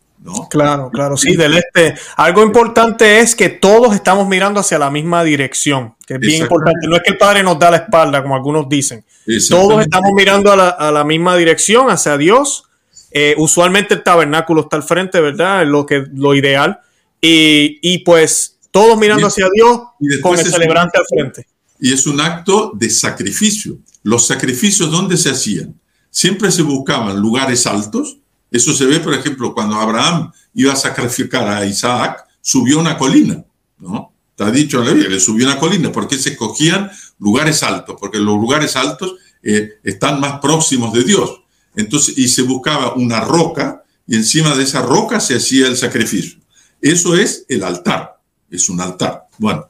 Claro, 0.49 0.89
claro, 0.89 1.17
sí, 1.17 1.35
del 1.35 1.55
este. 1.55 1.95
Algo 2.15 2.43
importante 2.43 3.19
es 3.19 3.35
que 3.35 3.49
todos 3.49 3.93
estamos 3.93 4.27
mirando 4.27 4.59
hacia 4.59 4.79
la 4.79 4.89
misma 4.89 5.23
dirección, 5.23 5.95
que 6.07 6.13
es 6.15 6.19
bien 6.19 6.43
importante. 6.43 6.87
No 6.87 6.95
es 6.95 7.03
que 7.03 7.11
el 7.11 7.17
Padre 7.17 7.43
nos 7.43 7.59
da 7.59 7.71
la 7.71 7.77
espalda, 7.77 8.21
como 8.21 8.35
algunos 8.35 8.69
dicen. 8.69 9.03
Todos 9.49 9.81
estamos 9.81 10.11
mirando 10.15 10.51
a 10.51 10.91
la, 10.91 11.03
misma 11.03 11.35
dirección, 11.35 11.89
hacia 11.89 12.17
Dios. 12.17 12.65
Eh, 13.13 13.35
usualmente 13.37 13.93
el 13.93 14.03
tabernáculo 14.03 14.61
está 14.61 14.77
al 14.77 14.83
frente, 14.83 15.21
¿verdad? 15.21 15.63
Es 15.63 15.69
lo, 15.69 15.85
que, 15.85 16.05
lo 16.13 16.33
ideal. 16.33 16.79
Y, 17.21 17.99
pues 17.99 18.57
todos 18.71 18.97
mirando 18.97 19.27
hacia 19.27 19.47
Dios 19.53 19.81
con 20.21 20.37
el 20.37 20.45
celebrante 20.45 20.97
al 20.97 21.05
frente. 21.05 21.47
Y 21.79 21.93
es 21.93 22.05
un 22.07 22.19
acto 22.19 22.71
de 22.73 22.89
sacrificio. 22.89 23.77
Los 24.01 24.27
sacrificios, 24.27 24.91
¿dónde 24.91 25.15
se 25.15 25.29
hacían? 25.29 25.79
Siempre 26.09 26.51
se 26.51 26.63
buscaban 26.63 27.19
lugares 27.19 27.65
altos 27.65 28.17
eso 28.53 28.71
se 28.71 28.85
ve, 28.85 28.99
por 28.99 29.15
ejemplo, 29.15 29.51
cuando 29.51 29.77
Abraham 29.77 30.31
iba 30.53 30.73
a 30.73 30.75
sacrificar 30.75 31.47
a 31.47 31.65
Isaac, 31.65 32.23
subió 32.39 32.77
una 32.77 32.99
colina, 32.99 33.43
¿no? 33.79 34.13
Está 34.29 34.51
dicho 34.51 34.77
en 34.79 34.85
la 34.85 34.91
Biblia, 34.91 35.09
le 35.09 35.19
subió 35.19 35.47
una 35.47 35.59
colina, 35.59 35.91
porque 35.91 36.19
se 36.19 36.29
escogían 36.29 36.91
lugares 37.17 37.63
altos, 37.63 37.97
porque 37.99 38.19
los 38.19 38.35
lugares 38.35 38.75
altos 38.75 39.15
eh, 39.41 39.79
están 39.83 40.19
más 40.19 40.39
próximos 40.39 40.93
de 40.93 41.03
Dios. 41.03 41.41
Entonces, 41.75 42.17
y 42.17 42.27
se 42.27 42.43
buscaba 42.43 42.93
una 42.93 43.21
roca, 43.21 43.83
y 44.07 44.15
encima 44.15 44.55
de 44.55 44.63
esa 44.63 44.81
roca 44.81 45.19
se 45.19 45.35
hacía 45.35 45.67
el 45.67 45.77
sacrificio. 45.77 46.39
Eso 46.81 47.15
es 47.15 47.45
el 47.47 47.63
altar, 47.63 48.19
es 48.49 48.69
un 48.69 48.81
altar. 48.81 49.27
Bueno, 49.37 49.67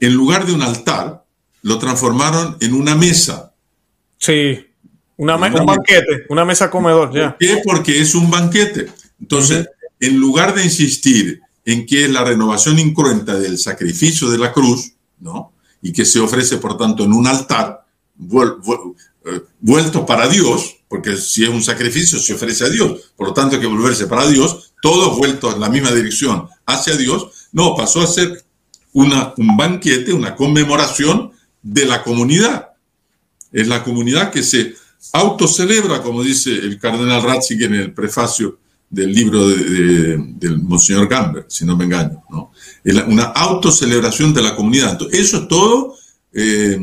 en 0.00 0.14
lugar 0.14 0.46
de 0.46 0.52
un 0.52 0.62
altar, 0.62 1.24
lo 1.62 1.78
transformaron 1.78 2.56
en 2.60 2.74
una 2.74 2.94
mesa. 2.94 3.52
Sí. 4.18 4.66
Una 5.16 5.36
un 5.36 5.66
banquete, 5.66 6.24
una 6.28 6.44
mesa 6.44 6.70
comedor, 6.70 7.12
ya. 7.12 7.30
¿Por 7.30 7.38
qué? 7.38 7.60
Porque 7.64 8.00
es 8.00 8.14
un 8.14 8.30
banquete. 8.30 8.86
Entonces, 9.20 9.68
en 10.00 10.16
lugar 10.16 10.54
de 10.54 10.64
insistir 10.64 11.40
en 11.64 11.86
que 11.86 12.04
es 12.04 12.10
la 12.10 12.24
renovación 12.24 12.78
incruenta 12.78 13.38
del 13.38 13.58
sacrificio 13.58 14.30
de 14.30 14.38
la 14.38 14.52
cruz, 14.52 14.94
¿no? 15.20 15.52
Y 15.80 15.92
que 15.92 16.04
se 16.04 16.18
ofrece, 16.18 16.56
por 16.56 16.76
tanto, 16.76 17.04
en 17.04 17.12
un 17.12 17.26
altar, 17.26 17.84
vuelto 19.60 20.04
para 20.04 20.28
Dios, 20.28 20.76
porque 20.88 21.16
si 21.16 21.44
es 21.44 21.48
un 21.48 21.62
sacrificio 21.62 22.18
se 22.18 22.34
ofrece 22.34 22.64
a 22.64 22.68
Dios, 22.68 23.12
por 23.16 23.28
lo 23.28 23.34
tanto 23.34 23.56
hay 23.56 23.60
que 23.60 23.66
volverse 23.66 24.06
para 24.06 24.26
Dios, 24.26 24.72
todo 24.82 25.16
vuelto 25.16 25.52
en 25.52 25.60
la 25.60 25.68
misma 25.68 25.92
dirección 25.92 26.48
hacia 26.66 26.96
Dios, 26.96 27.28
no, 27.52 27.74
pasó 27.76 28.00
a 28.00 28.06
ser 28.06 28.44
una, 28.92 29.32
un 29.36 29.56
banquete, 29.56 30.12
una 30.12 30.34
conmemoración 30.34 31.32
de 31.62 31.86
la 31.86 32.02
comunidad. 32.02 32.70
Es 33.52 33.68
la 33.68 33.84
comunidad 33.84 34.30
que 34.30 34.42
se 34.42 34.74
autocelebra, 35.12 36.02
como 36.02 36.22
dice 36.22 36.50
el 36.50 36.78
cardenal 36.78 37.22
Ratzinger 37.22 37.72
en 37.72 37.80
el 37.80 37.92
prefacio 37.92 38.58
del 38.88 39.12
libro 39.12 39.48
de, 39.48 40.18
del 40.36 40.62
Monseñor 40.62 41.08
Gamber, 41.08 41.46
si 41.48 41.64
no 41.64 41.76
me 41.76 41.84
engaño, 41.84 42.22
¿no? 42.30 42.52
una 43.06 43.24
autocelebración 43.24 44.34
de 44.34 44.42
la 44.42 44.54
comunidad. 44.54 44.98
eso 45.10 45.38
es 45.38 45.48
todo 45.48 45.96
eh, 46.32 46.78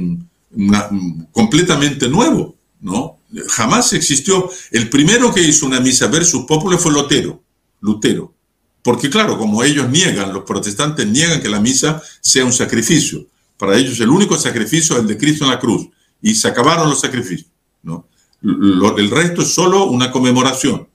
completamente 1.31 2.07
nuevo, 2.09 2.55
¿no? 2.81 3.19
Jamás 3.49 3.93
existió. 3.93 4.49
El 4.71 4.89
primero 4.89 5.33
que 5.33 5.41
hizo 5.41 5.65
una 5.65 5.79
misa 5.79 6.07
versus 6.07 6.45
popular 6.45 6.79
fue 6.79 6.91
Lutero, 6.91 7.43
Lutero. 7.81 8.33
Porque 8.81 9.09
claro, 9.09 9.37
como 9.37 9.63
ellos 9.63 9.89
niegan, 9.89 10.33
los 10.33 10.43
protestantes 10.43 11.05
niegan 11.07 11.41
que 11.41 11.49
la 11.49 11.59
misa 11.59 12.01
sea 12.21 12.45
un 12.45 12.53
sacrificio. 12.53 13.27
Para 13.57 13.77
ellos 13.77 13.99
el 13.99 14.09
único 14.09 14.37
sacrificio 14.37 14.95
es 14.95 15.01
el 15.01 15.07
de 15.07 15.17
Cristo 15.17 15.43
en 15.43 15.51
la 15.51 15.59
cruz. 15.59 15.87
Y 16.21 16.33
se 16.35 16.47
acabaron 16.47 16.89
los 16.89 16.99
sacrificios. 16.99 17.51
¿no? 17.81 18.07
el 18.41 19.09
resto 19.09 19.41
es 19.41 19.49
solo 19.49 19.85
una 19.85 20.11
conmemoración. 20.11 20.87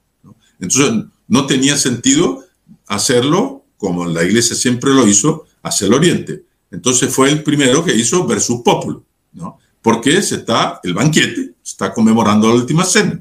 Entonces, 0.59 1.05
no 1.27 1.45
tenía 1.45 1.77
sentido 1.77 2.43
hacerlo 2.87 3.65
como 3.77 4.05
la 4.05 4.23
iglesia 4.23 4.55
siempre 4.55 4.91
lo 4.91 5.07
hizo, 5.07 5.45
hacia 5.61 5.87
el 5.87 5.93
oriente. 5.93 6.43
Entonces 6.71 7.13
fue 7.13 7.29
el 7.29 7.43
primero 7.43 7.83
que 7.83 7.95
hizo 7.95 8.25
versus 8.25 8.61
populo, 8.63 9.03
Porque 9.81 10.21
se 10.21 10.35
está, 10.35 10.79
el 10.83 10.93
banquete, 10.93 11.53
se 11.61 11.71
está 11.71 11.93
conmemorando 11.93 12.47
la 12.47 12.55
última 12.55 12.83
cena. 12.83 13.19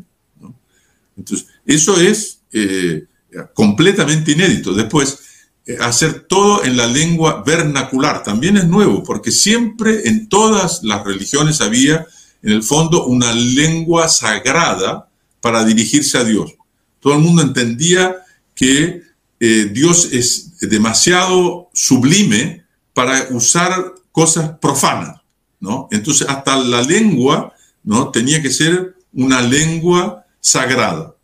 Entonces, 1.16 1.46
eso 1.66 2.00
es 2.00 2.40
eh, 2.52 3.04
completamente 3.52 4.32
inédito. 4.32 4.72
Después, 4.72 5.18
eh, 5.66 5.78
hacer 5.80 6.26
todo 6.28 6.62
en 6.64 6.76
la 6.76 6.86
lengua 6.86 7.42
vernacular 7.44 8.22
también 8.22 8.58
es 8.58 8.66
nuevo, 8.66 9.02
porque 9.02 9.30
siempre 9.30 10.08
en 10.08 10.28
todas 10.28 10.82
las 10.82 11.04
religiones 11.04 11.60
había 11.62 12.06
en 12.42 12.52
el 12.52 12.62
fondo 12.62 13.06
una 13.06 13.32
lengua 13.32 14.08
sagrada 14.08 15.08
para 15.40 15.64
dirigirse 15.64 16.18
a 16.18 16.24
Dios. 16.24 16.52
Todo 17.00 17.14
el 17.14 17.20
mundo 17.20 17.40
entendía 17.40 18.16
que 18.54 19.02
eh, 19.40 19.70
Dios 19.72 20.10
es 20.12 20.58
demasiado 20.60 21.70
sublime 21.72 22.64
para 22.92 23.28
usar 23.30 23.94
cosas 24.12 24.58
profanas, 24.60 25.20
¿no? 25.64 25.88
Entonces, 25.90 26.28
hasta 26.28 26.58
la 26.58 26.82
lengua, 26.82 27.54
¿no? 27.82 28.10
Tenía 28.10 28.42
que 28.42 28.50
ser 28.50 28.94
una 29.14 29.40
lengua 29.40 30.26
sagrada. 30.38 31.14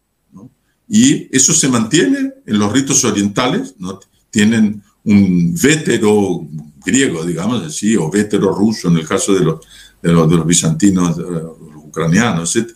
Y 0.88 1.28
eso 1.36 1.52
se 1.52 1.68
mantiene 1.68 2.32
en 2.46 2.58
los 2.58 2.72
ritos 2.72 3.04
orientales, 3.04 3.74
¿no? 3.78 4.00
Tienen 4.30 4.82
un 5.04 5.54
vétero 5.54 6.46
griego, 6.84 7.24
digamos 7.24 7.62
así, 7.62 7.96
o 7.96 8.10
vétero 8.10 8.52
ruso 8.52 8.88
en 8.88 8.96
el 8.96 9.06
caso 9.06 9.34
de 9.34 9.40
los, 9.40 9.60
de 10.02 10.10
los, 10.12 10.46
bizantinos, 10.46 11.16
ucranianos, 11.76 12.56
etc. 12.56 12.70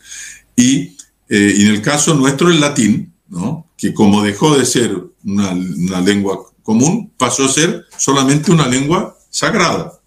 Y, 0.55 0.97
eh, 1.31 1.55
y, 1.57 1.67
en 1.67 1.75
el 1.75 1.81
caso 1.81 2.15
nuestro 2.15 2.51
el 2.51 2.61
latín, 2.61 3.13
¿no? 3.29 3.67
que 3.77 3.95
como 3.95 4.23
dejó 4.23 4.57
de 4.57 4.67
ser 4.67 4.97
una, 5.25 5.55
lengua 6.03 6.39
común, 6.63 7.11
pasó 7.17 7.47
a 7.47 7.49
ser 7.49 7.87
solamente 7.97 8.53
una 8.53 8.69
lengua 8.69 9.17
sagrada. 9.31 9.99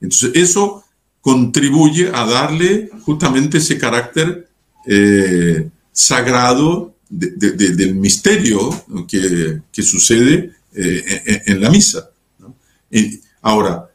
Entonces 0.00 0.32
eso 0.34 0.84
contribuye 1.20 2.10
a 2.14 2.24
darle 2.24 2.90
justamente 3.02 3.58
ese 3.58 3.78
carácter 3.78 4.48
eh, 4.86 5.68
sagrado 5.92 6.94
de, 7.08 7.30
de, 7.52 7.70
del 7.74 7.94
misterio 7.94 8.70
que, 9.06 9.82
sucede 9.82 10.52
eh, 10.74 11.42
en, 11.46 11.60
la 11.60 11.70
misa. 11.70 12.10
Y 12.90 13.20
ahora, 13.42 13.90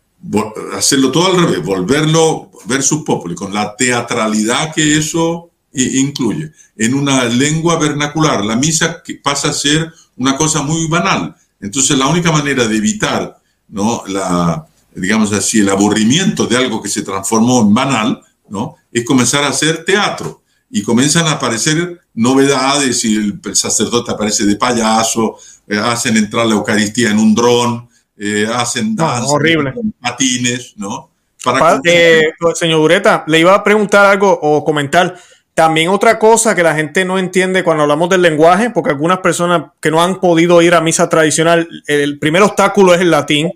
hacerlo 0.73 1.11
todo 1.11 1.27
al 1.27 1.45
revés, 1.45 1.65
volverlo 1.65 2.51
versus 2.65 3.03
populi, 3.03 3.35
con 3.35 3.53
la 3.53 3.75
teatralidad 3.75 4.73
que 4.73 4.97
eso 4.97 5.51
incluye, 5.73 6.51
en 6.77 6.93
una 6.93 7.25
lengua 7.25 7.77
vernacular, 7.77 8.43
la 8.45 8.55
misa 8.55 9.01
pasa 9.21 9.49
a 9.49 9.53
ser 9.53 9.91
una 10.17 10.37
cosa 10.37 10.61
muy 10.61 10.87
banal. 10.87 11.35
Entonces, 11.59 11.97
la 11.97 12.07
única 12.07 12.31
manera 12.31 12.67
de 12.67 12.77
evitar, 12.77 13.37
¿no? 13.67 14.03
La, 14.07 14.65
digamos 14.95 15.31
así, 15.33 15.59
el 15.59 15.69
aburrimiento 15.69 16.47
de 16.47 16.57
algo 16.57 16.81
que 16.81 16.89
se 16.89 17.01
transformó 17.01 17.61
en 17.61 17.73
banal, 17.73 18.21
¿no? 18.49 18.75
Es 18.91 19.05
comenzar 19.05 19.43
a 19.43 19.49
hacer 19.49 19.83
teatro. 19.85 20.41
Y 20.69 20.81
comienzan 20.81 21.27
a 21.27 21.33
aparecer 21.33 22.01
novedades 22.15 23.05
y 23.05 23.15
el, 23.15 23.39
el 23.43 23.55
sacerdote 23.55 24.11
aparece 24.11 24.45
de 24.45 24.55
payaso, 24.55 25.37
eh, 25.67 25.77
hacen 25.77 26.17
entrar 26.17 26.45
la 26.45 26.55
Eucaristía 26.55 27.11
en 27.11 27.19
un 27.19 27.33
dron, 27.33 27.87
eh, 28.17 28.47
hacen 28.51 28.95
danza, 28.95 29.25
horrible. 29.25 29.73
patines, 29.99 30.73
¿no? 30.77 31.09
Para 31.43 31.79
eh, 31.83 32.23
señor 32.55 32.79
Dureta, 32.79 33.23
le 33.27 33.39
iba 33.39 33.53
a 33.53 33.63
preguntar 33.63 34.05
algo 34.05 34.31
o 34.41 34.63
comentar. 34.63 35.15
También 35.53 35.89
otra 35.89 36.19
cosa 36.19 36.55
que 36.55 36.63
la 36.63 36.75
gente 36.75 37.05
no 37.05 37.17
entiende 37.17 37.63
cuando 37.63 37.83
hablamos 37.83 38.09
del 38.09 38.21
lenguaje, 38.21 38.71
porque 38.71 38.89
algunas 38.89 39.19
personas 39.19 39.71
que 39.79 39.91
no 39.91 40.03
han 40.03 40.19
podido 40.19 40.61
ir 40.61 40.73
a 40.73 40.81
misa 40.81 41.07
tradicional, 41.07 41.67
el 41.87 42.19
primer 42.19 42.41
obstáculo 42.41 42.93
es 42.93 43.01
el 43.01 43.11
latín. 43.11 43.51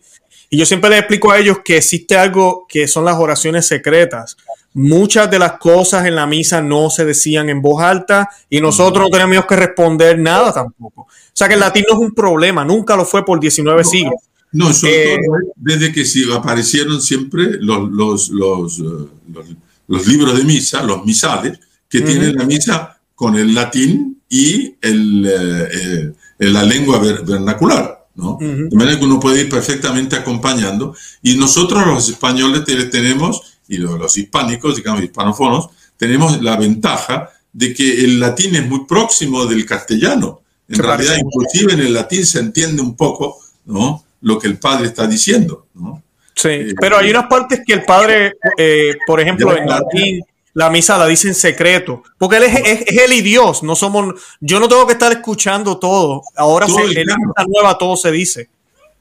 Y 0.49 0.57
yo 0.57 0.65
siempre 0.65 0.89
les 0.89 0.99
explico 0.99 1.31
a 1.31 1.37
ellos 1.37 1.59
que 1.63 1.77
existe 1.77 2.17
algo 2.17 2.65
que 2.67 2.87
son 2.87 3.05
las 3.05 3.17
oraciones 3.17 3.67
secretas. 3.67 4.35
Muchas 4.73 5.29
de 5.29 5.37
las 5.37 5.53
cosas 5.53 6.05
en 6.05 6.15
la 6.15 6.25
misa 6.25 6.61
no 6.61 6.89
se 6.89 7.05
decían 7.05 7.49
en 7.49 7.61
voz 7.61 7.81
alta 7.81 8.29
y 8.49 8.59
nosotros 8.59 9.05
no 9.05 9.09
teníamos 9.09 9.45
que 9.45 9.55
responder 9.55 10.17
nada 10.17 10.51
tampoco. 10.51 11.01
O 11.01 11.07
sea 11.33 11.47
que 11.47 11.53
el 11.53 11.59
latín 11.59 11.85
no 11.87 11.95
es 11.95 12.01
un 12.01 12.13
problema, 12.13 12.65
nunca 12.65 12.95
lo 12.95 13.05
fue 13.05 13.23
por 13.23 13.39
19 13.39 13.83
siglos. 13.83 14.15
No, 14.51 14.73
sobre 14.73 15.13
eh, 15.13 15.17
todo 15.23 15.53
desde 15.55 15.91
que 15.91 16.03
aparecieron 16.33 17.01
siempre 17.01 17.57
los, 17.61 17.89
los, 17.91 18.29
los, 18.29 18.79
eh, 18.79 19.53
los, 19.87 20.07
libros 20.07 20.35
de 20.35 20.43
misa, 20.43 20.81
los 20.81 21.05
misales, 21.05 21.59
que 21.87 22.01
tienen 22.01 22.35
la 22.35 22.45
misa 22.45 22.99
con 23.13 23.35
el 23.35 23.53
latín 23.53 24.21
y 24.27 24.75
el, 24.81 25.27
eh, 25.27 26.13
la 26.39 26.63
lengua 26.63 26.99
vernacular. 26.99 27.98
¿No? 28.19 28.37
De 28.39 28.75
manera 28.75 28.99
que 28.99 29.05
uno 29.05 29.19
puede 29.19 29.41
ir 29.41 29.49
perfectamente 29.49 30.15
acompañando. 30.15 30.93
Y 31.23 31.35
nosotros 31.35 31.87
los 31.87 32.09
españoles 32.09 32.63
tenemos, 32.91 33.41
y 33.67 33.77
los, 33.77 34.17
hispánicos, 34.17 34.75
digamos, 34.75 35.01
hispanófonos, 35.01 35.69
tenemos 35.95 36.41
la 36.41 36.57
ventaja 36.57 37.29
de 37.53 37.73
que 37.73 38.03
el 38.03 38.19
latín 38.19 38.55
es 38.55 38.67
muy 38.67 38.85
próximo 38.85 39.45
del 39.45 39.65
castellano. 39.65 40.41
En 40.67 40.79
realidad, 40.79 41.15
inclusive 41.17 41.73
en 41.73 41.79
el 41.79 41.93
latín 41.93 42.25
se 42.25 42.39
entiende 42.39 42.81
un 42.81 42.95
poco, 42.95 43.39
¿no? 43.65 44.03
lo 44.21 44.37
que 44.37 44.47
el 44.47 44.59
padre 44.59 44.87
está 44.87 45.07
diciendo. 45.07 45.67
¿no? 45.73 46.03
Sí, 46.35 46.49
eh, 46.49 46.75
pero 46.79 46.97
hay 46.97 47.09
unas 47.09 47.27
partes 47.27 47.61
que 47.65 47.73
el 47.73 47.83
padre, 47.83 48.33
eh, 48.57 48.95
por 49.07 49.19
ejemplo, 49.19 49.55
en 49.55 49.67
latín, 49.67 50.21
la 50.53 50.69
misa 50.69 50.97
la 50.97 51.07
dice 51.07 51.27
en 51.27 51.35
secreto, 51.35 52.03
porque 52.17 52.37
él 52.37 52.43
es, 52.43 52.55
es, 52.65 52.85
él 52.87 53.13
y 53.13 53.21
Dios, 53.21 53.63
no 53.63 53.75
somos, 53.75 54.15
yo 54.39 54.59
no 54.59 54.67
tengo 54.67 54.85
que 54.87 54.93
estar 54.93 55.11
escuchando 55.11 55.77
todo, 55.77 56.23
ahora 56.35 56.67
se, 56.67 56.81
en 56.81 57.07
la 57.07 57.17
misa 57.17 57.45
nueva 57.47 57.77
todo 57.77 57.95
se 57.95 58.11
dice. 58.11 58.49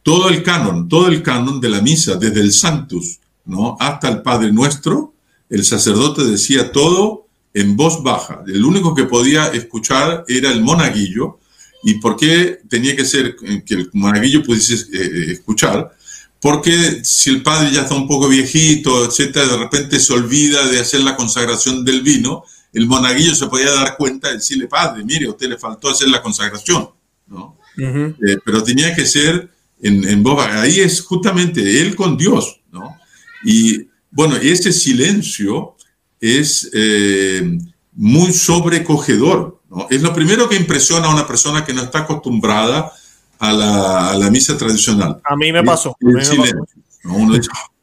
Todo 0.02 0.28
el 0.28 0.42
canon, 0.42 0.88
todo 0.88 1.08
el 1.08 1.22
canon 1.22 1.60
de 1.60 1.68
la 1.68 1.80
misa, 1.82 2.16
desde 2.16 2.40
el 2.40 2.52
Sanctus, 2.52 3.18
¿no? 3.44 3.76
Hasta 3.80 4.08
el 4.08 4.22
Padre 4.22 4.52
Nuestro, 4.52 5.14
el 5.50 5.64
sacerdote 5.64 6.24
decía 6.24 6.72
todo 6.72 7.26
en 7.54 7.76
voz 7.76 8.02
baja. 8.02 8.42
El 8.46 8.64
único 8.64 8.94
que 8.94 9.04
podía 9.04 9.48
escuchar 9.48 10.24
era 10.28 10.50
el 10.50 10.62
monaguillo, 10.62 11.38
¿Y 11.82 11.94
por 11.94 12.16
qué 12.16 12.60
tenía 12.68 12.96
que 12.96 13.04
ser 13.04 13.36
que 13.36 13.74
el 13.74 13.90
monaguillo 13.92 14.42
pudiese 14.42 14.74
eh, 14.74 14.88
eh, 14.92 15.32
escuchar? 15.32 15.94
Porque 16.40 17.00
si 17.04 17.30
el 17.30 17.42
padre 17.42 17.72
ya 17.72 17.82
está 17.82 17.94
un 17.94 18.06
poco 18.06 18.28
viejito, 18.28 19.04
etcétera, 19.04 19.46
de 19.46 19.56
repente 19.56 19.98
se 19.98 20.12
olvida 20.12 20.66
de 20.66 20.80
hacer 20.80 21.00
la 21.00 21.16
consagración 21.16 21.84
del 21.84 22.02
vino, 22.02 22.44
el 22.72 22.86
monaguillo 22.86 23.34
se 23.34 23.46
podía 23.46 23.72
dar 23.72 23.96
cuenta 23.96 24.30
y 24.30 24.34
decirle, 24.34 24.68
padre, 24.68 25.04
mire, 25.04 25.26
a 25.26 25.30
usted 25.30 25.48
le 25.48 25.58
faltó 25.58 25.90
hacer 25.90 26.08
la 26.08 26.22
consagración, 26.22 26.90
¿no? 27.26 27.58
Eh, 27.76 28.38
pero 28.44 28.62
tenía 28.62 28.94
que 28.94 29.06
ser 29.06 29.50
en, 29.80 30.06
en 30.08 30.22
voz 30.22 30.44
Ahí 30.44 30.80
es 30.80 31.00
justamente 31.00 31.80
él 31.80 31.94
con 31.94 32.16
Dios, 32.16 32.60
¿no? 32.72 32.96
Y 33.44 33.86
bueno, 34.10 34.36
ese 34.36 34.72
silencio 34.72 35.76
es 36.20 36.70
muy 37.92 38.32
sobrecogedor, 38.32 39.60
es 39.90 40.02
lo 40.02 40.14
primero 40.14 40.48
que 40.48 40.56
impresiona 40.56 41.08
a 41.08 41.12
una 41.12 41.26
persona 41.26 41.64
que 41.64 41.72
no 41.72 41.82
está 41.82 42.00
acostumbrada 42.00 42.78
a 42.78 42.92
la, 43.40 44.28
misa 44.30 44.56
tradicional. 44.56 45.20
A 45.24 45.36
mí 45.36 45.52
me 45.52 45.62
pasó. 45.62 45.96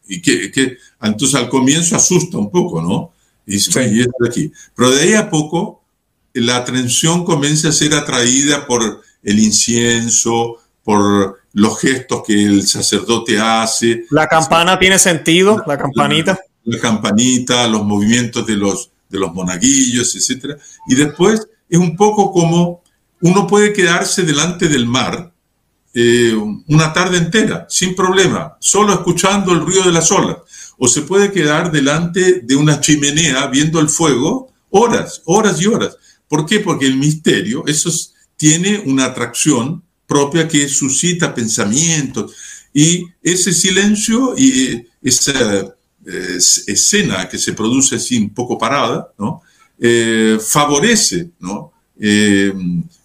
y 0.07 0.21
que, 0.21 0.77
entonces 1.01 1.35
al 1.35 1.49
comienzo 1.49 1.95
asusta 1.95 2.37
un 2.37 2.51
poco, 2.51 2.81
¿no? 2.81 3.11
Y 3.47 3.53
dice, 3.53 4.07
aquí? 4.27 4.51
Pero 4.75 4.91
de 4.91 5.01
ahí 5.01 5.13
a 5.13 5.29
poco 5.29 5.83
la 6.33 6.57
atención 6.57 7.23
comienza 7.23 7.69
a 7.69 7.71
ser 7.71 7.93
atraída 7.93 8.65
por 8.65 9.01
el 9.23 9.39
incienso, 9.39 10.57
por 10.83 11.39
los 11.53 11.79
gestos 11.79 12.23
que 12.25 12.43
el 12.43 12.67
sacerdote 12.67 13.39
hace. 13.39 14.05
La 14.09 14.27
campana 14.27 14.77
tiene 14.77 14.99
sentido, 14.99 15.63
la, 15.65 15.77
campanita. 15.77 16.37
La, 16.65 16.79
campanita, 16.79 17.67
los 17.67 17.85
movimientos 17.85 18.45
de 18.45 18.57
los, 18.57 18.91
de 19.09 19.19
los 19.19 19.33
monaguillos, 19.33 20.15
etc. 20.15 20.57
Y 20.87 20.95
después 20.95 21.47
es 21.69 21.79
un 21.79 21.95
poco 21.95 22.31
como 22.31 22.83
uno 23.21 23.47
puede 23.47 23.73
quedarse 23.73 24.23
delante 24.23 24.67
del 24.67 24.85
mar 24.85 25.31
eh, 25.95 26.35
una 26.67 26.93
tarde 26.93 27.17
entera, 27.17 27.65
sin 27.69 27.95
problema, 27.95 28.57
solo 28.59 28.93
escuchando 28.93 29.53
el 29.53 29.61
ruido 29.61 29.83
de 29.83 29.91
las 29.91 30.11
olas. 30.11 30.37
O 30.77 30.87
se 30.87 31.01
puede 31.01 31.31
quedar 31.31 31.71
delante 31.71 32.41
de 32.41 32.55
una 32.55 32.81
chimenea 32.81 33.47
viendo 33.47 33.79
el 33.79 33.89
fuego 33.89 34.53
horas, 34.69 35.21
horas 35.25 35.59
y 35.61 35.67
horas. 35.67 35.97
¿Por 36.27 36.45
qué? 36.45 36.59
Porque 36.59 36.85
el 36.85 36.97
misterio, 36.97 37.63
eso 37.65 37.89
tiene 38.35 38.83
una 38.85 39.05
atracción 39.05 39.81
propia 40.05 40.47
que 40.47 40.67
suscita 40.67 41.33
pensamientos. 41.33 42.35
Y 42.73 43.05
ese 43.23 43.53
silencio 43.53 44.35
y 44.37 44.63
eh, 44.63 44.87
esa 45.01 45.75
eh, 46.05 46.37
escena 46.67 47.27
que 47.27 47.37
se 47.37 47.53
produce 47.53 47.95
así 47.95 48.17
un 48.17 48.29
poco 48.31 48.57
parada, 48.57 49.11
¿no? 49.17 49.41
Eh, 49.79 50.37
favorece, 50.39 51.31
¿no? 51.39 51.71
Eh, 51.99 52.53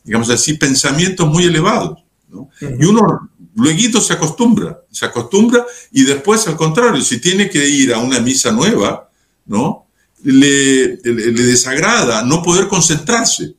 digamos 0.04 0.28
así, 0.30 0.54
pensamientos 0.54 1.26
muy 1.28 1.44
elevados. 1.44 1.98
¿No? 2.30 2.48
Y 2.60 2.84
uno 2.84 3.30
luego 3.56 4.00
se 4.00 4.12
acostumbra, 4.12 4.80
se 4.90 5.06
acostumbra 5.06 5.64
y 5.92 6.04
después 6.04 6.46
al 6.46 6.56
contrario, 6.56 7.00
si 7.02 7.20
tiene 7.20 7.50
que 7.50 7.66
ir 7.68 7.92
a 7.92 7.98
una 7.98 8.20
misa 8.20 8.52
nueva, 8.52 9.08
¿no? 9.46 9.86
Le, 10.22 10.96
le, 11.02 11.42
desagrada 11.42 12.22
no 12.22 12.42
poder 12.42 12.68
concentrarse. 12.68 13.54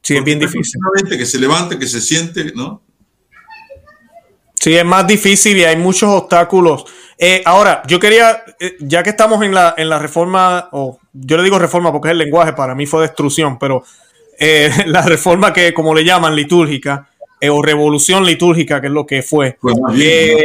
Sí, 0.00 0.16
es 0.16 0.24
bien 0.24 0.38
difícil. 0.38 0.80
Que 1.08 1.26
se 1.26 1.38
levante, 1.38 1.78
que 1.78 1.88
se 1.88 2.00
siente, 2.00 2.52
¿no? 2.54 2.82
Sí, 4.60 4.74
es 4.74 4.84
más 4.84 5.06
difícil 5.06 5.58
y 5.58 5.64
hay 5.64 5.76
muchos 5.76 6.08
obstáculos. 6.08 6.84
Eh, 7.18 7.42
ahora, 7.44 7.82
yo 7.86 8.00
quería, 8.00 8.42
ya 8.80 9.02
que 9.02 9.10
estamos 9.10 9.42
en 9.42 9.54
la, 9.54 9.74
en 9.76 9.88
la 9.88 9.98
reforma, 9.98 10.68
o 10.72 10.98
yo 11.12 11.36
le 11.36 11.42
digo 11.42 11.58
reforma 11.58 11.92
porque 11.92 12.08
es 12.08 12.12
el 12.12 12.18
lenguaje, 12.18 12.52
para 12.52 12.74
mí 12.74 12.86
fue 12.86 13.02
destrucción, 13.02 13.58
pero 13.58 13.84
eh, 14.38 14.70
la 14.86 15.02
reforma 15.02 15.52
que, 15.52 15.74
como 15.74 15.94
le 15.94 16.04
llaman, 16.04 16.34
litúrgica, 16.34 17.08
eh, 17.44 17.50
o 17.50 17.62
revolución 17.62 18.24
litúrgica, 18.24 18.80
que 18.80 18.88
es 18.88 18.92
lo 18.92 19.06
que 19.06 19.22
fue. 19.22 19.56
Pues 19.60 19.76
eh, 19.98 20.38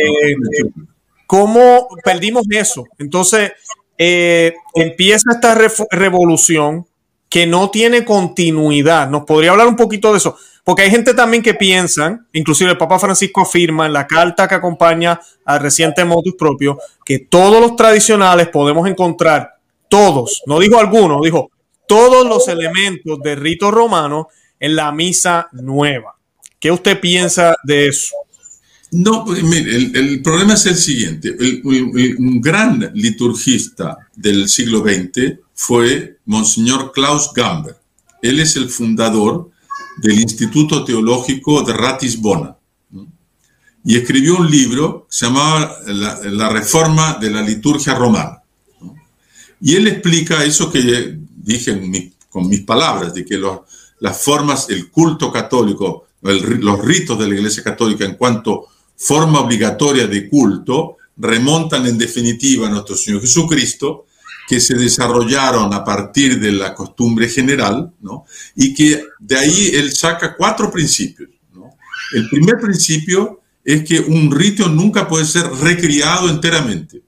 ¿Cómo 1.26 1.88
perdimos 2.04 2.46
eso? 2.50 2.86
Entonces, 2.98 3.52
empieza 3.98 5.32
esta 5.32 5.56
revolución 5.92 6.86
que 7.30 7.46
no 7.46 7.70
tiene 7.70 8.04
continuidad. 8.04 9.10
¿Nos 9.10 9.26
podría 9.26 9.52
hablar 9.52 9.68
un 9.68 9.76
poquito 9.76 10.12
de 10.12 10.18
eso? 10.18 10.36
Porque 10.64 10.84
hay 10.84 10.92
gente 10.92 11.14
también 11.14 11.42
que 11.42 11.54
piensa, 11.54 12.26
inclusive 12.34 12.72
el 12.72 12.78
Papa 12.78 13.00
Francisco 13.00 13.42
afirma 13.42 13.86
en 13.86 13.94
la 13.94 14.06
carta 14.06 14.48
que 14.48 14.56
acompaña 14.56 15.20
al 15.46 15.60
reciente 15.62 16.06
motus 16.06 16.36
propio, 16.36 16.78
que 17.06 17.20
todos 17.20 17.62
los 17.62 17.76
tradicionales 17.76 18.50
podemos 18.50 18.88
encontrar, 18.88 19.56
todos, 19.88 20.44
no 20.46 20.60
dijo 20.60 20.80
algunos, 20.80 21.22
dijo 21.24 21.50
todos 21.88 22.28
los 22.28 22.48
elementos 22.48 23.20
de 23.24 23.36
rito 23.36 23.72
romano 23.72 24.28
en 24.60 24.76
la 24.76 24.92
misa 24.92 25.50
nueva. 25.54 26.19
¿Qué 26.60 26.72
usted 26.72 27.00
piensa 27.00 27.56
de 27.64 27.88
eso? 27.88 28.16
No, 28.92 29.24
pues, 29.24 29.44
mire, 29.44 29.76
el, 29.76 30.22
problema 30.22 30.56
es 30.56 30.66
el 30.66 30.76
siguiente. 30.76 31.36
un 31.64 32.42
gran 32.42 32.92
liturgista 32.96 33.98
del 34.16 34.50
siglo 34.50 34.80
XX 34.80 35.40
fue 35.54 36.18
Monseñor 36.26 36.92
Klaus 36.92 37.32
Gamber. 37.34 37.76
Él 38.22 38.40
es 38.40 38.56
el 38.56 38.70
fundador 38.70 39.52
del 39.98 40.20
Instituto 40.20 40.84
Teológico 40.84 41.62
de 41.64 41.74
Ratisbona. 41.74 42.56
Y 43.86 43.98
escribió 43.98 44.38
un 44.38 44.50
libro 44.50 45.08
que 45.10 45.16
se 45.16 45.26
llamaba 45.28 45.78
la, 45.86 46.50
Reforma 46.50 47.18
de 47.22 47.30
la 47.30 47.42
Liturgia 47.42 47.94
Romana. 47.94 48.42
Y 49.62 49.76
él 49.76 49.88
explica 49.88 50.44
eso 50.44 50.72
que 50.72 51.18
dije 51.36 52.12
con 52.30 52.48
mis 52.48 52.62
palabras, 52.62 53.14
de 53.14 53.24
que 53.24 53.40
las 54.00 54.22
formas, 54.22 54.70
el 54.70 54.90
culto 54.90 55.32
católico, 55.32 56.09
los 56.22 56.86
ritos 56.86 57.18
de 57.18 57.28
la 57.28 57.36
Iglesia 57.36 57.64
Católica 57.64 58.06
en 58.06 58.16
cuanto 58.16 58.68
forma 58.96 59.40
obligatoria 59.40 60.08
de 60.08 60.28
culto, 60.28 60.98
remontan 61.16 61.86
en 61.86 61.98
definitiva 61.98 62.68
a 62.68 62.70
nuestro 62.70 62.96
Señor 62.96 63.22
Jesucristo 63.22 64.06
que 64.48 64.60
se 64.60 64.74
desarrollaron 64.76 65.74
a 65.74 65.84
partir 65.84 66.40
de 66.40 66.52
la 66.52 66.74
costumbre 66.74 67.30
general, 67.30 67.94
¿no? 68.02 68.26
y 68.56 68.74
que 68.74 69.04
de 69.20 69.38
ahí 69.38 69.72
él 69.74 69.94
saca 69.94 70.36
cuatro 70.36 70.72
principios. 70.72 71.30
¿no? 71.54 71.76
El 72.14 72.28
primer 72.30 72.58
principio 72.58 73.42
es 73.64 73.84
que 73.84 74.00
un 74.00 74.32
rito 74.32 74.68
nunca 74.68 75.08
puede 75.08 75.26
ser 75.26 75.46
recriado 75.62 76.30
enteramente, 76.30 77.04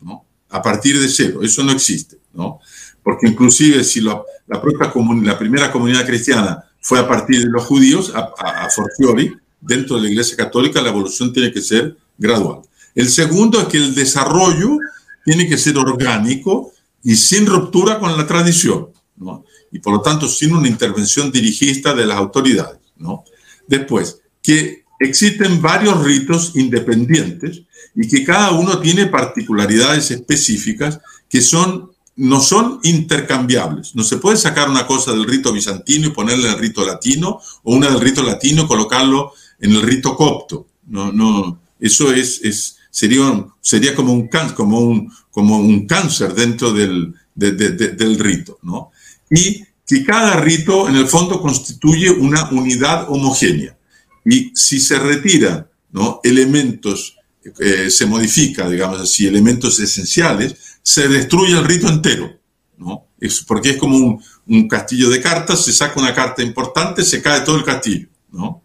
¿no? 0.00 0.24
a 0.48 0.62
partir 0.62 0.98
de 0.98 1.08
cero, 1.08 1.40
eso 1.42 1.62
no 1.62 1.72
existe, 1.72 2.18
¿no? 2.32 2.60
porque 3.02 3.28
inclusive 3.28 3.84
si 3.84 4.00
la, 4.00 4.22
propia 4.48 4.90
la 5.22 5.38
primera 5.38 5.70
comunidad 5.70 6.06
cristiana 6.06 6.64
fue 6.86 7.00
a 7.00 7.08
partir 7.08 7.40
de 7.40 7.50
los 7.50 7.64
judíos, 7.64 8.12
a, 8.14 8.32
a, 8.38 8.64
a 8.66 8.70
fortiori, 8.70 9.34
dentro 9.60 9.96
de 9.96 10.02
la 10.02 10.08
Iglesia 10.08 10.36
Católica 10.36 10.80
la 10.80 10.90
evolución 10.90 11.32
tiene 11.32 11.50
que 11.50 11.60
ser 11.60 11.96
gradual. 12.16 12.60
El 12.94 13.08
segundo 13.08 13.60
es 13.60 13.66
que 13.66 13.78
el 13.78 13.92
desarrollo 13.92 14.78
tiene 15.24 15.48
que 15.48 15.58
ser 15.58 15.76
orgánico 15.78 16.72
y 17.02 17.16
sin 17.16 17.44
ruptura 17.44 17.98
con 17.98 18.16
la 18.16 18.24
tradición, 18.24 18.90
¿no? 19.16 19.44
y 19.72 19.80
por 19.80 19.94
lo 19.94 20.00
tanto 20.00 20.28
sin 20.28 20.54
una 20.54 20.68
intervención 20.68 21.32
dirigista 21.32 21.92
de 21.92 22.06
las 22.06 22.18
autoridades. 22.18 22.78
¿no? 22.96 23.24
Después, 23.66 24.20
que 24.40 24.84
existen 25.00 25.60
varios 25.60 26.00
ritos 26.04 26.52
independientes 26.54 27.62
y 27.96 28.06
que 28.06 28.22
cada 28.22 28.52
uno 28.52 28.78
tiene 28.78 29.06
particularidades 29.06 30.12
específicas 30.12 31.00
que 31.28 31.40
son, 31.40 31.90
no 32.16 32.40
son 32.40 32.80
intercambiables. 32.82 33.94
No 33.94 34.02
se 34.02 34.16
puede 34.16 34.36
sacar 34.36 34.68
una 34.68 34.86
cosa 34.86 35.12
del 35.12 35.24
rito 35.24 35.52
bizantino 35.52 36.08
y 36.08 36.10
ponerle 36.10 36.48
en 36.48 36.54
el 36.54 36.58
rito 36.58 36.84
latino 36.84 37.40
o 37.62 37.74
una 37.74 37.88
del 37.88 38.00
rito 38.00 38.22
latino 38.22 38.62
y 38.62 38.66
colocarlo 38.66 39.32
en 39.60 39.72
el 39.72 39.82
rito 39.82 40.16
copto. 40.16 40.66
No, 40.86 41.12
no, 41.12 41.60
eso 41.80 42.12
es, 42.12 42.40
es 42.42 42.78
sería, 42.90 43.46
sería 43.60 43.94
como, 43.94 44.12
un, 44.14 44.28
como, 44.54 44.80
un, 44.80 45.12
como 45.30 45.58
un 45.58 45.86
cáncer 45.86 46.34
dentro 46.34 46.72
del, 46.72 47.14
del 47.34 48.18
rito, 48.18 48.58
¿no? 48.62 48.90
Y 49.30 49.62
que 49.86 50.04
cada 50.04 50.40
rito 50.40 50.88
en 50.88 50.96
el 50.96 51.06
fondo 51.06 51.40
constituye 51.40 52.10
una 52.10 52.48
unidad 52.50 53.10
homogénea. 53.10 53.76
Y 54.24 54.50
si 54.54 54.80
se 54.80 54.98
retira 54.98 55.68
¿no? 55.92 56.20
elementos, 56.24 57.16
eh, 57.60 57.90
se 57.90 58.06
modifica, 58.06 58.68
digamos 58.68 59.00
así, 59.00 59.26
elementos 59.26 59.78
esenciales, 59.78 60.56
se 60.86 61.08
destruye 61.08 61.52
el 61.58 61.64
rito 61.64 61.88
entero, 61.88 62.38
¿no? 62.78 63.08
Es 63.18 63.40
porque 63.40 63.70
es 63.70 63.76
como 63.76 64.20
un, 64.46 64.68
castillo 64.68 65.10
de 65.10 65.20
cartas, 65.20 65.64
se 65.64 65.72
saca 65.72 65.98
una 65.98 66.14
carta 66.14 66.42
importante, 66.42 67.02
se 67.02 67.20
cae 67.20 67.40
todo 67.40 67.56
el 67.56 67.64
castillo, 67.64 68.08
¿no? 68.30 68.62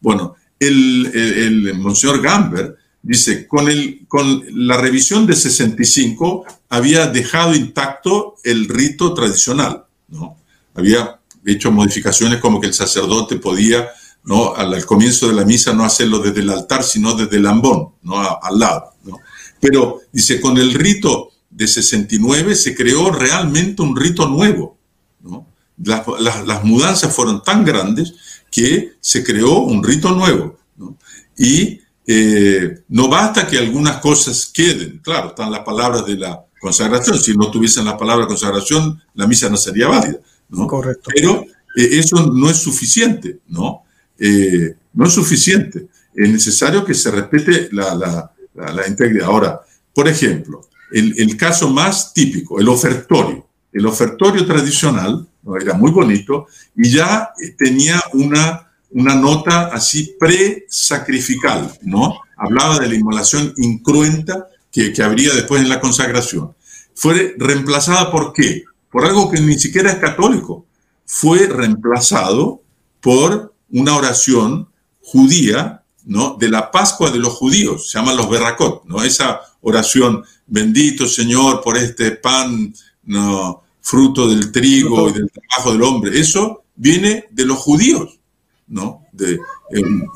Bueno, 0.00 0.36
el, 0.60 1.10
el, 1.12 1.68
el 1.68 1.78
Monseñor 1.78 2.20
Gamber 2.22 2.76
Dice, 3.04 3.46
con, 3.46 3.68
el, 3.68 4.06
con 4.08 4.42
la 4.54 4.78
revisión 4.78 5.26
de 5.26 5.36
65 5.36 6.46
había 6.70 7.06
dejado 7.06 7.54
intacto 7.54 8.36
el 8.42 8.66
rito 8.66 9.12
tradicional, 9.12 9.84
¿no? 10.08 10.38
Había 10.74 11.20
hecho 11.44 11.70
modificaciones 11.70 12.40
como 12.40 12.62
que 12.62 12.66
el 12.68 12.72
sacerdote 12.72 13.36
podía, 13.36 13.90
¿no? 14.24 14.54
Al, 14.54 14.86
comienzo 14.86 15.28
de 15.28 15.34
la 15.34 15.44
misa 15.44 15.74
no 15.74 15.84
hacerlo 15.84 16.20
desde 16.20 16.40
el 16.40 16.48
altar, 16.48 16.82
sino 16.82 17.12
desde 17.12 17.36
el 17.36 17.46
ambón, 17.46 17.90
¿no? 18.02 18.16
al 18.20 18.58
lado, 18.58 18.94
¿no? 19.04 19.18
Pero, 19.60 20.00
dice, 20.10 20.40
con 20.40 20.56
el 20.56 20.72
rito 20.72 21.32
de 21.54 21.68
69 21.68 22.54
se 22.56 22.74
creó 22.74 23.10
realmente 23.10 23.80
un 23.80 23.96
rito 23.96 24.28
nuevo, 24.28 24.76
¿no? 25.22 25.46
Las, 25.82 26.06
las, 26.20 26.46
las 26.46 26.64
mudanzas 26.64 27.14
fueron 27.14 27.42
tan 27.42 27.64
grandes 27.64 28.14
que 28.50 28.92
se 29.00 29.24
creó 29.24 29.60
un 29.60 29.82
rito 29.82 30.10
nuevo, 30.10 30.58
¿no? 30.76 30.96
Y 31.38 31.80
eh, 32.06 32.82
no 32.88 33.08
basta 33.08 33.46
que 33.46 33.58
algunas 33.58 33.98
cosas 33.98 34.46
queden. 34.46 35.00
Claro, 35.02 35.28
están 35.28 35.50
las 35.50 35.60
palabras 35.60 36.04
de 36.04 36.16
la 36.16 36.44
consagración. 36.60 37.18
Si 37.18 37.36
no 37.36 37.50
tuviesen 37.50 37.84
la 37.84 37.96
palabra 37.96 38.26
consagración, 38.26 39.00
la 39.14 39.26
misa 39.26 39.48
no 39.48 39.56
sería 39.56 39.88
válida. 39.88 40.18
¿no? 40.50 40.66
Correcto. 40.66 41.10
Pero 41.14 41.44
eh, 41.76 41.88
eso 41.92 42.30
no 42.32 42.50
es 42.50 42.58
suficiente, 42.58 43.40
¿no? 43.48 43.84
Eh, 44.18 44.76
no 44.92 45.06
es 45.06 45.12
suficiente. 45.12 45.88
Es 46.14 46.28
necesario 46.28 46.84
que 46.84 46.94
se 46.94 47.10
respete 47.10 47.68
la, 47.72 47.94
la, 47.94 48.32
la, 48.72 48.86
integridad. 48.86 49.26
Ahora, 49.26 49.60
por 49.92 50.06
ejemplo, 50.06 50.68
el, 50.92 51.36
caso 51.36 51.70
más 51.70 52.12
típico, 52.12 52.60
el 52.60 52.68
ofertorio. 52.68 53.46
El 53.72 53.86
ofertorio 53.86 54.46
tradicional 54.46 55.26
era 55.60 55.74
muy 55.74 55.90
bonito 55.90 56.46
y 56.76 56.90
ya 56.90 57.30
tenía 57.58 58.00
una 58.12 58.64
una 58.94 59.16
nota 59.16 59.66
así 59.72 60.16
pre-sacrificial, 60.18 61.78
¿no? 61.82 62.20
Hablaba 62.36 62.78
de 62.78 62.88
la 62.88 62.94
inmolación 62.94 63.52
incruenta 63.56 64.46
que, 64.70 64.92
que 64.92 65.02
habría 65.02 65.34
después 65.34 65.60
en 65.60 65.68
la 65.68 65.80
consagración. 65.80 66.54
Fue 66.94 67.34
reemplazada 67.36 68.10
por 68.12 68.32
qué? 68.32 68.62
Por 68.90 69.04
algo 69.04 69.30
que 69.30 69.40
ni 69.40 69.58
siquiera 69.58 69.90
es 69.90 69.98
católico. 69.98 70.64
Fue 71.04 71.48
reemplazado 71.48 72.62
por 73.00 73.52
una 73.70 73.96
oración 73.96 74.68
judía, 75.02 75.82
¿no? 76.04 76.36
De 76.38 76.48
la 76.48 76.70
Pascua 76.70 77.10
de 77.10 77.18
los 77.18 77.34
judíos, 77.34 77.90
se 77.90 77.98
llaman 77.98 78.16
los 78.16 78.30
berracot, 78.30 78.84
¿no? 78.84 79.02
Esa 79.02 79.40
oración, 79.64 80.24
bendito 80.46 81.06
Señor 81.06 81.60
por 81.62 81.76
este 81.76 82.12
pan, 82.12 82.72
¿no? 83.04 83.62
fruto 83.80 84.28
del 84.28 84.50
trigo 84.50 85.10
y 85.10 85.12
del 85.12 85.30
trabajo 85.30 85.72
del 85.72 85.82
hombre. 85.82 86.18
Eso 86.18 86.64
viene 86.74 87.26
de 87.30 87.44
los 87.44 87.58
judíos. 87.58 88.18
¿no? 88.66 89.02
De, 89.12 89.38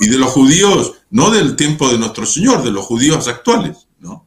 y 0.01 0.09
de 0.09 0.19
los 0.19 0.31
judíos, 0.31 0.95
no 1.11 1.31
del 1.31 1.57
tiempo 1.57 1.89
de 1.89 1.99
nuestro 1.99 2.27
Señor, 2.27 2.63
de 2.63 2.71
los 2.71 2.85
judíos 2.85 3.29
actuales, 3.29 3.87
¿no? 4.01 4.27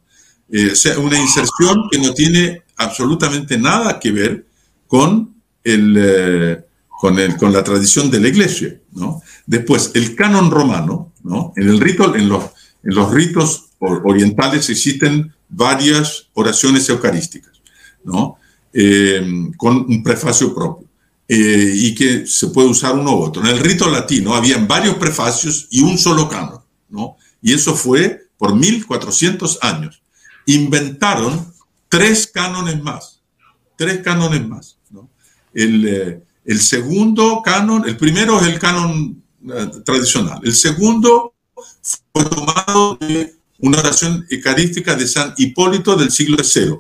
Eh, 0.50 0.76
sea, 0.76 1.00
una 1.00 1.18
inserción 1.18 1.88
que 1.90 1.98
no 1.98 2.14
tiene 2.14 2.64
absolutamente 2.78 3.58
nada 3.58 4.00
que 4.00 4.12
ver 4.12 4.46
con, 4.88 5.36
el, 5.64 5.96
eh, 5.98 6.66
con, 7.00 7.18
el, 7.20 7.38
con 7.38 7.54
la 7.54 7.64
tradición 7.64 8.12
de 8.12 8.20
la 8.20 8.28
iglesia, 8.28 8.80
¿no? 8.92 9.22
Después, 9.46 9.92
el 9.94 10.16
canon 10.16 10.52
romano, 10.52 11.14
¿no? 11.24 11.54
En 11.56 11.70
el 11.70 11.82
en 12.16 12.30
los, 12.30 12.44
en 12.84 12.96
los 12.96 13.12
ritos 13.12 13.70
orientales 13.82 14.70
existen 14.70 15.34
varias 15.50 16.28
oraciones 16.34 16.88
eucarísticas, 16.90 17.62
¿no? 18.04 18.38
Eh, 18.74 19.22
con 19.58 19.78
un 19.78 20.04
prefacio 20.04 20.54
propio. 20.54 20.88
Eh, 21.34 21.74
y 21.76 21.96
que 21.96 22.28
se 22.28 22.48
puede 22.48 22.68
usar 22.68 22.94
uno 22.94 23.16
u 23.16 23.22
otro. 23.22 23.42
En 23.42 23.48
el 23.48 23.60
rito 23.60 23.90
latino 23.90 24.36
habían 24.36 24.68
varios 24.68 24.96
prefacios 24.96 25.68
y 25.72 25.82
un 25.82 25.98
solo 25.98 26.28
canon, 26.28 26.60
¿no? 26.90 27.16
Y 27.42 27.54
eso 27.54 27.74
fue 27.74 28.28
por 28.38 28.54
1400 28.54 29.60
años. 29.62 30.04
Inventaron 30.46 31.54
tres 31.88 32.28
cánones 32.28 32.82
más, 32.82 33.22
tres 33.78 34.02
cánones 34.04 34.46
más, 34.46 34.78
¿no? 34.90 35.10
El, 35.54 35.88
eh, 35.88 36.22
el 36.44 36.60
segundo 36.60 37.42
canon, 37.42 37.88
el 37.88 37.96
primero 37.96 38.42
es 38.42 38.48
el 38.48 38.60
canon 38.60 39.24
eh, 39.50 39.72
tradicional, 39.86 40.42
el 40.44 40.54
segundo 40.54 41.34
fue 41.82 42.26
tomado 42.26 42.96
de 42.96 43.36
una 43.62 43.80
oración 43.80 44.26
eucarística 44.30 44.96
de 44.96 45.08
San 45.08 45.34
Hipólito 45.38 45.96
del 45.96 46.12
siglo 46.12 46.38
III, 46.38 46.76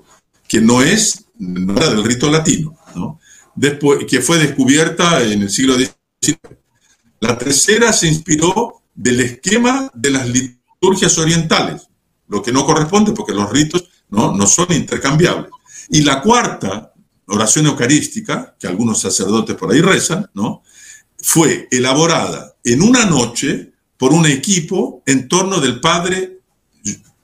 que 0.47 0.61
no 0.61 0.81
es, 0.81 1.25
no 1.37 1.75
era 1.77 1.89
del 1.89 2.03
rito 2.03 2.29
latino, 2.29 2.77
¿no? 2.95 3.19
después, 3.55 4.05
que 4.05 4.21
fue 4.21 4.37
descubierta 4.37 5.21
en 5.23 5.43
el 5.43 5.49
siglo 5.49 5.75
XIX. 5.75 5.95
La 7.19 7.37
tercera 7.37 7.93
se 7.93 8.07
inspiró 8.07 8.81
del 8.93 9.19
esquema 9.19 9.89
de 9.93 10.11
las 10.11 10.27
liturgias 10.27 11.17
orientales, 11.17 11.87
lo 12.27 12.41
que 12.41 12.51
no 12.51 12.65
corresponde 12.65 13.11
porque 13.11 13.33
los 13.33 13.49
ritos 13.51 13.89
no, 14.09 14.35
no 14.35 14.47
son 14.47 14.71
intercambiables. 14.71 15.51
Y 15.89 16.01
la 16.01 16.21
cuarta, 16.21 16.93
oración 17.27 17.67
eucarística, 17.67 18.55
que 18.59 18.67
algunos 18.67 18.99
sacerdotes 19.01 19.55
por 19.55 19.71
ahí 19.71 19.81
rezan, 19.81 20.29
¿no? 20.33 20.63
fue 21.21 21.67
elaborada 21.69 22.55
en 22.63 22.81
una 22.81 23.05
noche 23.05 23.71
por 23.97 24.13
un 24.13 24.25
equipo 24.25 25.03
en 25.05 25.27
torno 25.27 25.59
del 25.59 25.79
padre 25.79 26.40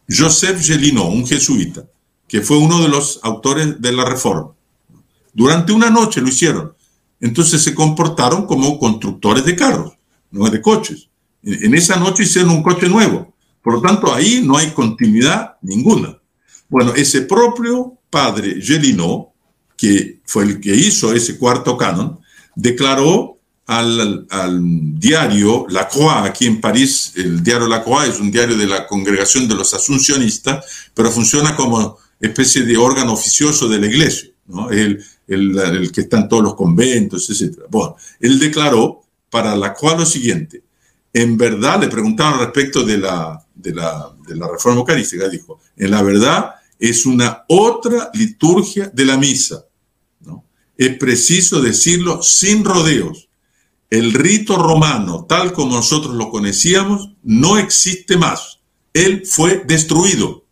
Joseph 0.09 0.61
Gelino, 0.61 1.07
un 1.09 1.25
jesuita, 1.25 1.85
que 2.27 2.41
fue 2.41 2.57
uno 2.57 2.81
de 2.81 2.89
los 2.89 3.19
autores 3.23 3.81
de 3.81 3.91
la 3.91 4.05
reforma. 4.05 4.51
Durante 5.33 5.71
una 5.71 5.89
noche 5.89 6.21
lo 6.21 6.29
hicieron. 6.29 6.73
Entonces 7.19 7.61
se 7.61 7.73
comportaron 7.73 8.45
como 8.45 8.79
constructores 8.79 9.43
de 9.45 9.55
carros, 9.55 9.93
no 10.31 10.49
de 10.49 10.61
coches. 10.61 11.09
En 11.43 11.73
esa 11.73 11.97
noche 11.97 12.23
hicieron 12.23 12.51
un 12.51 12.63
coche 12.63 12.87
nuevo. 12.87 13.33
Por 13.61 13.75
lo 13.75 13.81
tanto, 13.81 14.13
ahí 14.13 14.41
no 14.43 14.57
hay 14.57 14.71
continuidad 14.71 15.57
ninguna. 15.61 16.17
Bueno, 16.69 16.93
ese 16.95 17.21
propio 17.21 17.97
padre 18.09 18.61
Gelino, 18.61 19.33
que 19.75 20.21
fue 20.25 20.43
el 20.43 20.59
que 20.59 20.75
hizo 20.75 21.13
ese 21.13 21.37
cuarto 21.37 21.77
canon, 21.77 22.19
declaró 22.55 23.36
al, 23.67 24.25
diario 24.97 25.65
La 25.69 25.87
Croix, 25.87 26.25
aquí 26.25 26.45
en 26.45 26.61
París, 26.61 27.11
el 27.15 27.43
diario 27.43 27.67
La 27.67 27.83
Croix 27.83 28.07
es 28.07 28.19
un 28.19 28.31
diario 28.31 28.57
de 28.57 28.65
la 28.65 28.87
congregación 28.87 29.47
de 29.47 29.55
los 29.55 29.73
asuncionistas, 29.73 30.65
pero 30.93 31.11
funciona 31.11 31.55
como 31.55 31.97
especie 32.19 32.63
de 32.63 32.77
órgano 32.77 33.13
oficioso 33.13 33.67
de 33.67 33.79
la 33.79 33.87
iglesia, 33.87 34.29
¿no? 34.47 34.71
el, 34.71 35.03
el, 35.27 35.91
que 35.91 36.01
está 36.01 36.17
en 36.17 36.29
todos 36.29 36.43
los 36.43 36.55
conventos, 36.55 37.29
etc. 37.29 37.59
Bueno, 37.69 37.97
él 38.19 38.39
declaró 38.39 39.03
para 39.29 39.55
La 39.55 39.73
Croix 39.73 39.97
lo 39.97 40.05
siguiente, 40.05 40.63
en 41.13 41.37
verdad, 41.37 41.81
le 41.81 41.87
preguntaron 41.87 42.39
respecto 42.39 42.83
de 42.83 42.97
la, 42.99 43.43
de 43.53 43.73
la, 43.73 44.15
de 44.27 44.35
la 44.35 44.47
reforma 44.47 44.79
eucarística, 44.79 45.27
dijo, 45.27 45.59
en 45.75 45.91
la 45.91 46.01
verdad 46.01 46.51
es 46.79 47.05
una 47.05 47.43
otra 47.47 48.11
liturgia 48.13 48.89
de 48.93 49.05
la 49.05 49.17
misa, 49.17 49.65
¿no? 50.21 50.45
Es 50.77 50.95
preciso 50.97 51.59
decirlo 51.59 52.21
sin 52.21 52.63
rodeos. 52.63 53.26
El 53.89 54.13
rito 54.13 54.57
romano, 54.57 55.25
tal 55.27 55.53
como 55.53 55.75
nosotros 55.75 56.15
lo 56.15 56.29
conocíamos, 56.29 57.11
no 57.23 57.57
existe 57.57 58.17
más. 58.17 58.59
Él 58.93 59.23
fue 59.25 59.63
destruido. 59.65 60.45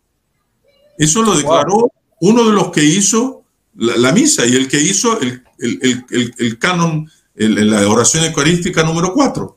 Eso 0.98 1.22
lo 1.22 1.36
declaró 1.36 1.90
uno 2.20 2.44
de 2.44 2.52
los 2.52 2.70
que 2.70 2.82
hizo 2.82 3.44
la, 3.74 4.12
misa 4.12 4.46
y 4.46 4.54
el 4.54 4.68
que 4.68 4.80
hizo 4.80 5.20
el, 5.20 5.42
el, 5.58 6.58
canon, 6.58 7.10
la 7.34 7.88
oración 7.88 8.24
eucarística 8.24 8.82
número 8.82 9.12
4. 9.12 9.56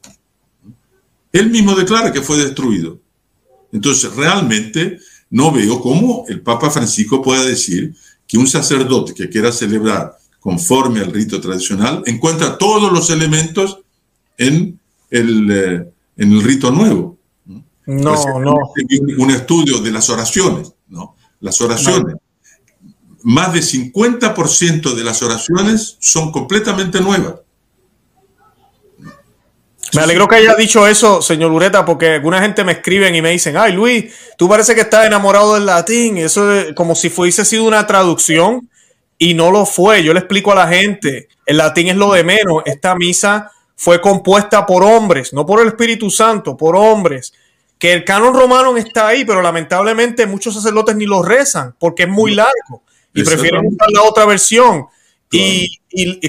Él 1.32 1.50
mismo 1.50 1.76
declara 1.76 2.12
que 2.12 2.22
fue 2.22 2.38
destruido. 2.38 3.00
Entonces, 3.72 4.14
realmente 4.14 5.00
no 5.30 5.52
veo 5.52 5.80
cómo 5.80 6.26
el 6.28 6.42
Papa 6.42 6.70
Francisco 6.70 7.22
pueda 7.22 7.46
decir 7.46 7.96
que 8.28 8.38
un 8.38 8.48
sacerdote 8.48 9.14
que 9.14 9.30
quiera 9.30 9.52
celebrar 9.52 10.19
conforme 10.40 11.02
al 11.02 11.12
rito 11.12 11.42
tradicional 11.42 12.04
encuentra 12.06 12.58
todos 12.58 12.92
los 12.92 13.10
elementos 13.10 13.80
en 14.38 14.80
el, 15.10 15.52
eh, 15.52 15.92
en 16.18 16.32
el 16.32 16.42
rito 16.42 16.72
nuevo. 16.72 17.18
No, 17.86 18.40
no. 18.40 18.56
Un 19.18 19.32
estudio 19.32 19.80
de 19.80 19.92
las 19.92 20.10
oraciones, 20.10 20.74
¿no? 20.88 21.16
Las 21.40 21.60
oraciones. 21.60 22.16
Más 23.24 23.52
de 23.52 23.62
50% 23.62 24.94
de 24.94 25.04
las 25.04 25.22
oraciones 25.24 25.98
son 26.00 26.32
completamente 26.32 27.02
nuevas. 27.02 27.36
Me 29.94 30.02
alegro 30.04 30.28
que 30.28 30.36
haya 30.36 30.56
dicho 30.56 30.86
eso, 30.86 31.22
señor 31.22 31.52
Ureta, 31.52 31.84
porque 31.84 32.14
alguna 32.14 32.42
gente 32.42 32.64
me 32.64 32.74
escriben 32.74 33.16
y 33.16 33.24
me 33.24 33.32
dicen, 33.32 33.58
ay 33.58 33.74
Luis, 33.74 34.14
tú 34.38 34.48
parece 34.48 34.76
que 34.76 34.82
estás 34.82 35.08
enamorado 35.08 35.56
del 35.56 35.66
latín. 35.66 36.18
Eso 36.18 36.52
es 36.54 36.74
como 36.76 36.94
si 36.94 37.10
fuese 37.10 37.44
sido 37.44 37.64
una 37.64 37.88
traducción 37.88 38.69
y 39.20 39.36
no 39.36 39.52
lo 39.52 39.68
fue. 39.68 40.04
Yo 40.04 40.14
le 40.14 40.20
explico 40.22 40.54
a 40.54 40.56
la 40.56 40.68
gente, 40.68 41.28
el 41.46 41.58
latín 41.58 41.90
es 41.90 41.98
lo 41.98 42.14
de 42.14 42.24
menos. 42.24 42.64
Esta 42.66 42.96
misa 42.96 43.52
fue 43.76 44.02
compuesta 44.02 44.66
por 44.66 44.84
hombres, 44.84 45.34
no 45.34 45.46
por 45.46 45.62
el 45.62 45.68
Espíritu 45.68 46.10
Santo, 46.10 46.58
por 46.58 46.76
hombres. 46.76 47.34
Que 47.78 47.94
el 47.94 48.04
canon 48.04 48.34
romano 48.34 48.76
está 48.76 49.08
ahí, 49.08 49.24
pero 49.24 49.42
lamentablemente 49.42 50.26
muchos 50.26 50.56
sacerdotes 50.56 50.96
ni 50.96 51.06
lo 51.06 51.22
rezan 51.22 51.76
porque 51.78 52.04
es 52.04 52.10
muy 52.10 52.34
largo 52.34 52.82
y 53.14 53.24
prefieren 53.24 53.66
usar 53.68 53.88
la 53.92 54.02
otra 54.02 54.26
versión. 54.26 54.88
Y, 55.32 55.78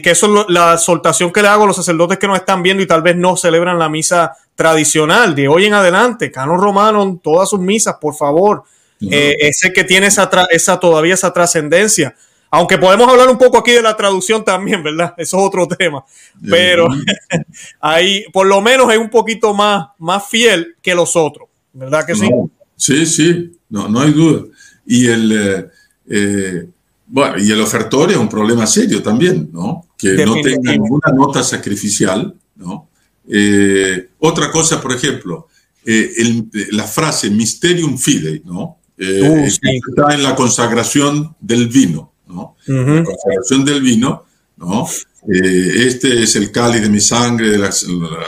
que 0.00 0.10
eso 0.10 0.42
es 0.42 0.46
la 0.48 0.76
soltación 0.76 1.32
que 1.32 1.42
le 1.42 1.48
hago 1.48 1.64
a 1.64 1.68
los 1.68 1.76
sacerdotes 1.76 2.18
que 2.18 2.26
nos 2.26 2.38
están 2.38 2.62
viendo 2.62 2.82
y 2.82 2.86
tal 2.86 3.02
vez 3.02 3.16
no 3.16 3.36
celebran 3.36 3.78
la 3.78 3.88
misa 3.88 4.36
tradicional 4.54 5.34
de 5.34 5.48
hoy 5.48 5.66
en 5.66 5.74
adelante, 5.74 6.30
canon 6.30 6.60
romano 6.60 7.02
en 7.02 7.18
todas 7.18 7.48
sus 7.48 7.60
misas, 7.60 7.96
por 8.00 8.14
favor. 8.14 8.64
Eh, 9.10 9.34
ese 9.40 9.72
que 9.72 9.84
tiene 9.84 10.08
esa, 10.08 10.28
esa 10.50 10.78
todavía 10.78 11.14
esa 11.14 11.32
trascendencia. 11.32 12.14
Aunque 12.50 12.78
podemos 12.78 13.08
hablar 13.08 13.28
un 13.28 13.38
poco 13.38 13.58
aquí 13.58 13.72
de 13.72 13.82
la 13.82 13.96
traducción 13.96 14.44
también, 14.44 14.82
¿verdad? 14.82 15.14
Eso 15.18 15.38
es 15.38 15.44
otro 15.44 15.68
tema. 15.68 16.04
Pero 16.48 16.88
ahí, 17.80 18.24
por 18.32 18.46
lo 18.46 18.60
menos, 18.60 18.92
es 18.92 18.98
un 18.98 19.10
poquito 19.10 19.54
más, 19.54 19.88
más 19.98 20.28
fiel 20.28 20.76
que 20.82 20.94
los 20.94 21.16
otros, 21.16 21.48
¿verdad 21.72 22.04
que 22.06 22.14
sí? 22.14 22.28
sí, 22.76 23.06
sí, 23.06 23.52
no, 23.68 23.88
no 23.88 24.00
hay 24.00 24.12
duda. 24.12 24.44
Y 24.86 25.06
el, 25.06 25.32
eh, 25.32 25.66
eh, 26.08 26.66
bueno, 27.06 27.38
y 27.38 27.50
el 27.50 27.60
ofertorio 27.60 28.16
es 28.16 28.22
un 28.22 28.28
problema 28.28 28.66
serio 28.66 29.02
también, 29.02 29.50
¿no? 29.52 29.86
Que 29.96 30.24
no 30.24 30.34
tenga 30.34 30.72
ninguna 30.72 31.12
nota 31.12 31.42
sacrificial, 31.42 32.34
¿no? 32.56 32.88
Eh, 33.28 34.08
otra 34.18 34.50
cosa, 34.50 34.80
por 34.80 34.92
ejemplo, 34.92 35.48
eh, 35.84 36.12
la 36.72 36.84
frase 36.84 37.30
mysterium 37.30 37.96
fidei, 37.96 38.42
¿no? 38.44 38.78
Uh, 38.98 39.46
está 39.46 40.14
en 40.14 40.22
la 40.22 40.36
consagración 40.36 41.34
del 41.40 41.68
vino, 41.68 42.12
¿no? 42.30 42.56
La 42.66 43.04
consagración 43.04 43.64
del 43.64 43.82
vino, 43.82 44.24
¿no? 44.56 44.86
este 45.28 46.22
es 46.22 46.36
el 46.36 46.50
cáliz 46.50 46.80
de 46.82 46.88
mi 46.88 47.00
sangre, 47.00 47.50
de 47.50 47.58
la, 47.58 47.70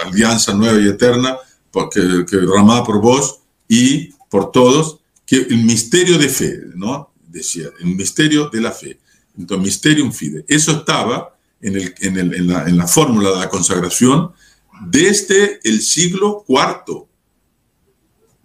alianza 0.04 0.52
nueva 0.52 0.80
y 0.80 0.88
eterna, 0.88 1.36
porque, 1.70 2.00
que 2.28 2.36
derramada 2.36 2.84
por 2.84 3.00
vos 3.00 3.40
y 3.66 4.12
por 4.28 4.52
todos, 4.52 4.98
que 5.24 5.36
el 5.36 5.64
misterio 5.64 6.18
de 6.18 6.28
fe, 6.28 6.60
¿no? 6.74 7.12
decía, 7.32 7.68
el 7.80 7.96
misterio 7.96 8.50
de 8.50 8.60
la 8.60 8.72
fe. 8.72 8.98
Entonces, 9.38 9.64
Mysterium 9.64 10.12
Fide. 10.12 10.44
Eso 10.46 10.72
estaba 10.72 11.36
en, 11.60 11.76
el, 11.76 11.94
en, 12.00 12.18
el, 12.18 12.34
en, 12.34 12.46
la, 12.48 12.68
en 12.68 12.76
la, 12.76 12.86
fórmula 12.86 13.30
de 13.30 13.38
la 13.38 13.48
consagración 13.48 14.32
desde 14.86 15.60
el 15.64 15.80
siglo 15.80 16.44
IV 16.48 17.06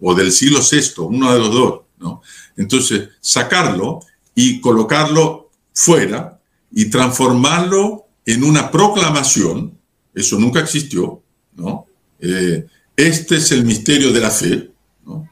o 0.00 0.14
del 0.14 0.32
siglo 0.32 0.60
VI, 0.60 0.92
uno 0.98 1.32
de 1.32 1.38
los 1.38 1.52
dos. 1.52 1.80
¿no? 1.98 2.22
Entonces, 2.56 3.08
sacarlo 3.20 4.00
y 4.34 4.60
colocarlo 4.60 5.47
fuera 5.78 6.40
y 6.72 6.86
transformarlo 6.86 8.08
en 8.26 8.42
una 8.42 8.68
proclamación, 8.68 9.78
eso 10.12 10.36
nunca 10.36 10.58
existió, 10.58 11.22
¿no? 11.54 11.86
Eh, 12.18 12.66
este 12.96 13.36
es 13.36 13.52
el 13.52 13.64
misterio 13.64 14.12
de 14.12 14.20
la 14.20 14.32
fe, 14.32 14.72
¿no? 15.06 15.28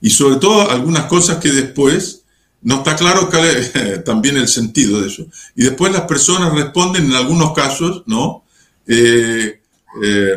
Y 0.00 0.10
sobre 0.10 0.36
todo 0.36 0.70
algunas 0.70 1.06
cosas 1.06 1.38
que 1.38 1.50
después 1.50 2.22
no 2.62 2.76
está 2.76 2.94
claro 2.94 3.28
también 4.04 4.36
el 4.36 4.46
sentido 4.46 5.00
de 5.00 5.08
eso. 5.08 5.26
Y 5.56 5.64
después 5.64 5.92
las 5.92 6.02
personas 6.02 6.54
responden 6.54 7.06
en 7.06 7.14
algunos 7.14 7.52
casos, 7.52 8.04
¿no? 8.06 8.44
Eh, 8.86 9.60
eh, 10.04 10.34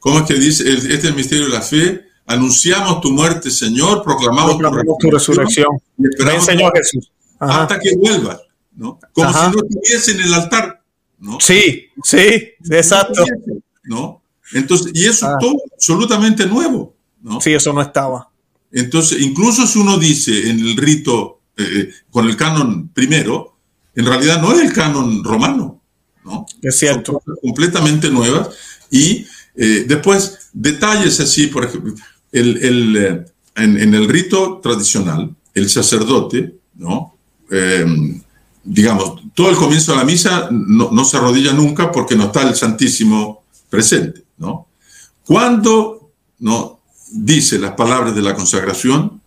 ¿Cómo 0.00 0.18
es 0.18 0.24
que 0.24 0.34
dice? 0.34 0.68
Este 0.68 0.94
es 0.94 1.04
el 1.04 1.14
misterio 1.14 1.44
de 1.44 1.52
la 1.52 1.62
fe. 1.62 2.06
Anunciamos 2.26 3.00
tu 3.00 3.12
muerte, 3.12 3.52
Señor, 3.52 4.02
proclamamos, 4.02 4.58
tu, 4.98 5.10
resurrección. 5.12 5.78
Y 5.96 6.08
esperamos 6.08 6.44
Señor 6.44 6.72
Jesús. 6.74 7.12
Hasta 7.38 7.78
que 7.78 7.94
vuelvas, 7.96 8.40
¿no? 8.76 9.00
Como 9.12 9.32
si 9.32 9.38
no 9.38 9.62
estuviese 9.64 10.12
en 10.12 10.20
el 10.20 10.34
altar, 10.34 10.82
¿no? 11.18 11.38
Sí, 11.40 11.86
sí, 12.02 12.52
exacto. 12.70 13.24
¿No? 13.84 14.22
Entonces, 14.52 14.92
y 14.94 15.06
eso 15.06 15.26
es 15.26 15.32
ah. 15.34 15.38
todo 15.40 15.56
absolutamente 15.74 16.46
nuevo, 16.46 16.94
¿no? 17.22 17.40
Sí, 17.40 17.52
eso 17.52 17.72
no 17.72 17.82
estaba. 17.82 18.30
Entonces, 18.70 19.20
incluso 19.20 19.66
si 19.66 19.78
uno 19.78 19.98
dice 19.98 20.50
en 20.50 20.60
el 20.60 20.76
rito 20.76 21.40
eh, 21.56 21.90
con 22.10 22.28
el 22.28 22.36
canon 22.36 22.88
primero, 22.88 23.56
en 23.94 24.04
realidad 24.04 24.40
no 24.40 24.52
es 24.52 24.60
el 24.60 24.72
canon 24.72 25.24
romano, 25.24 25.80
¿no? 26.24 26.46
Es 26.62 26.78
cierto. 26.78 27.22
completamente 27.40 28.10
nuevas. 28.10 28.50
Y 28.90 29.26
eh, 29.56 29.84
después, 29.88 30.50
detalles 30.52 31.18
así, 31.18 31.46
por 31.46 31.64
ejemplo, 31.64 31.94
el, 32.30 32.56
el, 32.58 32.96
eh, 32.96 33.24
en, 33.56 33.94
el 33.94 34.08
rito 34.08 34.60
tradicional, 34.62 35.34
el 35.54 35.70
sacerdote, 35.70 36.54
¿no? 36.74 37.14
Digamos, 38.68 39.22
todo 39.32 39.48
el 39.48 39.56
comienzo 39.56 39.92
de 39.92 39.98
la 39.98 40.04
misa 40.04 40.48
no, 40.50 41.04
se 41.04 41.16
arrodilla 41.16 41.52
nunca 41.52 41.92
porque 41.92 42.16
no 42.16 42.24
está 42.24 42.42
el 42.42 42.56
Santísimo 42.56 43.44
presente, 43.70 44.24
¿no? 44.38 44.66
Cuando 45.24 46.10
¿no? 46.40 46.80
dice 47.10 47.58
las 47.58 47.72
palabras 47.72 48.14
de 48.14 48.22
la 48.22 48.34
consagración, 48.34 49.20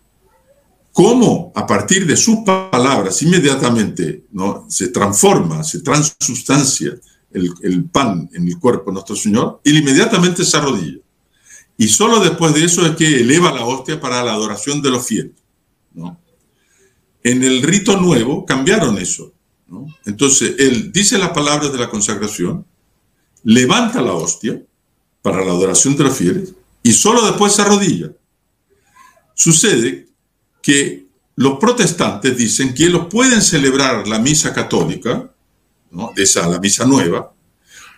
cómo 0.92 1.52
a 1.56 1.66
partir 1.66 2.06
de 2.06 2.18
sus 2.18 2.40
palabras 2.40 3.22
inmediatamente 3.22 4.26
¿no? 4.32 4.66
se 4.68 4.90
transforma, 4.90 5.64
se 5.64 5.80
transustancia 5.80 6.94
el, 7.32 7.86
pan 7.86 8.30
en 8.34 8.48
el 8.48 8.60
cuerpo 8.60 8.90
de 8.90 8.94
nuestro 8.96 9.16
Señor, 9.16 9.62
y 9.64 9.78
inmediatamente 9.78 10.44
se 10.44 10.58
arrodilla. 10.58 11.00
Y 11.78 11.88
solo 11.88 12.20
después 12.20 12.54
de 12.54 12.66
eso 12.66 12.86
es 12.86 12.96
que 12.96 13.22
eleva 13.22 13.54
la 13.54 13.64
hostia 13.64 14.00
para 14.02 14.24
la 14.24 14.34
adoración 14.34 14.82
de 14.82 14.90
los 14.90 15.06
fieles. 15.06 15.32
¿no? 15.94 16.20
En 17.24 17.44
el 17.44 17.62
rito 17.62 17.98
nuevo 18.00 18.46
cambiaron 18.46 18.98
eso. 18.98 19.34
Entonces, 20.06 20.56
él 20.58 20.92
dice 20.92 21.18
las 21.18 21.30
palabras 21.30 21.72
de 21.72 21.78
la 21.78 21.90
consagración, 21.90 22.66
levanta 23.44 24.02
la 24.02 24.14
hostia, 24.14 24.62
para 25.22 25.44
la 25.44 25.52
adoración 25.52 25.96
de 25.96 26.04
los 26.04 26.18
fieles 26.18 26.54
y 26.84 26.94
solo 26.94 27.26
después 27.26 27.54
se 27.54 27.62
arrodilla. 27.62 28.12
Sucede 29.34 30.08
que 30.62 31.08
los 31.36 31.60
protestantes 31.60 32.38
dicen 32.38 32.74
que 32.74 32.86
ellos 32.86 33.08
pueden 33.10 33.42
celebrar 33.42 34.08
la 34.08 34.20
misa 34.20 34.54
católica, 34.54 35.32
¿no? 35.92 36.12
esa 36.16 36.48
la 36.48 36.60
misa 36.60 36.86
nueva, 36.86 37.34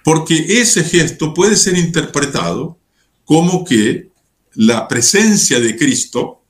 porque 0.03 0.61
ese 0.61 0.83
gesto 0.83 1.33
puede 1.33 1.55
ser 1.55 1.77
interpretado 1.77 2.77
como 3.25 3.63
que 3.63 4.09
la 4.53 4.87
presencia 4.87 5.59
de 5.59 5.75
Cristo, 5.75 6.40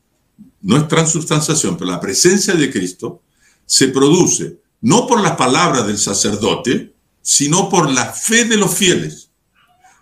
no 0.61 0.77
es 0.77 0.87
transubstanciación, 0.87 1.77
pero 1.77 1.91
la 1.91 1.99
presencia 1.99 2.53
de 2.53 2.71
Cristo 2.71 3.21
se 3.65 3.87
produce 3.87 4.57
no 4.81 5.07
por 5.07 5.21
las 5.21 5.35
palabras 5.35 5.85
del 5.87 5.97
sacerdote, 5.97 6.93
sino 7.21 7.69
por 7.69 7.89
la 7.89 8.05
fe 8.05 8.45
de 8.45 8.57
los 8.57 8.73
fieles. 8.73 9.29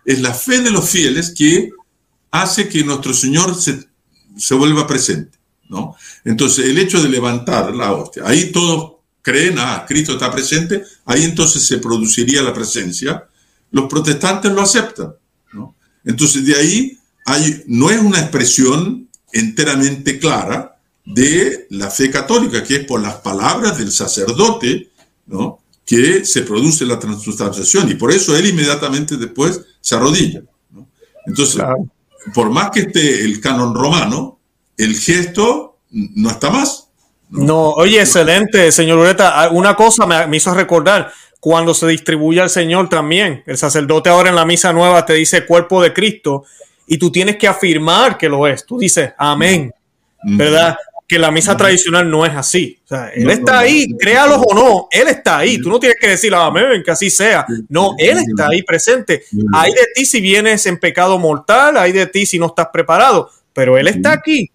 Es 0.06 0.22
la 0.22 0.34
fe 0.34 0.62
de 0.62 0.72
los 0.72 0.90
fieles 0.90 1.34
que 1.36 1.70
hace 2.32 2.70
que 2.70 2.84
nuestro 2.84 3.14
Señor 3.14 3.60
se, 3.60 3.88
se 4.38 4.56
vuelva 4.56 4.88
presente. 4.88 5.38
¿no? 5.68 5.96
Entonces, 6.24 6.66
el 6.66 6.78
hecho 6.78 7.02
de 7.02 7.10
levantar 7.10 7.76
la 7.76 7.92
hostia, 7.92 8.24
ahí 8.26 8.52
todos 8.52 8.94
creen, 9.22 9.60
ah, 9.60 9.86
Cristo 9.88 10.14
está 10.14 10.32
presente, 10.32 10.84
ahí 11.06 11.24
entonces 11.26 11.66
se 11.66 11.78
produciría 11.78 12.42
la 12.42 12.54
presencia. 12.54 13.28
Los 13.72 13.88
protestantes 13.88 14.52
lo 14.52 14.62
aceptan. 14.62 15.14
¿no? 15.54 15.76
Entonces, 16.06 16.46
de 16.46 16.56
ahí 16.56 16.98
hay, 17.26 17.64
no 17.68 17.90
es 17.90 18.00
una 18.00 18.20
expresión 18.20 19.09
enteramente 19.34 20.20
clara 20.20 20.78
de 21.06 21.68
la 21.72 21.90
fe 21.90 22.10
católica, 22.10 22.64
que 22.64 22.78
es 22.78 22.86
por 22.86 23.02
las 23.02 23.16
palabras 23.16 23.78
del 23.78 23.92
sacerdote, 23.92 24.90
¿no? 25.28 25.60
que 25.86 26.24
se 26.24 26.44
produce 26.44 26.86
la 26.86 27.00
transubstanciación 27.00 27.90
y 27.90 27.96
por 27.96 28.12
eso 28.12 28.38
él 28.38 28.46
inmediatamente 28.46 29.18
después 29.18 29.62
se 29.82 29.96
arrodilla. 29.96 30.44
Entonces, 31.26 31.64
por 32.34 32.52
más 32.52 32.70
que 32.70 32.82
esté 32.82 33.26
el 33.26 33.42
canon 33.42 33.74
romano, 33.74 34.38
el 34.78 34.96
gesto 34.96 35.80
no 35.90 36.30
está 36.30 36.52
más. 36.52 36.90
No, 37.30 37.72
oye, 37.72 38.00
excelente, 38.00 38.72
señor 38.72 39.00
Ureta. 39.00 39.42
Ah, 39.42 39.50
una 39.50 39.76
cosa 39.76 40.06
me, 40.06 40.38
hizo 40.38 40.54
recordar, 40.54 41.12
cuando 41.40 41.74
se 41.74 41.88
distribuye 41.88 42.42
al 42.42 42.50
Señor 42.50 42.90
también, 42.90 43.44
el 43.46 43.58
sacerdote 43.58 44.10
ahora 44.10 44.30
en 44.30 44.36
la 44.36 44.46
misa 44.46 44.74
nueva 44.74 45.06
te 45.06 45.14
dice 45.14 45.46
cuerpo 45.46 45.82
de 45.82 45.94
Cristo 45.94 46.44
y 46.90 46.98
tú 46.98 47.12
tienes 47.12 47.38
que 47.38 47.48
afirmar 47.48 48.18
que 48.18 48.28
lo 48.28 48.48
es. 48.48 48.66
Tú 48.66 48.78
dices, 48.78 49.12
amén, 49.18 49.72
¿verdad? 50.24 50.76
que 51.08 51.18
la 51.18 51.32
misa 51.32 51.58
tradicional 51.58 52.10
no 52.10 52.24
es 52.24 52.36
así. 52.36 52.78
O 52.86 52.88
sea, 52.88 53.10
él 53.10 53.32
está 53.32 53.60
ahí, 53.60 53.88
créalo 54.00 54.36
o 54.36 54.54
no, 54.54 54.88
él 54.92 55.08
está 55.08 55.40
ahí. 55.40 55.60
Tú 55.60 55.68
no 55.70 55.80
tienes 55.80 55.98
que 56.00 56.08
decir, 56.08 56.32
amén, 56.36 56.84
que 56.86 56.92
así 56.92 57.10
sea. 57.10 57.48
No, 57.68 57.96
él 57.98 58.20
está 58.20 58.50
ahí 58.50 58.62
presente. 58.62 59.24
Hay 59.54 59.72
de 59.72 59.88
ti 59.96 60.06
si 60.06 60.22
vienes 60.22 60.68
en 60.68 60.78
pecado 60.78 61.18
mortal, 61.18 61.78
hay 61.78 61.94
de 61.94 62.06
ti 62.06 62.28
si 62.28 62.38
no 62.38 62.46
estás 62.46 62.68
preparado, 62.72 63.32
pero 63.54 63.76
él 63.76 63.88
está 63.88 64.12
aquí. 64.12 64.52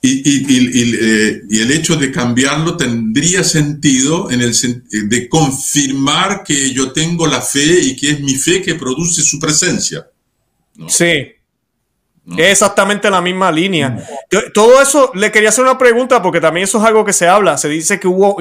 Y, 0.00 0.18
eh, 0.20 1.42
y, 1.50 1.60
el 1.60 1.70
hecho 1.72 1.96
de 1.96 2.12
cambiarlo 2.12 2.76
tendría 2.76 3.42
sentido 3.42 4.30
en 4.30 4.40
el 4.40 4.52
de 5.08 5.28
confirmar 5.28 6.44
que 6.44 6.72
yo 6.72 6.92
tengo 6.92 7.26
la 7.26 7.40
fe 7.40 7.80
y 7.80 7.96
que 7.96 8.10
es 8.10 8.20
mi 8.20 8.36
fe 8.36 8.62
que 8.62 8.76
produce 8.76 9.22
su 9.22 9.40
presencia. 9.40 10.06
Sí, 10.86 11.32
es 12.36 12.50
exactamente 12.50 13.10
la 13.10 13.20
misma 13.20 13.50
línea. 13.50 14.04
todo 14.52 14.82
eso, 14.82 15.10
le 15.14 15.32
quería 15.32 15.48
hacer 15.48 15.64
una 15.64 15.78
pregunta 15.78 16.20
porque 16.20 16.40
también 16.40 16.64
eso 16.64 16.78
es 16.78 16.84
algo 16.84 17.04
que 17.04 17.12
se 17.12 17.26
habla. 17.26 17.56
Se 17.56 17.68
dice 17.68 17.98
que 17.98 18.08
hubo 18.08 18.36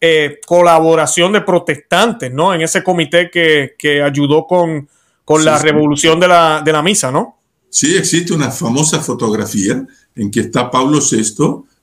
eh, 0.00 0.40
colaboración 0.46 1.32
de 1.32 1.42
protestantes, 1.42 2.32
¿no? 2.32 2.52
En 2.54 2.62
ese 2.62 2.82
comité 2.82 3.30
que, 3.30 4.02
ayudó 4.02 4.46
con, 4.46 4.88
con 5.24 5.44
la 5.44 5.58
revolución 5.58 6.18
de 6.18 6.28
la, 6.28 6.62
de 6.64 6.72
la, 6.72 6.82
misa, 6.82 7.12
¿no? 7.12 7.38
Sí, 7.70 7.96
existe 7.96 8.32
una 8.32 8.50
famosa 8.50 9.00
fotografía 9.00 9.86
en 10.14 10.30
que 10.30 10.40
está 10.40 10.70
Pablo 10.70 10.98
VI. 10.98 11.34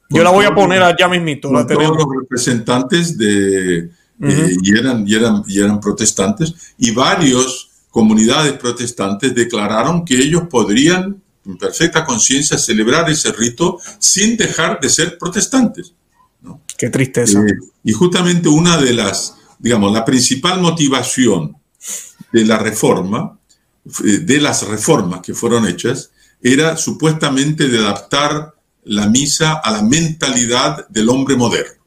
Yo 0.10 0.24
la 0.24 0.32
voy 0.32 0.46
a 0.46 0.54
poner 0.54 0.82
allá 0.84 1.08
mismito. 1.08 1.52
La 1.52 1.66
todos 1.66 1.96
los 1.96 2.06
representantes 2.22 3.18
de... 3.18 3.90
Eh, 4.22 4.56
y, 4.62 4.78
eran, 4.78 5.06
y, 5.06 5.14
eran, 5.14 5.44
y 5.46 5.60
eran 5.60 5.82
protestantes 5.82 6.74
y 6.78 6.92
varios 6.92 7.70
comunidades 7.90 8.54
protestantes 8.54 9.36
declararon 9.36 10.06
que 10.06 10.16
ellos 10.16 10.44
podrían 10.50 11.22
en 11.46 11.58
perfecta 11.58 12.04
conciencia 12.04 12.58
celebrar 12.58 13.10
ese 13.10 13.32
rito 13.32 13.80
sin 14.00 14.38
dejar 14.38 14.80
de 14.80 14.90
ser 14.90 15.18
protestantes. 15.18 15.94
Qué 16.78 16.90
tristeza. 16.90 17.40
Eh, 17.40 17.54
y 17.84 17.92
justamente 17.94 18.50
una 18.50 18.78
de 18.78 18.94
las, 18.94 19.36
digamos, 19.60 19.92
la 19.94 20.06
principal 20.06 20.62
motivación 20.62 21.56
de 22.32 22.46
la 22.46 22.58
reforma, 22.58 23.40
eh, 24.04 24.20
de 24.20 24.42
las 24.42 24.68
reformas 24.68 25.22
que 25.22 25.34
fueron 25.34 25.68
hechas, 25.68 26.12
era 26.42 26.78
supuestamente 26.78 27.68
de 27.68 27.80
adaptar 27.80 28.54
la 28.84 29.08
misa 29.08 29.54
a 29.54 29.72
la 29.72 29.82
mentalidad 29.82 30.88
del 30.90 31.10
hombre 31.10 31.36
moderno. 31.36 31.84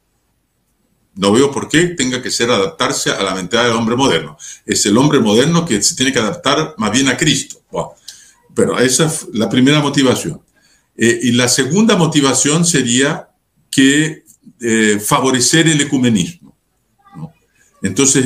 No 1.15 1.31
veo 1.31 1.51
por 1.51 1.67
qué 1.67 1.87
tenga 1.87 2.21
que 2.21 2.31
ser 2.31 2.49
adaptarse 2.49 3.09
a 3.09 3.21
la 3.23 3.33
mentalidad 3.33 3.69
del 3.69 3.77
hombre 3.77 3.95
moderno. 3.95 4.37
Es 4.65 4.85
el 4.85 4.97
hombre 4.97 5.19
moderno 5.19 5.65
que 5.65 5.81
se 5.81 5.95
tiene 5.95 6.13
que 6.13 6.19
adaptar 6.19 6.75
más 6.77 6.91
bien 6.91 7.09
a 7.09 7.17
Cristo. 7.17 7.61
Pero 8.55 8.79
esa 8.79 9.05
es 9.05 9.27
la 9.33 9.49
primera 9.49 9.79
motivación. 9.81 10.41
Eh, 11.01 11.17
y 11.23 11.31
la 11.31 11.47
segunda 11.47 11.95
motivación 11.95 12.65
sería 12.65 13.29
que 13.71 14.23
eh, 14.59 14.99
favorecer 15.03 15.67
el 15.69 15.79
ecumenismo. 15.79 16.57
Entonces, 17.81 18.25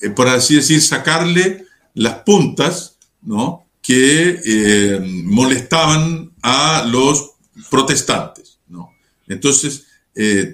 eh, 0.00 0.10
por 0.10 0.26
así 0.26 0.56
decir, 0.56 0.82
sacarle 0.82 1.66
las 1.94 2.14
puntas 2.24 2.96
¿no? 3.22 3.64
que 3.80 5.00
molestaban 5.24 6.32
a 6.42 6.84
los 6.90 7.30
protestantes. 7.70 8.58
¿no? 8.68 8.90
Entonces, 9.28 9.86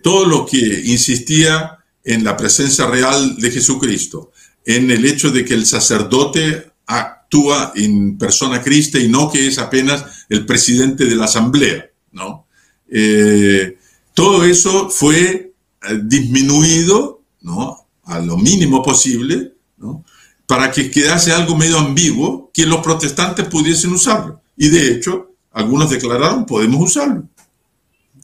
todo 0.03 0.27
lo 0.27 0.45
que 0.45 0.59
insistía 0.85 1.79
en 2.05 2.23
la 2.23 2.37
presencia 2.37 2.87
real 2.87 3.37
de 3.37 3.51
Jesucristo, 3.51 4.33
en 4.67 4.91
el 4.91 5.07
hecho 5.07 5.31
de 5.31 5.45
que 5.45 5.55
el 5.55 5.65
sacerdote 5.65 6.71
actúa 7.27 7.73
en 7.75 8.17
persona 8.17 8.63
Cristo 8.63 8.99
y 8.99 9.09
no 9.09 9.31
que 9.31 9.49
es 9.49 9.59
apenas 9.59 10.27
el 10.29 10.47
presidente 10.47 11.05
de 11.05 11.17
la 11.17 11.25
asamblea, 11.25 11.87
¿no? 12.13 12.47
Eh, 12.89 13.77
todo 14.15 14.45
eso 14.45 14.89
fue 14.89 15.53
eh, 15.83 16.01
disminuido, 16.05 17.23
¿no? 17.43 17.87
A 18.05 18.21
lo 18.21 18.37
mínimo 18.37 18.83
posible, 18.83 19.55
¿no? 19.79 20.05
Para 20.47 20.71
que 20.71 20.89
quedase 20.89 21.33
algo 21.33 21.57
medio 21.57 21.79
ambiguo 21.79 22.51
que 22.55 22.65
los 22.65 22.81
protestantes 22.81 23.49
pudiesen 23.49 23.93
usarlo. 23.93 24.41
Y 24.57 24.69
de 24.69 24.93
hecho, 24.93 25.33
algunos 25.53 25.91
declararon, 25.91 26.47
podemos 26.47 26.81
usarlo. 26.81 27.25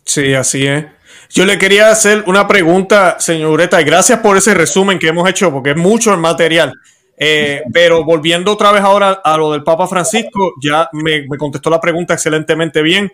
Sí, 0.05 0.32
así 0.34 0.64
es. 0.64 0.86
Yo 1.30 1.44
le 1.44 1.59
quería 1.59 1.90
hacer 1.90 2.24
una 2.26 2.46
pregunta, 2.46 3.16
señorita, 3.18 3.80
y 3.80 3.84
gracias 3.84 4.20
por 4.20 4.36
ese 4.36 4.55
resumen 4.55 4.98
que 4.98 5.09
hemos 5.09 5.28
hecho, 5.28 5.50
porque 5.50 5.70
es 5.70 5.76
mucho 5.76 6.12
el 6.12 6.20
material. 6.20 6.74
Eh, 7.16 7.62
pero 7.72 8.04
volviendo 8.04 8.52
otra 8.52 8.72
vez 8.72 8.82
ahora 8.82 9.20
a 9.22 9.36
lo 9.36 9.52
del 9.52 9.62
Papa 9.62 9.86
Francisco, 9.86 10.54
ya 10.60 10.88
me, 10.92 11.26
contestó 11.38 11.70
la 11.70 11.80
pregunta 11.80 12.14
excelentemente 12.14 12.82
bien, 12.82 13.12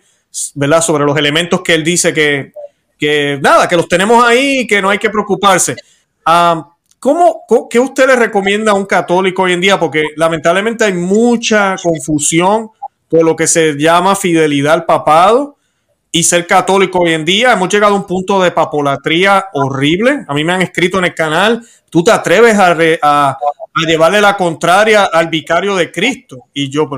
¿verdad? 0.55 0.81
Sobre 0.81 1.05
los 1.05 1.17
elementos 1.17 1.61
que 1.61 1.73
él 1.73 1.83
dice 1.83 2.13
que, 2.13 2.53
que 2.97 3.39
nada, 3.41 3.67
que 3.67 3.75
los 3.75 3.87
tenemos 3.87 4.23
ahí 4.23 4.61
y 4.61 4.67
que 4.67 4.81
no 4.81 4.89
hay 4.89 4.97
que 4.97 5.09
preocuparse. 5.09 5.75
Ah, 6.25 6.69
¿cómo, 6.99 7.43
¿Qué 7.69 7.79
usted 7.79 8.07
le 8.07 8.15
recomienda 8.15 8.71
a 8.71 8.75
un 8.75 8.85
católico 8.85 9.43
hoy 9.43 9.53
en 9.53 9.61
día? 9.61 9.79
Porque 9.79 10.03
lamentablemente 10.15 10.85
hay 10.85 10.93
mucha 10.93 11.75
confusión 11.81 12.71
por 13.09 13.23
lo 13.23 13.35
que 13.35 13.47
se 13.47 13.73
llama 13.77 14.15
fidelidad 14.15 14.73
al 14.73 14.85
papado 14.85 15.57
y 16.11 16.23
ser 16.23 16.47
católico 16.47 16.99
hoy 16.99 17.13
en 17.13 17.25
día. 17.25 17.53
Hemos 17.53 17.69
llegado 17.69 17.93
a 17.93 17.97
un 17.97 18.07
punto 18.07 18.41
de 18.41 18.51
papolatría 18.51 19.45
horrible. 19.53 20.25
A 20.27 20.33
mí 20.33 20.43
me 20.43 20.53
han 20.53 20.61
escrito 20.61 20.97
en 20.99 21.05
el 21.05 21.13
canal, 21.13 21.63
tú 21.89 22.03
te 22.03 22.11
atreves 22.11 22.57
a 22.57 23.37
llevarle 23.85 24.21
la 24.21 24.37
contraria 24.37 25.05
al 25.05 25.27
vicario 25.27 25.75
de 25.75 25.91
Cristo. 25.91 26.45
Y 26.53 26.69
yo, 26.69 26.89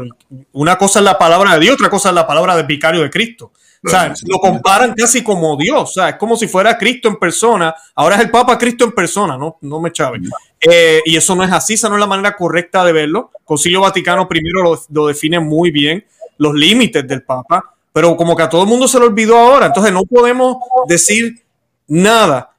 una 0.54 0.78
cosa 0.78 1.00
es 1.00 1.06
la 1.06 1.18
palabra 1.18 1.54
de 1.54 1.60
Dios, 1.60 1.76
otra 1.76 1.90
cosa 1.90 2.10
es 2.10 2.16
la 2.16 2.28
palabra 2.28 2.56
del 2.56 2.66
vicario 2.66 3.02
de 3.02 3.10
Cristo. 3.10 3.52
O 3.84 3.90
sea, 3.90 4.14
lo 4.28 4.38
comparan 4.38 4.94
casi 4.94 5.24
como 5.24 5.58
Dios, 5.58 5.82
o 5.82 5.94
sea, 5.94 6.10
es 6.10 6.16
como 6.18 6.38
si 6.38 6.48
fuera 6.48 6.78
Cristo 6.78 7.08
en 7.10 7.16
persona, 7.16 7.74
ahora 7.96 8.16
es 8.16 8.22
el 8.22 8.30
Papa 8.30 8.56
Cristo 8.56 8.84
en 8.86 8.92
persona, 8.92 9.38
no, 9.38 9.58
no 9.62 9.82
me 9.82 9.92
chave. 9.92 10.20
Eh, 10.60 11.02
y 11.04 11.18
eso 11.18 11.36
no 11.36 11.44
es 11.44 11.52
así, 11.52 11.74
esa 11.74 11.90
no 11.90 11.96
es 11.96 12.00
la 12.00 12.06
manera 12.06 12.36
correcta 12.36 12.86
de 12.86 12.94
verlo. 12.94 13.32
Concilio 13.44 13.82
Vaticano 13.82 14.28
primero 14.28 14.62
lo, 14.62 14.80
lo 14.90 15.08
define 15.08 15.40
muy 15.40 15.72
bien, 15.72 16.06
los 16.38 16.54
límites 16.54 17.08
del 17.08 17.24
Papa, 17.24 17.74
pero 17.92 18.16
como 18.16 18.36
que 18.36 18.44
a 18.44 18.50
todo 18.50 18.62
el 18.62 18.70
mundo 18.70 18.88
se 18.88 19.00
lo 19.00 19.08
olvidó 19.08 19.36
ahora, 19.36 19.66
entonces 19.66 19.92
no 19.92 20.04
podemos 20.04 20.58
decir 20.88 21.44
nada 21.88 22.52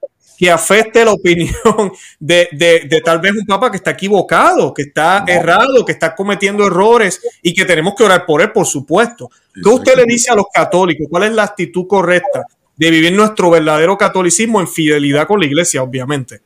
que 0.42 0.50
afecte 0.50 1.04
la 1.04 1.12
opinión 1.12 1.92
de, 2.18 2.48
de, 2.50 3.00
tal 3.04 3.20
vez 3.20 3.30
un 3.30 3.46
papa 3.46 3.70
que 3.70 3.76
está 3.76 3.92
equivocado, 3.92 4.74
que 4.74 4.82
está 4.82 5.22
errado, 5.24 5.84
que 5.84 5.92
está 5.92 6.16
cometiendo 6.16 6.66
errores 6.66 7.20
y 7.40 7.54
que 7.54 7.64
tenemos 7.64 7.94
que 7.96 8.02
orar 8.02 8.26
por 8.26 8.42
él, 8.42 8.50
por 8.50 8.66
supuesto. 8.66 9.30
¿Qué 9.54 9.68
usted 9.68 9.94
le 9.94 10.04
dice 10.04 10.32
a 10.32 10.34
los 10.34 10.46
católicos? 10.52 11.06
¿Cuál 11.08 11.22
es 11.22 11.32
la 11.32 11.44
actitud 11.44 11.86
correcta 11.86 12.42
de 12.76 12.90
vivir 12.90 13.12
nuestro 13.12 13.50
verdadero 13.50 13.96
catolicismo 13.96 14.60
en 14.60 14.66
fidelidad 14.66 15.28
con 15.28 15.38
la 15.38 15.46
iglesia, 15.46 15.80
obviamente? 15.80 16.40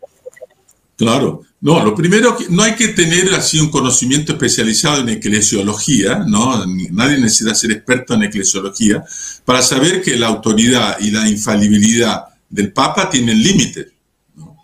Claro. 0.95 1.41
No, 1.63 1.83
lo 1.83 1.95
primero, 1.95 2.37
no 2.51 2.65
hay 2.65 2.75
que 2.75 2.89
tener 2.89 3.33
así 3.33 3.59
un 3.59 3.71
conocimiento 3.71 4.33
especializado 4.33 5.01
en 5.01 5.09
eclesiología, 5.09 6.23
¿no? 6.27 6.67
Nadie 6.93 7.19
necesita 7.19 7.55
ser 7.55 7.73
experto 7.73 8.13
en 8.13 8.25
eclesiología 8.25 9.03
para 9.47 9.63
saber 9.63 10.03
que 10.03 10.17
la 10.17 10.27
autoridad 10.27 10.99
y 11.01 11.11
la 11.13 11.27
infalibilidad 11.27 12.36
del 12.57 12.73
Papa 12.73 13.11
tienen 13.11 13.43
límites, 13.43 13.93
¿no? 14.35 14.57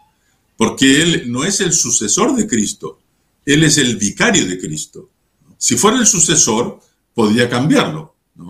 Porque 0.57 1.03
él 1.03 1.25
no 1.27 1.45
es 1.45 1.61
el 1.61 1.75
sucesor 1.75 2.35
de 2.35 2.47
Cristo, 2.47 2.99
él 3.45 3.63
es 3.65 3.77
el 3.77 3.97
vicario 3.97 4.47
de 4.47 4.59
Cristo. 4.59 5.11
Si 5.59 5.77
fuera 5.77 5.99
el 5.99 6.07
sucesor, 6.07 6.81
podría 7.15 7.49
cambiarlo, 7.51 8.15
¿no? 8.35 8.49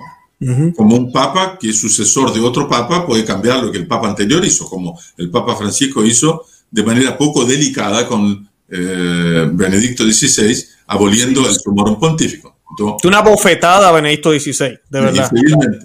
Como 0.77 0.97
un 0.97 1.13
papa 1.13 1.57
que 1.57 1.71
es 1.71 1.79
sucesor 1.79 2.33
de 2.33 2.41
otro 2.41 2.69
papa 2.69 3.07
puede 3.07 3.25
cambiar 3.25 3.63
lo 3.63 3.71
que 3.71 3.79
el 3.79 3.87
papa 3.87 4.09
anterior 4.09 4.45
hizo, 4.45 4.69
como 4.69 4.99
el 5.17 5.31
papa 5.31 5.55
Francisco 5.55 6.05
hizo 6.05 6.45
de 6.69 6.83
manera 6.83 7.17
poco 7.17 7.45
delicada 7.45 8.09
con 8.09 8.49
eh, 8.69 9.49
Benedicto 9.53 10.03
XVI, 10.05 10.65
aboliendo 10.89 11.49
el 11.49 11.55
sumorum 11.55 11.97
pontífico. 11.97 12.57
una 13.05 13.21
bofetada 13.21 13.89
a 13.89 13.93
Benedicto 13.93 14.33
XVI, 14.33 14.81
de 14.89 15.01
verdad. 15.01 15.31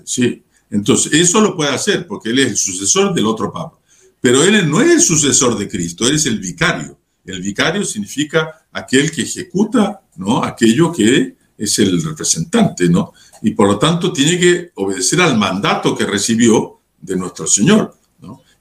Sí. 0.05 0.43
Entonces, 0.69 1.13
eso 1.13 1.41
lo 1.41 1.55
puede 1.55 1.71
hacer 1.71 2.07
porque 2.07 2.29
él 2.29 2.39
es 2.39 2.47
el 2.47 2.57
sucesor 2.57 3.13
del 3.13 3.25
otro 3.25 3.51
papa. 3.51 3.77
Pero 4.19 4.43
él 4.43 4.69
no 4.69 4.81
es 4.81 4.91
el 4.91 5.01
sucesor 5.01 5.57
de 5.57 5.67
Cristo, 5.69 6.07
él 6.07 6.15
es 6.15 6.25
el 6.25 6.39
vicario. 6.39 6.97
El 7.25 7.41
vicario 7.41 7.83
significa 7.83 8.67
aquel 8.71 9.11
que 9.11 9.23
ejecuta 9.23 10.01
¿no? 10.15 10.43
aquello 10.43 10.91
que 10.91 11.35
es 11.57 11.79
el 11.79 12.01
representante, 12.03 12.87
¿no? 12.87 13.13
Y 13.41 13.51
por 13.51 13.67
lo 13.67 13.79
tanto 13.79 14.13
tiene 14.13 14.39
que 14.39 14.71
obedecer 14.75 15.21
al 15.21 15.37
mandato 15.37 15.95
que 15.95 16.05
recibió 16.05 16.79
de 17.01 17.15
nuestro 17.15 17.47
Señor 17.47 17.97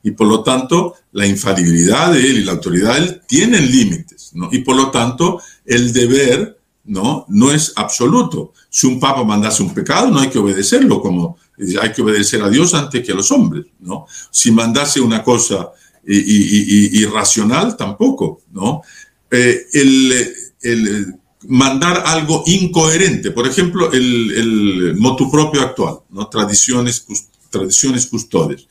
y 0.07 0.13
por 0.13 0.29
lo 0.29 0.45
tanto 0.45 0.95
la 1.11 1.27
infalibilidad 1.27 2.13
de 2.13 2.21
él 2.21 2.39
y 2.39 2.45
la 2.45 2.53
autoridad 2.53 2.95
de 2.95 2.99
él 3.01 3.23
tienen 3.27 3.69
límites, 3.69 4.31
¿no? 4.35 4.49
Y 4.53 4.61
por 4.61 4.77
lo 4.77 4.93
tanto 4.93 5.41
el 5.65 5.93
deber, 5.93 6.61
¿no? 6.85 7.25
No 7.29 7.51
es 7.51 7.73
absoluto. 7.75 8.53
Si 8.71 8.87
un 8.87 9.01
papa 9.01 9.25
mandase 9.25 9.65
un 9.65 9.75
pecado, 9.75 10.09
no 10.09 10.21
hay 10.21 10.29
que 10.29 10.39
obedecerlo, 10.39 11.01
como 11.01 11.39
hay 11.81 11.93
que 11.93 12.03
obedecer 12.03 12.43
a 12.43 12.51
Dios 12.51 12.75
antes 12.75 13.05
que 13.05 13.13
a 13.13 13.15
los 13.15 13.31
hombres, 13.33 13.67
¿no? 13.81 14.07
Si 14.31 14.51
mandase 14.51 15.01
una 15.01 15.23
cosa 15.23 15.71
irracional, 16.07 17.77
tampoco, 17.77 18.43
¿no? 18.53 18.83
Eh, 19.31 19.67
el, 19.73 21.15
mandar 21.49 22.03
algo 22.07 22.43
incoherente, 22.47 23.31
por 23.31 23.47
ejemplo, 23.47 23.93
el, 23.93 24.33
el 24.33 24.97
motu 24.97 25.31
propio 25.31 25.63
actual, 25.63 25.99
¿no? 26.11 26.29
Tradiciones, 26.29 27.07
tradiciones 27.51 28.07
custodes 28.07 28.67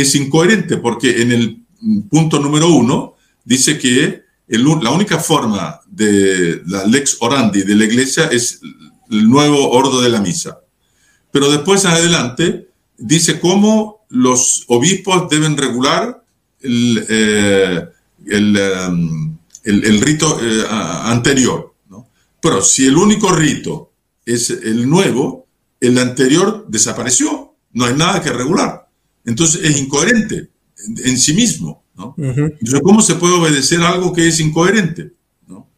es 0.00 0.14
incoherente 0.14 0.76
porque 0.76 1.22
en 1.22 1.32
el 1.32 1.62
punto 2.08 2.38
número 2.38 2.68
uno 2.68 3.14
dice 3.44 3.78
que 3.78 4.22
la 4.48 4.90
única 4.90 5.18
forma 5.18 5.80
de 5.86 6.62
la 6.66 6.84
lex 6.86 7.16
orandi 7.20 7.62
de 7.62 7.74
la 7.74 7.84
iglesia 7.84 8.26
es 8.26 8.60
el 9.10 9.28
nuevo 9.28 9.70
ordo 9.70 10.00
de 10.00 10.08
la 10.08 10.20
misa. 10.20 10.58
Pero 11.30 11.50
después 11.50 11.84
adelante 11.84 12.68
dice 12.96 13.40
cómo 13.40 14.04
los 14.08 14.64
obispos 14.68 15.28
deben 15.28 15.56
regular 15.56 16.22
el, 16.60 17.06
eh, 17.08 17.88
um, 18.86 19.36
rito 20.00 20.40
eh, 20.42 20.64
anterior. 20.70 21.74
Pero 22.40 22.62
si 22.62 22.86
el 22.86 22.96
único 22.96 23.32
rito 23.32 23.92
es 24.24 24.50
el 24.50 24.88
nuevo, 24.88 25.46
el 25.80 25.98
anterior 25.98 26.66
desapareció, 26.68 27.54
no 27.72 27.84
hay 27.84 27.94
nada 27.94 28.22
que 28.22 28.30
regular. 28.30 28.88
Entonces 29.24 29.62
es 29.64 29.78
incoherente 29.78 30.48
en, 31.04 31.18
sí 31.18 31.34
mismo. 31.34 31.82
¿no? 31.96 32.14
Entonces, 32.16 32.80
¿cómo 32.82 33.02
se 33.02 33.16
puede 33.16 33.34
obedecer 33.34 33.80
algo 33.82 34.12
que 34.12 34.28
es 34.28 34.40
incoherente? 34.40 35.12
¿no? 35.46 35.68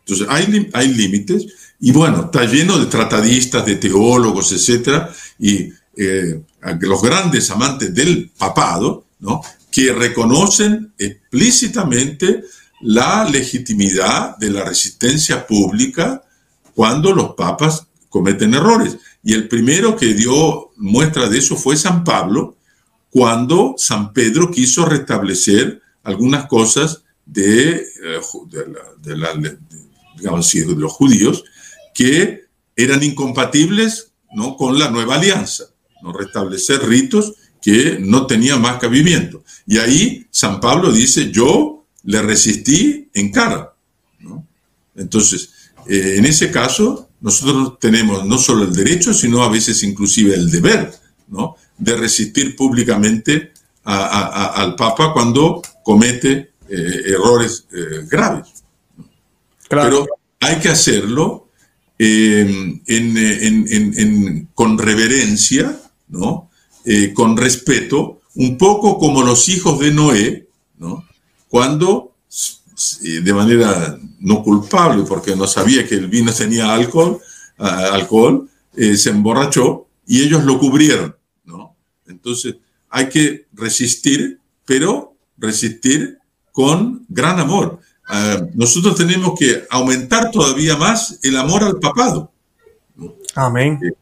Entonces, 0.00 0.26
hay, 0.30 0.70
hay 0.72 0.88
límites. 0.88 1.46
Y 1.80 1.92
bueno, 1.92 2.26
está 2.26 2.44
lleno 2.44 2.78
de 2.78 2.86
tratadistas, 2.86 3.64
de 3.64 3.76
teólogos, 3.76 4.52
etcétera, 4.52 5.10
y 5.38 5.72
eh, 5.96 6.42
los 6.80 7.02
grandes 7.02 7.50
amantes 7.50 7.94
del 7.94 8.30
papado, 8.36 9.04
¿no? 9.20 9.40
que 9.70 9.92
reconocen 9.92 10.92
explícitamente 10.98 12.42
la 12.82 13.24
legitimidad 13.24 14.36
de 14.36 14.50
la 14.50 14.64
resistencia 14.64 15.46
pública 15.46 16.22
cuando 16.74 17.12
los 17.12 17.34
papas 17.34 17.86
cometen 18.08 18.54
errores. 18.54 18.98
Y 19.22 19.34
el 19.34 19.48
primero 19.48 19.96
que 19.96 20.14
dio 20.14 20.70
muestra 20.76 21.28
de 21.28 21.38
eso 21.38 21.56
fue 21.56 21.76
San 21.76 22.04
Pablo, 22.04 22.56
cuando 23.10 23.74
San 23.76 24.12
Pedro 24.12 24.50
quiso 24.50 24.84
restablecer 24.84 25.80
algunas 26.02 26.46
cosas 26.46 27.02
de, 27.26 27.76
eh, 27.76 28.20
de, 29.02 29.16
los 30.76 30.92
judíos 30.92 31.44
que 32.00 32.46
eran 32.76 33.02
incompatibles 33.02 34.12
¿no? 34.32 34.56
con 34.56 34.78
la 34.78 34.90
nueva 34.90 35.16
alianza, 35.16 35.64
¿no? 36.00 36.14
restablecer 36.14 36.80
ritos 36.88 37.34
que 37.60 37.98
no 38.00 38.26
tenían 38.26 38.62
más 38.62 38.78
cabimiento. 38.78 39.44
Y 39.66 39.76
ahí 39.76 40.26
San 40.30 40.60
Pablo 40.60 40.90
dice, 40.90 41.30
yo 41.30 41.84
le 42.04 42.22
resistí 42.22 43.10
en 43.12 43.30
cara. 43.30 43.74
Entonces, 44.96 45.50
eh, 45.86 46.14
en 46.16 46.24
ese 46.24 46.50
caso, 46.50 47.10
nosotros 47.20 47.78
tenemos 47.78 48.24
no 48.24 48.38
solo 48.38 48.64
el 48.64 48.72
derecho, 48.72 49.12
sino 49.12 49.42
a 49.42 49.50
veces 49.50 49.82
inclusive 49.82 50.34
el 50.34 50.50
deber 50.50 50.90
¿no? 51.28 51.56
de 51.76 51.96
resistir 51.98 52.56
públicamente 52.56 53.52
al 53.84 54.74
Papa 54.74 55.12
cuando 55.12 55.60
comete 55.84 56.52
eh, 56.66 57.02
errores 57.08 57.66
eh, 57.74 58.06
graves. 58.08 58.48
Pero 59.68 60.06
hay 60.40 60.56
que 60.60 60.70
hacerlo 60.70 61.49
eh, 62.02 62.76
con 64.54 64.78
reverencia, 64.78 65.78
¿no? 66.08 66.48
con 67.14 67.36
respeto, 67.36 68.22
un 68.36 68.56
poco 68.56 68.98
como 68.98 69.22
los 69.22 69.48
hijos 69.48 69.78
de 69.80 69.92
Noé, 69.92 70.48
¿no? 70.78 71.04
cuando 71.48 72.14
de 73.02 73.34
manera 73.34 73.98
no 74.20 74.42
culpable, 74.42 75.04
porque 75.06 75.36
no 75.36 75.46
sabía 75.46 75.86
que 75.86 75.96
el 75.96 76.08
vino 76.08 76.32
tenía 76.32 76.72
alcohol, 76.72 77.20
alcohol 77.58 78.48
se 78.74 79.10
emborrachó 79.10 79.86
y 80.06 80.22
ellos 80.22 80.44
lo 80.44 80.58
cubrieron. 80.58 81.14
Entonces, 82.06 82.56
hay 82.88 83.08
que 83.08 83.46
resistir, 83.52 84.40
pero 84.66 85.14
resistir 85.38 86.18
con 86.52 87.06
gran 87.08 87.38
amor. 87.38 87.80
Ah, 88.12 88.44
nosotros 88.54 88.96
tenemos 88.96 89.38
que 89.38 89.64
aumentar 89.70 90.30
todavía 90.30 90.76
más 90.76 91.18
el 91.22 91.36
amor 91.36 91.62
al 91.62 91.78
papado. 91.78 92.32
Amén. 93.34 93.78
Eh, 93.82 93.92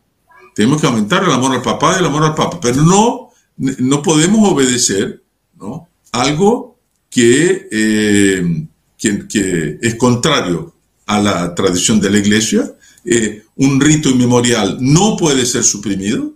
tenemos 0.54 0.80
que 0.80 0.86
aumentar 0.86 1.24
el 1.24 1.30
amor 1.30 1.54
al 1.54 1.62
papado 1.62 1.96
y 1.96 2.00
el 2.00 2.06
amor 2.06 2.24
al 2.24 2.34
papa, 2.34 2.58
pero 2.60 2.82
no, 2.82 3.30
no 3.56 4.02
podemos 4.02 4.50
obedecer 4.50 5.22
¿no? 5.58 5.88
algo 6.12 6.78
que, 7.10 7.68
eh, 7.70 8.66
que, 8.96 9.78
es 9.82 9.94
contrario 9.96 10.74
a 11.06 11.20
la 11.20 11.54
tradición 11.54 12.00
de 12.00 12.10
la 12.10 12.18
iglesia. 12.18 12.74
Eh, 13.04 13.44
un 13.56 13.80
rito 13.80 14.08
inmemorial 14.08 14.78
no 14.80 15.16
puede 15.16 15.44
ser 15.44 15.64
suprimido 15.64 16.32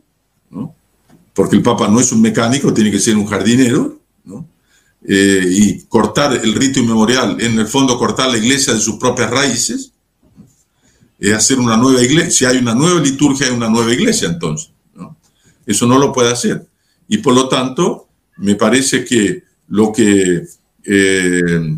porque 1.35 1.57
el 1.57 1.63
Papa 1.63 1.89
no 1.89 2.01
es 2.01 2.13
un 2.13 2.21
mecánico, 2.21 2.75
tiene 2.75 2.91
que 2.91 3.01
ser 3.01 3.17
un 3.17 3.27
jardinero, 3.27 3.99
¿no? 4.25 4.47
Eh, 5.05 5.45
y 5.49 5.83
cortar 5.85 6.33
el 6.33 6.55
rito 6.55 6.79
inmemorial, 6.79 7.41
en 7.41 7.59
el 7.59 7.67
fondo 7.67 7.99
cortar 7.99 8.31
la 8.31 8.39
iglesia 8.39 8.73
de 8.73 8.81
sus 8.81 8.97
propias 8.97 9.31
raíces, 9.31 9.93
es 11.19 11.33
hacer 11.33 11.59
una 11.59 11.77
nueva 11.77 12.03
iglesia. 12.03 12.31
Si 12.31 12.45
hay 12.45 12.59
una 12.59 12.75
nueva 12.75 13.01
liturgia, 13.01 13.47
hay 13.47 13.53
una 13.53 13.69
nueva 13.69 13.93
iglesia 13.93 14.29
entonces. 14.29 14.71
¿no? 14.95 15.17
Eso 15.67 15.87
no 15.87 15.99
lo 15.99 16.13
puede 16.13 16.31
hacer. 16.33 16.67
Y 17.09 17.19
por 17.19 17.35
lo 17.35 17.49
tanto, 17.49 18.09
me 18.39 18.55
parece 18.55 19.05
que 19.05 19.45
lo 19.69 19.93
que 19.93 20.43
eh, 20.85 21.77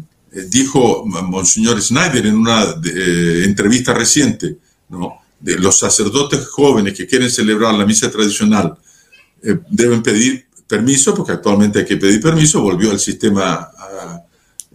dijo 0.50 1.04
Monseñor 1.06 1.80
Schneider 1.80 2.26
en 2.26 2.36
una 2.36 2.64
eh, 2.84 3.42
entrevista 3.44 3.92
reciente, 3.94 4.56
¿no? 4.88 5.20
de 5.40 5.58
los 5.58 5.78
sacerdotes 5.78 6.46
jóvenes 6.46 6.94
que 6.94 7.06
quieren 7.06 7.30
celebrar 7.30 7.74
la 7.74 7.84
misa 7.84 8.10
tradicional, 8.10 8.76
eh, 9.42 9.58
deben 9.68 10.02
pedir 10.02 10.46
permiso, 10.66 11.14
porque 11.14 11.32
actualmente 11.32 11.80
hay 11.80 11.84
que 11.84 11.96
pedir 11.96 12.20
permiso, 12.20 12.62
volvió 12.62 12.90
al 12.90 12.98
sistema 12.98 13.70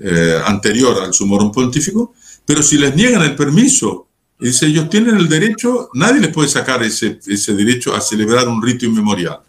eh, 0.01 0.39
anterior 0.45 1.01
al 1.03 1.13
sumorum 1.13 1.51
pontífico, 1.51 2.13
pero 2.45 2.63
si 2.63 2.77
les 2.77 2.95
niegan 2.95 3.21
el 3.21 3.35
permiso, 3.35 4.07
dice, 4.39 4.67
ellos 4.67 4.89
tienen 4.89 5.17
el 5.17 5.27
derecho, 5.27 5.89
nadie 5.93 6.21
les 6.21 6.31
puede 6.31 6.47
sacar 6.47 6.81
ese, 6.83 7.19
ese 7.27 7.53
derecho 7.53 7.93
a 7.93 8.01
celebrar 8.01 8.47
un 8.47 8.61
rito 8.61 8.85
inmemorial. 8.85 9.41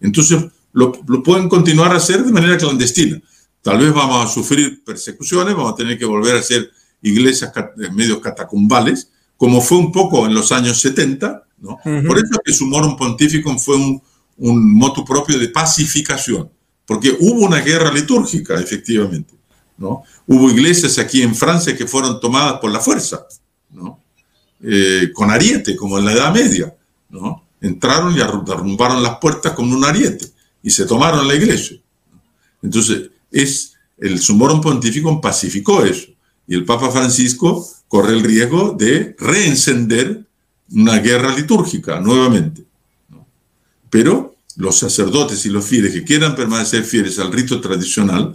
Entonces, 0.00 0.46
lo, 0.72 0.92
lo, 1.06 1.22
pueden 1.22 1.48
continuar 1.48 1.92
a 1.92 1.96
hacer 1.96 2.24
de 2.24 2.32
manera 2.32 2.56
clandestina. 2.56 3.20
Tal 3.60 3.78
vez 3.78 3.92
vamos 3.92 4.24
a 4.24 4.32
sufrir 4.32 4.82
persecuciones, 4.82 5.54
vamos 5.54 5.74
a 5.74 5.76
tener 5.76 5.98
que 5.98 6.06
volver 6.06 6.36
a 6.36 6.40
hacer 6.40 6.70
iglesias 7.02 7.52
medios 7.92 8.20
catacumbales, 8.20 9.10
como 9.36 9.60
fue 9.60 9.78
un 9.78 9.92
poco 9.92 10.26
en 10.26 10.34
los 10.34 10.52
años 10.52 10.80
70, 10.80 11.44
¿no? 11.58 11.78
Por 11.82 12.16
eso 12.16 12.40
que 12.42 12.52
Sumorum 12.52 12.96
Pontificum 12.96 13.58
fue 13.58 13.76
un, 13.76 14.02
un 14.40 14.74
motu 14.74 15.04
propio 15.04 15.38
de 15.38 15.48
pacificación, 15.48 16.50
porque 16.86 17.16
hubo 17.20 17.46
una 17.46 17.60
guerra 17.60 17.92
litúrgica, 17.92 18.58
efectivamente, 18.58 19.34
¿no? 19.76 20.02
Hubo 20.26 20.50
iglesias 20.50 20.98
aquí 20.98 21.22
en 21.22 21.34
Francia 21.34 21.76
que 21.76 21.86
fueron 21.86 22.20
tomadas 22.20 22.58
por 22.60 22.70
la 22.70 22.80
fuerza, 22.80 23.26
¿no? 23.70 24.00
Eh, 24.62 25.10
con 25.14 25.30
ariete, 25.30 25.76
como 25.76 25.98
en 25.98 26.04
la 26.04 26.12
Edad 26.12 26.34
Media, 26.34 26.74
¿no? 27.10 27.44
Entraron 27.60 28.16
y 28.16 28.20
arrumbaron 28.20 29.02
las 29.02 29.18
puertas 29.18 29.52
con 29.52 29.72
un 29.72 29.84
ariete 29.84 30.26
y 30.62 30.70
se 30.70 30.86
tomaron 30.86 31.28
la 31.28 31.34
iglesia. 31.34 31.78
Entonces, 32.62 33.10
es 33.30 33.74
el 33.98 34.18
sumorum 34.18 34.60
pontífico 34.60 35.20
pacificó 35.20 35.84
eso. 35.84 36.08
Y 36.46 36.54
el 36.54 36.64
Papa 36.64 36.90
Francisco 36.90 37.66
corre 37.88 38.14
el 38.14 38.24
riesgo 38.24 38.74
de 38.76 39.14
reencender 39.18 40.24
una 40.72 40.98
guerra 40.98 41.34
litúrgica 41.34 42.00
nuevamente. 42.00 42.64
Pero 43.90 44.29
los 44.60 44.78
sacerdotes 44.78 45.44
y 45.46 45.48
los 45.48 45.64
fieles 45.64 45.92
que 45.92 46.04
quieran 46.04 46.36
permanecer 46.36 46.84
fieles 46.84 47.18
al 47.18 47.32
rito 47.32 47.60
tradicional, 47.60 48.34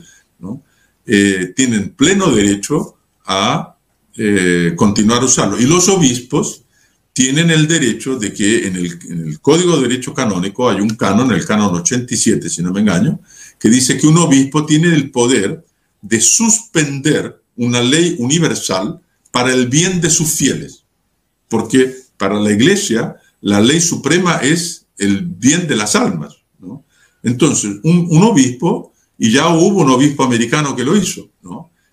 eh, 1.05 1.53
tienen 1.55 1.91
pleno 1.91 2.31
derecho 2.31 2.97
a 3.25 3.77
eh, 4.17 4.73
continuar 4.75 5.21
a 5.21 5.25
usarlo. 5.25 5.59
Y 5.59 5.65
los 5.65 5.87
obispos 5.87 6.63
tienen 7.13 7.51
el 7.51 7.67
derecho 7.67 8.17
de 8.17 8.33
que 8.33 8.67
en 8.67 8.75
el, 8.75 8.99
en 9.09 9.27
el, 9.27 9.39
Código 9.39 9.77
de 9.77 9.87
Derecho 9.87 10.13
Canónico 10.13 10.67
hay 10.67 10.81
un 10.81 10.95
canon, 10.95 11.31
el 11.31 11.45
canon 11.45 11.75
87, 11.75 12.49
si 12.49 12.63
no 12.63 12.73
me 12.73 12.81
engaño, 12.81 13.19
que 13.59 13.69
dice 13.69 13.97
que 13.97 14.07
un 14.07 14.17
obispo 14.17 14.65
tiene 14.65 14.93
el 14.93 15.11
poder 15.11 15.63
de 16.01 16.19
suspender 16.19 17.39
una 17.55 17.81
ley 17.81 18.15
universal 18.17 18.99
para 19.31 19.53
el 19.53 19.67
bien 19.67 20.01
de 20.01 20.09
sus 20.09 20.31
fieles. 20.31 20.83
Porque 21.47 21.95
para 22.17 22.39
la 22.39 22.51
iglesia 22.51 23.15
la 23.41 23.61
ley 23.61 23.79
suprema 23.79 24.37
es 24.37 24.84
el 24.97 25.21
bien 25.21 25.67
de 25.67 25.75
las 25.75 25.95
almas. 25.95 26.37
Entonces, 27.23 27.79
un, 27.83 28.23
obispo, 28.23 28.93
y 29.17 29.31
ya 29.31 29.49
hubo 29.49 29.81
un 29.81 29.89
obispo 29.89 30.23
americano 30.23 30.75
que 30.75 30.83
lo 30.83 30.95
hizo, 30.95 31.29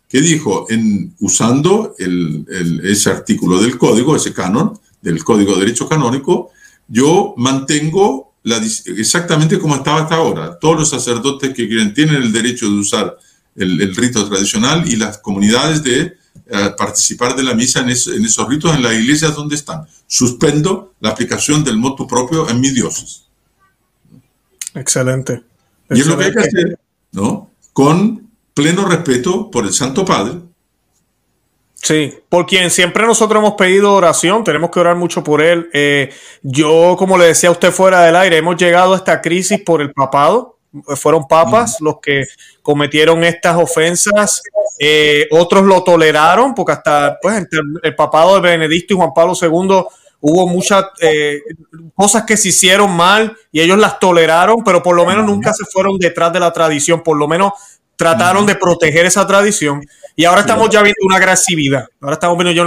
que 0.09 0.21
dijo, 0.21 0.67
en, 0.69 1.15
usando 1.21 1.95
ese 1.99 3.11
artículo 3.11 3.61
del 3.63 3.79
código, 3.79 4.15
ese 4.15 4.35
canon, 4.35 4.79
del 5.03 5.23
Código 5.25 5.55
de 5.55 5.61
Derecho 5.61 5.89
Canónico, 5.89 6.51
yo 6.89 7.35
mantengo 7.37 8.35
exactamente 8.45 9.59
como 9.59 9.77
estaba 9.77 10.03
hasta 10.03 10.17
ahora. 10.17 10.59
Todos 10.59 10.79
los 10.79 10.91
sacerdotes 10.91 11.53
que 11.55 11.69
quieren 11.69 11.93
tienen 11.93 12.23
el 12.23 12.33
derecho 12.33 12.67
de 12.69 12.79
usar 12.79 13.19
el, 13.57 13.95
rito 13.95 14.27
tradicional 14.29 14.89
y 14.89 14.97
las 14.97 15.19
comunidades 15.19 15.83
de 15.83 16.15
participar 16.77 17.35
de 17.35 17.43
la 17.43 17.55
misa 17.55 17.81
en, 17.81 17.91
esos 17.91 18.49
ritos 18.49 18.75
en 18.75 18.83
las 18.83 18.93
iglesias 18.93 19.35
donde 19.35 19.55
están. 19.55 19.87
Suspendo 20.07 20.95
la 21.01 21.11
aplicación 21.11 21.65
del 21.65 21.79
motu 21.79 22.07
propio 22.07 22.49
en 22.49 22.61
mi 22.61 22.71
diócesis. 22.71 23.25
Excelente. 24.75 25.43
Y 25.91 26.01
es 26.01 26.07
lo 26.07 26.17
que 26.17 26.25
hay 26.25 26.33
que 26.33 26.41
hacer, 26.41 26.79
¿no? 27.13 27.51
Con 27.73 28.31
pleno 28.55 28.85
respeto 28.85 29.51
por 29.51 29.65
el 29.65 29.73
Santo 29.73 30.05
Padre. 30.05 30.41
Sí, 31.75 32.15
por 32.29 32.47
quien 32.47 32.71
siempre 32.71 33.05
nosotros 33.05 33.41
hemos 33.41 33.55
pedido 33.55 33.93
oración, 33.93 34.45
tenemos 34.45 34.71
que 34.71 34.79
orar 34.79 34.95
mucho 34.95 35.25
por 35.25 35.43
él. 35.43 35.69
Eh, 35.73 36.11
yo, 36.43 36.95
como 36.97 37.19
le 37.19 37.25
decía 37.25 37.49
a 37.49 37.53
usted 37.53 37.73
fuera 37.73 38.03
del 38.03 38.15
aire, 38.15 38.37
hemos 38.37 38.57
llegado 38.57 38.95
a 38.95 38.97
esta 38.97 39.21
crisis 39.21 39.61
por 39.61 39.83
el 39.83 39.93
papado. 39.93 40.59
Fueron 40.97 41.27
papas 41.29 41.81
los 41.81 42.01
que 42.01 42.25
cometieron 42.63 43.25
estas 43.25 43.57
ofensas. 43.57 44.43
Eh, 44.79 45.29
otros 45.31 45.65
lo 45.65 45.85
toleraron, 45.85 46.55
porque 46.55 46.73
hasta 46.73 47.19
pues, 47.21 47.47
el 47.83 47.95
papado 47.95 48.35
de 48.37 48.51
Benedicto 48.51 48.95
y 48.95 48.97
Juan 48.97 49.13
Pablo 49.15 49.35
II 49.41 49.85
hubo 50.23 50.47
muchas 50.47 50.87
eh, 51.01 51.43
cosas 51.95 52.25
que 52.25 52.37
se 52.37 52.49
hicieron 52.49 52.97
mal 52.97 53.37
y 53.51 53.61
ellos 53.61 53.79
las 53.79 53.99
toleraron, 53.99 54.63
pero 54.65 54.83
por 54.83 54.97
lo 54.97 55.05
menos 55.05 55.27
nunca 55.27 55.53
se 55.53 55.65
fueron 55.65 55.99
detrás 55.99 56.33
de 56.33 56.41
la 56.41 56.53
tradición, 56.53 57.03
por 57.03 57.17
lo 57.17 57.29
menos 57.29 57.53
trataron 57.97 58.47
de 58.47 58.55
proteger 58.55 59.05
esa 59.07 59.27
tradición. 59.27 59.83
Y 60.15 60.25
ahora 60.25 60.43
estamos 60.43 60.69
ya 60.69 60.83
viendo 60.83 60.99
una 61.05 61.17
agresividad. 61.17 61.87
Ahora 62.01 62.15
estamos 62.15 62.37
viendo 62.37 62.53
ya 62.53 62.63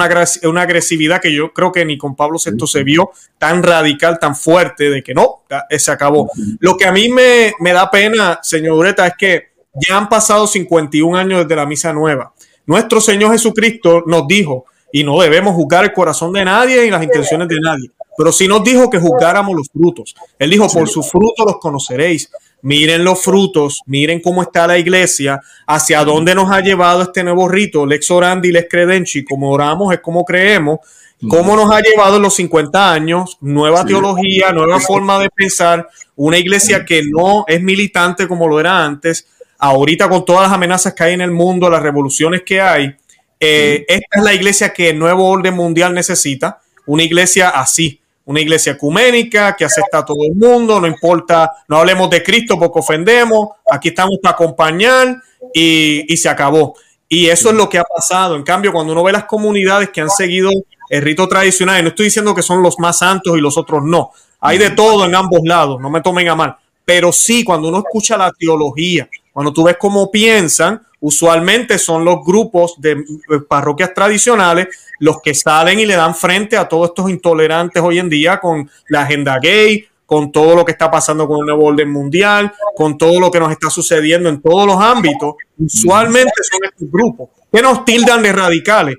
una, 0.49 0.61
agresividad 0.61 1.21
que 1.21 1.33
yo 1.33 1.53
creo 1.53 1.71
que 1.71 1.85
ni 1.85 1.97
con 1.97 2.15
Pablo 2.15 2.39
VI 2.43 2.65
se 2.67 2.83
vio 2.83 3.11
tan 3.37 3.61
radical, 3.61 4.17
tan 4.19 4.35
fuerte, 4.35 4.89
de 4.89 5.03
que 5.03 5.13
no, 5.13 5.43
se 5.69 5.91
acabó. 5.91 6.29
Lo 6.59 6.75
que 6.75 6.85
a 6.85 6.91
mí 6.91 7.09
me, 7.09 7.53
me 7.59 7.73
da 7.73 7.89
pena, 7.91 8.39
señor 8.41 8.73
Ureta, 8.73 9.05
es 9.07 9.13
que 9.17 9.43
ya 9.73 9.97
han 9.97 10.09
pasado 10.09 10.47
51 10.47 11.17
años 11.17 11.41
desde 11.41 11.55
la 11.55 11.65
misa 11.65 11.93
nueva. 11.93 12.33
Nuestro 12.65 12.99
Señor 12.99 13.31
Jesucristo 13.31 14.03
nos 14.07 14.27
dijo, 14.27 14.65
y 14.91 15.03
no 15.03 15.19
debemos 15.19 15.53
juzgar 15.55 15.83
el 15.83 15.93
corazón 15.93 16.33
de 16.33 16.45
nadie 16.45 16.85
y 16.85 16.89
las 16.89 17.03
intenciones 17.03 17.47
de 17.47 17.59
nadie, 17.59 17.91
pero 18.17 18.31
sí 18.31 18.47
nos 18.47 18.63
dijo 18.63 18.89
que 18.89 18.97
juzgáramos 18.97 19.55
los 19.55 19.69
frutos. 19.69 20.15
Él 20.39 20.49
dijo, 20.49 20.67
por 20.69 20.87
sus 20.87 21.09
frutos 21.09 21.45
los 21.45 21.57
conoceréis. 21.59 22.29
Miren 22.65 23.03
los 23.03 23.21
frutos, 23.21 23.81
miren 23.85 24.19
cómo 24.19 24.41
está 24.41 24.65
la 24.65 24.79
iglesia, 24.79 25.39
hacia 25.67 26.03
dónde 26.03 26.33
nos 26.33 26.49
ha 26.49 26.61
llevado 26.61 27.03
este 27.03 27.23
nuevo 27.23 27.47
rito, 27.47 27.85
lex 27.85 28.09
orandi, 28.09 28.51
lex 28.51 28.67
credenci, 28.67 29.23
como 29.23 29.51
oramos 29.51 29.93
es 29.93 29.99
como 29.99 30.25
creemos, 30.25 30.79
cómo 31.29 31.55
nos 31.55 31.71
ha 31.71 31.79
llevado 31.79 32.15
en 32.15 32.23
los 32.23 32.33
50 32.33 32.91
años, 32.91 33.37
nueva 33.39 33.85
teología, 33.85 34.51
nueva 34.51 34.79
forma 34.79 35.19
de 35.19 35.29
pensar, 35.29 35.87
una 36.15 36.39
iglesia 36.39 36.83
que 36.83 37.03
no 37.03 37.45
es 37.45 37.61
militante 37.61 38.27
como 38.27 38.47
lo 38.47 38.59
era 38.59 38.83
antes, 38.83 39.27
ahorita 39.59 40.09
con 40.09 40.25
todas 40.25 40.47
las 40.47 40.53
amenazas 40.53 40.95
que 40.95 41.03
hay 41.03 41.13
en 41.13 41.21
el 41.21 41.29
mundo, 41.29 41.69
las 41.69 41.83
revoluciones 41.83 42.41
que 42.43 42.61
hay, 42.61 42.95
eh, 43.39 43.85
esta 43.87 44.17
es 44.17 44.23
la 44.23 44.33
iglesia 44.33 44.73
que 44.73 44.89
el 44.89 44.97
nuevo 44.97 45.29
orden 45.29 45.53
mundial 45.53 45.93
necesita, 45.93 46.61
una 46.87 47.03
iglesia 47.03 47.49
así, 47.49 48.01
una 48.25 48.41
iglesia 48.41 48.73
ecuménica 48.73 49.55
que 49.55 49.65
acepta 49.65 49.99
a 49.99 50.05
todo 50.05 50.17
el 50.27 50.35
mundo, 50.35 50.81
no 50.81 50.87
importa, 50.87 51.51
no 51.67 51.77
hablemos 51.77 52.09
de 52.09 52.23
Cristo 52.23 52.57
porque 52.59 52.79
ofendemos, 52.79 53.49
aquí 53.71 53.89
estamos 53.89 54.17
para 54.21 54.33
acompañar 54.33 55.17
y, 55.53 56.11
y 56.11 56.17
se 56.17 56.29
acabó. 56.29 56.75
Y 57.07 57.27
eso 57.27 57.49
es 57.49 57.55
lo 57.55 57.69
que 57.69 57.77
ha 57.77 57.83
pasado. 57.83 58.35
En 58.35 58.43
cambio, 58.43 58.71
cuando 58.71 58.93
uno 58.93 59.03
ve 59.03 59.11
las 59.11 59.25
comunidades 59.25 59.89
que 59.91 60.01
han 60.01 60.09
seguido 60.09 60.49
el 60.89 61.01
rito 61.01 61.27
tradicional, 61.27 61.79
y 61.79 61.83
no 61.83 61.89
estoy 61.89 62.05
diciendo 62.05 62.35
que 62.35 62.41
son 62.41 62.61
los 62.61 62.79
más 62.79 62.99
santos 62.99 63.37
y 63.37 63.41
los 63.41 63.57
otros 63.57 63.83
no, 63.83 64.11
hay 64.39 64.57
de 64.57 64.71
todo 64.71 65.05
en 65.05 65.15
ambos 65.15 65.41
lados, 65.43 65.79
no 65.81 65.89
me 65.89 66.01
tomen 66.01 66.27
a 66.29 66.35
mal, 66.35 66.55
pero 66.83 67.11
sí, 67.11 67.43
cuando 67.43 67.69
uno 67.69 67.79
escucha 67.79 68.17
la 68.17 68.31
teología, 68.31 69.09
cuando 69.35 69.51
tú 69.51 69.65
ves 69.65 69.75
cómo 69.77 70.09
piensan, 70.09 70.81
usualmente 71.01 71.77
son 71.77 72.05
los 72.05 72.23
grupos 72.23 72.75
de 72.77 72.91
eh, 72.91 73.39
parroquias 73.49 73.93
tradicionales 73.93 74.69
los 75.01 75.17
que 75.21 75.33
salen 75.33 75.77
y 75.77 75.85
le 75.85 75.97
dan 75.97 76.15
frente 76.15 76.55
a 76.55 76.69
todos 76.69 76.87
estos 76.91 77.09
intolerantes 77.09 77.83
hoy 77.83 77.99
en 77.99 78.07
día 78.07 78.39
con 78.39 78.71
la 78.87 79.01
agenda 79.01 79.37
gay, 79.41 79.85
con 80.05 80.31
todo 80.31 80.55
lo 80.55 80.63
que 80.63 80.71
está 80.71 80.89
pasando 80.89 81.27
con 81.27 81.39
el 81.39 81.47
nuevo 81.47 81.65
orden 81.65 81.91
mundial, 81.91 82.53
con 82.77 82.97
todo 82.97 83.19
lo 83.19 83.29
que 83.29 83.41
nos 83.41 83.51
está 83.51 83.69
sucediendo 83.69 84.29
en 84.29 84.41
todos 84.41 84.65
los 84.65 84.79
ámbitos. 84.79 85.35
Usualmente 85.59 86.31
son 86.49 86.61
estos 86.63 86.89
grupos 86.89 87.27
que 87.51 87.61
nos 87.61 87.83
tildan 87.83 88.23
de 88.23 88.31
radicales, 88.31 88.95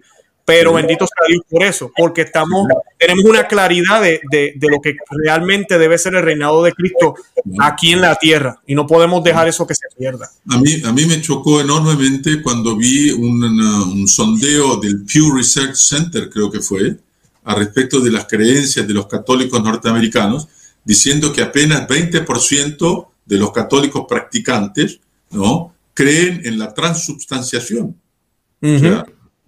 pero 0.47 0.73
bendito 0.73 1.07
sea 1.07 1.27
Dios 1.27 1.43
por 1.51 1.65
eso, 1.65 1.91
porque 1.97 2.23
estamos, 2.23 2.69
tenemos 2.97 3.25
una 3.25 3.49
claridad 3.49 4.01
de, 4.01 4.55
lo 4.61 4.81
que 4.81 4.95
realmente 5.11 5.77
debe 5.77 5.99
ser 5.99 6.15
el 6.15 6.23
reinado 6.23 6.63
de 6.63 6.73
Cristo 6.73 7.17
aquí 7.59 7.93
en 7.93 8.01
la 8.01 8.15
tierra 8.15 8.61
y 8.65 8.77
no 8.77 8.87
podemos 8.87 9.25
dejar 9.25 9.49
eso 9.49 9.67
que 9.67 9.75
se 9.75 9.89
pierda. 9.99 10.31
A 10.49 10.59
mí, 10.59 10.81
a 10.85 10.93
mí 10.93 11.05
me 11.05 11.21
chocó 11.21 11.61
enormemente 11.61 12.41
cuando 12.43 12.77
vi 12.77 13.11
un, 13.11 13.43
un 13.43 14.07
sondeo 14.07 14.77
del 14.77 15.05
Pew 15.05 15.35
Research 15.35 15.75
Center, 15.75 16.31
creo 16.31 16.49
que 16.49 16.61
fue, 16.61 16.97
a 17.43 17.55
respecto 17.57 17.99
de 17.99 18.13
las 18.13 18.27
creencias 18.27 18.87
de 18.87 18.95
los 18.95 19.09
católicos 19.09 19.61
norteamericanos, 19.61 20.47
diciendo 20.85 21.33
que 21.33 21.43
apenas 21.43 21.89
20% 21.89 23.09
de 23.25 23.37
los 23.37 23.51
católicos 23.51 24.07
practicantes 24.09 25.01
¿no? 25.33 25.75
creen 25.93 26.43
en 26.45 26.57
la 26.61 26.73
transubstanciación 26.73 27.97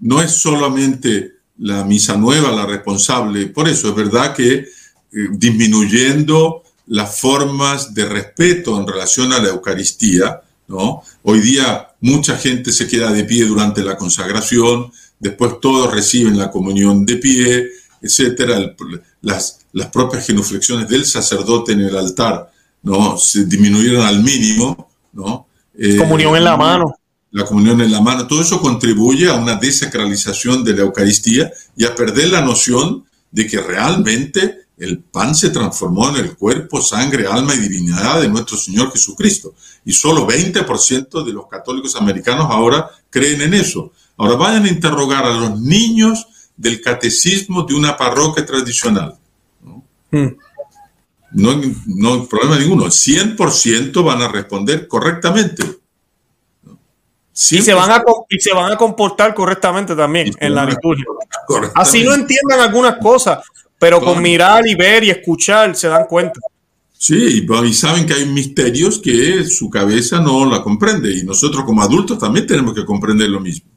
no 0.00 0.22
es 0.22 0.32
solamente 0.32 1.32
la 1.58 1.84
misa 1.84 2.16
nueva 2.16 2.52
la 2.52 2.66
responsable, 2.66 3.46
por 3.48 3.68
eso 3.68 3.88
es 3.88 3.94
verdad 3.94 4.34
que 4.34 4.54
eh, 4.54 4.66
disminuyendo 5.32 6.62
las 6.86 7.20
formas 7.20 7.94
de 7.94 8.06
respeto 8.06 8.78
en 8.78 8.86
relación 8.86 9.32
a 9.32 9.40
la 9.40 9.48
Eucaristía, 9.48 10.40
¿no? 10.68 11.02
Hoy 11.22 11.40
día 11.40 11.88
mucha 12.00 12.36
gente 12.36 12.72
se 12.72 12.86
queda 12.86 13.12
de 13.12 13.24
pie 13.24 13.44
durante 13.44 13.82
la 13.82 13.96
consagración, 13.96 14.90
después 15.18 15.60
todos 15.60 15.92
reciben 15.92 16.38
la 16.38 16.50
comunión 16.50 17.04
de 17.04 17.16
pie, 17.16 17.68
etcétera. 18.00 18.74
Las, 19.22 19.66
las 19.72 19.86
propias 19.88 20.26
genuflexiones 20.26 20.88
del 20.88 21.04
sacerdote 21.04 21.72
en 21.72 21.80
el 21.80 21.96
altar, 21.96 22.50
¿no? 22.82 23.18
Se 23.18 23.44
disminuyeron 23.44 24.02
al 24.02 24.22
mínimo, 24.22 24.88
¿no? 25.12 25.46
comunión 25.98 26.36
en 26.36 26.44
la 26.44 26.54
eh, 26.54 26.58
mano 26.58 26.98
la 27.30 27.44
comunión 27.44 27.80
en 27.80 27.92
la 27.92 28.00
mano, 28.00 28.26
todo 28.26 28.40
eso 28.40 28.60
contribuye 28.60 29.28
a 29.28 29.34
una 29.34 29.56
desacralización 29.56 30.64
de 30.64 30.74
la 30.74 30.82
Eucaristía 30.82 31.52
y 31.76 31.84
a 31.84 31.94
perder 31.94 32.30
la 32.30 32.40
noción 32.40 33.04
de 33.30 33.46
que 33.46 33.60
realmente 33.60 34.68
el 34.78 35.00
pan 35.00 35.34
se 35.34 35.50
transformó 35.50 36.08
en 36.08 36.24
el 36.24 36.36
cuerpo, 36.36 36.80
sangre, 36.80 37.26
alma 37.26 37.54
y 37.54 37.58
divinidad 37.58 38.20
de 38.20 38.28
nuestro 38.28 38.56
Señor 38.56 38.92
Jesucristo. 38.92 39.54
Y 39.84 39.92
solo 39.92 40.26
20% 40.26 41.24
de 41.24 41.32
los 41.32 41.48
católicos 41.48 41.96
americanos 41.96 42.46
ahora 42.48 42.88
creen 43.10 43.42
en 43.42 43.54
eso. 43.54 43.92
Ahora 44.16 44.36
vayan 44.36 44.64
a 44.64 44.68
interrogar 44.68 45.24
a 45.24 45.36
los 45.36 45.60
niños 45.60 46.26
del 46.56 46.80
catecismo 46.80 47.64
de 47.64 47.74
una 47.74 47.96
parroquia 47.96 48.46
tradicional. 48.46 49.18
No, 49.62 49.84
hmm. 50.10 50.36
no, 51.32 51.60
no 51.86 52.14
hay 52.14 52.26
problema 52.26 52.58
ninguno. 52.58 52.86
100% 52.86 54.04
van 54.04 54.22
a 54.22 54.28
responder 54.28 54.86
correctamente. 54.86 55.64
Y 57.50 57.62
se, 57.62 57.72
van 57.72 57.90
a, 57.90 58.02
y 58.28 58.40
se 58.40 58.52
van 58.52 58.72
a 58.72 58.76
comportar 58.76 59.32
correctamente 59.32 59.94
también 59.94 60.32
en 60.40 60.54
la 60.54 60.64
liturgia. 60.64 61.04
Así 61.74 62.02
no 62.02 62.14
entiendan 62.14 62.60
algunas 62.60 62.96
cosas, 62.96 63.38
pero 63.78 64.00
con 64.00 64.20
mirar 64.20 64.66
y 64.66 64.74
ver 64.74 65.04
y 65.04 65.10
escuchar 65.10 65.76
se 65.76 65.88
dan 65.88 66.06
cuenta. 66.06 66.40
Sí, 66.92 67.46
y 67.46 67.74
saben 67.74 68.06
que 68.06 68.14
hay 68.14 68.26
misterios 68.26 68.98
que 68.98 69.44
su 69.44 69.70
cabeza 69.70 70.20
no 70.20 70.44
la 70.46 70.62
comprende 70.62 71.16
y 71.16 71.22
nosotros 71.22 71.64
como 71.64 71.80
adultos 71.80 72.18
también 72.18 72.44
tenemos 72.44 72.74
que 72.74 72.84
comprender 72.84 73.28
lo 73.28 73.38
mismo. 73.38 73.70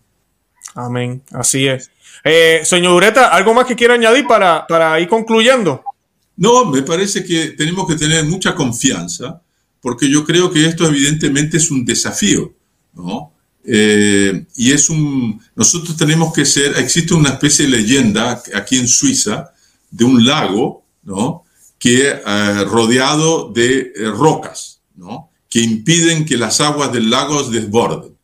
Amén, 0.73 1.21
así 1.31 1.67
es. 1.67 1.91
Eh, 2.23 2.61
señor 2.63 2.93
Ureta, 2.93 3.27
¿algo 3.27 3.53
más 3.53 3.67
que 3.67 3.75
quiera 3.75 3.93
añadir 3.93 4.25
para, 4.25 4.65
para 4.65 4.99
ir 4.99 5.07
concluyendo? 5.07 5.83
No, 6.37 6.65
me 6.65 6.81
parece 6.81 7.23
que 7.23 7.49
tenemos 7.51 7.87
que 7.87 7.95
tener 7.95 8.25
mucha 8.25 8.55
confianza 8.55 9.39
porque 9.79 10.09
yo 10.09 10.25
creo 10.25 10.51
que 10.51 10.65
esto 10.65 10.87
evidentemente 10.87 11.57
es 11.57 11.69
un 11.69 11.85
desafío, 11.85 12.53
¿no? 12.93 13.33
Eh, 13.63 14.45
y 14.55 14.71
es 14.71 14.89
un, 14.89 15.41
nosotros 15.55 15.95
tenemos 15.95 16.33
que 16.33 16.45
ser, 16.45 16.77
existe 16.77 17.13
una 17.13 17.29
especie 17.29 17.65
de 17.65 17.77
leyenda 17.77 18.41
aquí 18.55 18.77
en 18.77 18.87
Suiza 18.87 19.51
de 19.89 20.05
un 20.05 20.25
lago, 20.25 20.83
¿no? 21.03 21.43
Que 21.77 22.09
eh, 22.09 22.63
rodeado 22.65 23.51
de 23.51 23.93
eh, 23.95 24.09
rocas, 24.09 24.81
¿no? 24.95 25.29
Que 25.49 25.61
impiden 25.61 26.25
que 26.25 26.37
las 26.37 26.61
aguas 26.61 26.91
del 26.91 27.09
lago 27.09 27.43
desborden. 27.43 28.15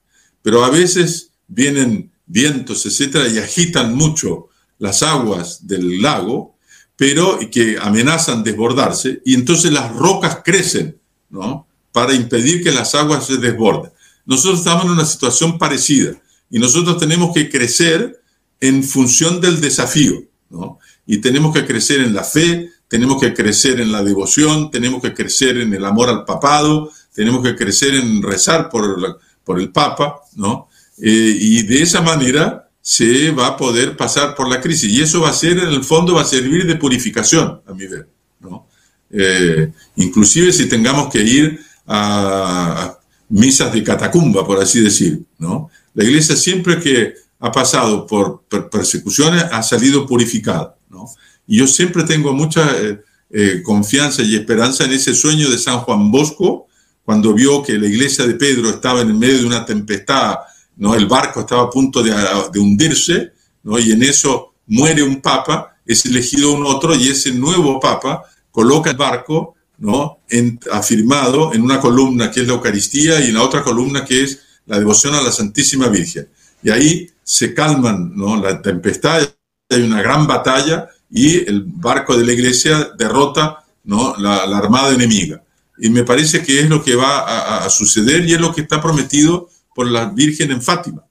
Pero 0.41 0.63
a 0.63 0.69
veces 0.69 1.31
vienen 1.47 2.11
vientos, 2.25 2.85
etcétera, 2.85 3.27
y 3.27 3.37
agitan 3.37 3.95
mucho 3.95 4.49
las 4.79 5.03
aguas 5.03 5.67
del 5.67 6.01
lago, 6.01 6.55
pero 6.95 7.39
que 7.51 7.77
amenazan 7.79 8.43
desbordarse, 8.43 9.21
y 9.23 9.35
entonces 9.35 9.71
las 9.71 9.93
rocas 9.93 10.39
crecen, 10.43 10.97
¿no? 11.29 11.67
Para 11.91 12.13
impedir 12.13 12.63
que 12.63 12.71
las 12.71 12.95
aguas 12.95 13.27
se 13.27 13.37
desborden. 13.37 13.91
Nosotros 14.27 14.59
estamos 14.59 14.85
en 14.85 14.91
una 14.91 15.05
situación 15.05 15.57
parecida 15.57 16.11
y 16.51 16.59
nosotros 16.59 16.97
tenemos 16.99 17.33
que 17.33 17.49
crecer 17.49 18.21
en 18.59 18.83
función 18.83 19.41
del 19.41 19.59
desafío, 19.61 20.23
¿no? 20.49 20.79
Y 21.05 21.17
tenemos 21.19 21.53
que 21.53 21.65
crecer 21.65 22.01
en 22.01 22.13
la 22.13 22.23
fe, 22.23 22.69
tenemos 22.87 23.19
que 23.21 23.33
crecer 23.33 23.79
en 23.79 23.91
la 23.91 24.03
devoción, 24.03 24.69
tenemos 24.69 25.01
que 25.01 25.13
crecer 25.13 25.57
en 25.57 25.73
el 25.73 25.85
amor 25.85 26.09
al 26.09 26.25
papado, 26.25 26.91
tenemos 27.13 27.41
que 27.41 27.55
crecer 27.55 27.95
en 27.95 28.21
rezar 28.21 28.69
por, 28.69 29.59
el 29.59 29.71
papa, 29.71 30.21
¿no? 30.35 30.67
Eh, 31.01 31.37
y 31.39 31.63
de 31.63 31.81
esa 31.81 32.01
manera 32.01 32.69
se 32.81 33.31
va 33.31 33.47
a 33.47 33.57
poder 33.57 33.95
pasar 33.95 34.35
por 34.35 34.49
la 34.49 34.59
crisis. 34.59 34.91
Y 34.91 35.01
eso 35.01 35.21
va 35.21 35.29
a 35.29 35.33
ser, 35.33 35.57
en 35.59 35.69
el 35.69 35.83
fondo, 35.83 36.15
va 36.15 36.21
a 36.21 36.25
servir 36.25 36.65
de 36.65 36.75
purificación, 36.75 37.61
a 37.65 37.73
mi 37.73 37.87
ver, 37.87 38.09
¿no? 38.41 38.67
Eh, 39.09 39.71
inclusive 39.95 40.51
si 40.51 40.67
tengamos 40.67 41.11
que 41.11 41.23
ir 41.23 41.59
a, 41.85 42.96
misas 43.29 43.73
de 43.73 43.83
catacumba, 43.83 44.45
por 44.45 44.59
así 44.59 44.81
decir, 44.81 45.23
¿no? 45.37 45.69
La 45.93 46.03
iglesia 46.03 46.35
siempre 46.35 46.79
que 46.79 47.13
ha 47.39 47.51
pasado 47.51 48.05
por 48.05 48.43
persecuciones 48.71 49.43
ha 49.51 49.61
salido 49.63 50.05
purificada, 50.05 50.75
¿no? 50.89 51.05
Y 51.45 51.57
yo 51.57 51.67
siempre 51.67 52.03
tengo 52.03 52.33
mucha 52.33 52.69
eh, 52.79 52.99
eh, 53.29 53.61
confianza 53.63 54.21
y 54.21 54.35
esperanza 54.35 54.85
en 54.85 54.93
ese 54.93 55.13
sueño 55.13 55.49
de 55.49 55.57
San 55.57 55.79
Juan 55.79 56.11
Bosco, 56.11 56.67
cuando 57.03 57.33
vio 57.33 57.63
que 57.63 57.77
la 57.77 57.87
iglesia 57.87 58.25
de 58.25 58.35
Pedro 58.35 58.69
estaba 58.69 59.01
en 59.01 59.17
medio 59.17 59.39
de 59.39 59.45
una 59.45 59.65
tempestad, 59.65 60.35
¿no? 60.77 60.95
El 60.95 61.07
barco 61.07 61.41
estaba 61.41 61.63
a 61.63 61.69
punto 61.69 62.03
de, 62.03 62.11
de 62.51 62.59
hundirse, 62.59 63.31
¿no? 63.63 63.79
Y 63.79 63.91
en 63.91 64.03
eso 64.03 64.53
muere 64.67 65.03
un 65.03 65.21
papa, 65.21 65.77
es 65.85 66.05
elegido 66.05 66.51
un 66.51 66.65
otro 66.65 66.95
y 66.95 67.07
ese 67.07 67.31
nuevo 67.31 67.79
papa 67.79 68.23
coloca 68.51 68.89
el 68.89 68.97
barco 68.97 69.55
¿no? 69.77 70.19
En, 70.29 70.59
afirmado 70.71 71.53
en 71.53 71.61
una 71.61 71.79
columna 71.79 72.31
que 72.31 72.41
es 72.41 72.47
la 72.47 72.53
Eucaristía 72.53 73.19
y 73.21 73.29
en 73.29 73.35
la 73.35 73.43
otra 73.43 73.63
columna 73.63 74.03
que 74.05 74.23
es 74.23 74.39
la 74.65 74.79
devoción 74.79 75.15
a 75.15 75.21
la 75.21 75.31
Santísima 75.31 75.87
Virgen. 75.87 76.27
Y 76.63 76.69
ahí 76.69 77.09
se 77.23 77.53
calman 77.53 78.11
¿no? 78.15 78.41
la 78.41 78.61
tempestad, 78.61 79.27
hay 79.69 79.81
una 79.81 80.01
gran 80.01 80.27
batalla 80.27 80.89
y 81.09 81.37
el 81.47 81.63
barco 81.63 82.17
de 82.17 82.25
la 82.25 82.33
iglesia 82.33 82.91
derrota 82.97 83.63
¿no? 83.83 84.15
la, 84.17 84.43
armada 84.43 84.93
enemiga. 84.93 85.41
Y 85.77 85.89
me 85.89 86.03
parece 86.03 86.43
que 86.43 86.59
es 86.59 86.69
lo 86.69 86.83
que 86.83 86.95
va 86.95 87.65
a, 87.65 87.69
suceder 87.69 88.25
y 88.25 88.33
es 88.33 88.41
lo 88.41 88.53
que 88.53 88.61
está 88.61 88.81
prometido 88.81 89.49
por 89.75 89.87
la 89.87 90.05
Virgen 90.05 90.51
en 90.51 90.61
Fátima, 90.61 91.03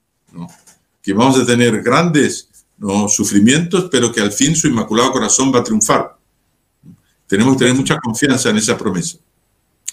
que 1.01 1.13
vamos 1.13 1.39
a 1.39 1.47
tener 1.47 1.83
grandes 1.83 2.49
sufrimientos, 3.09 3.89
pero 3.91 4.11
que 4.13 4.21
al 4.21 4.33
fin 4.33 4.57
su 4.57 4.67
Inmaculado 4.67 5.13
Corazón 5.13 5.53
va 5.55 5.61
a 5.61 5.65
triunfar. 5.65 6.16
Tenemos 7.27 7.55
que 7.55 7.61
tener 7.61 7.75
mucha 7.75 7.97
confianza 7.99 8.51
en 8.51 8.59
esa 8.59 8.77
promesa. 8.77 9.19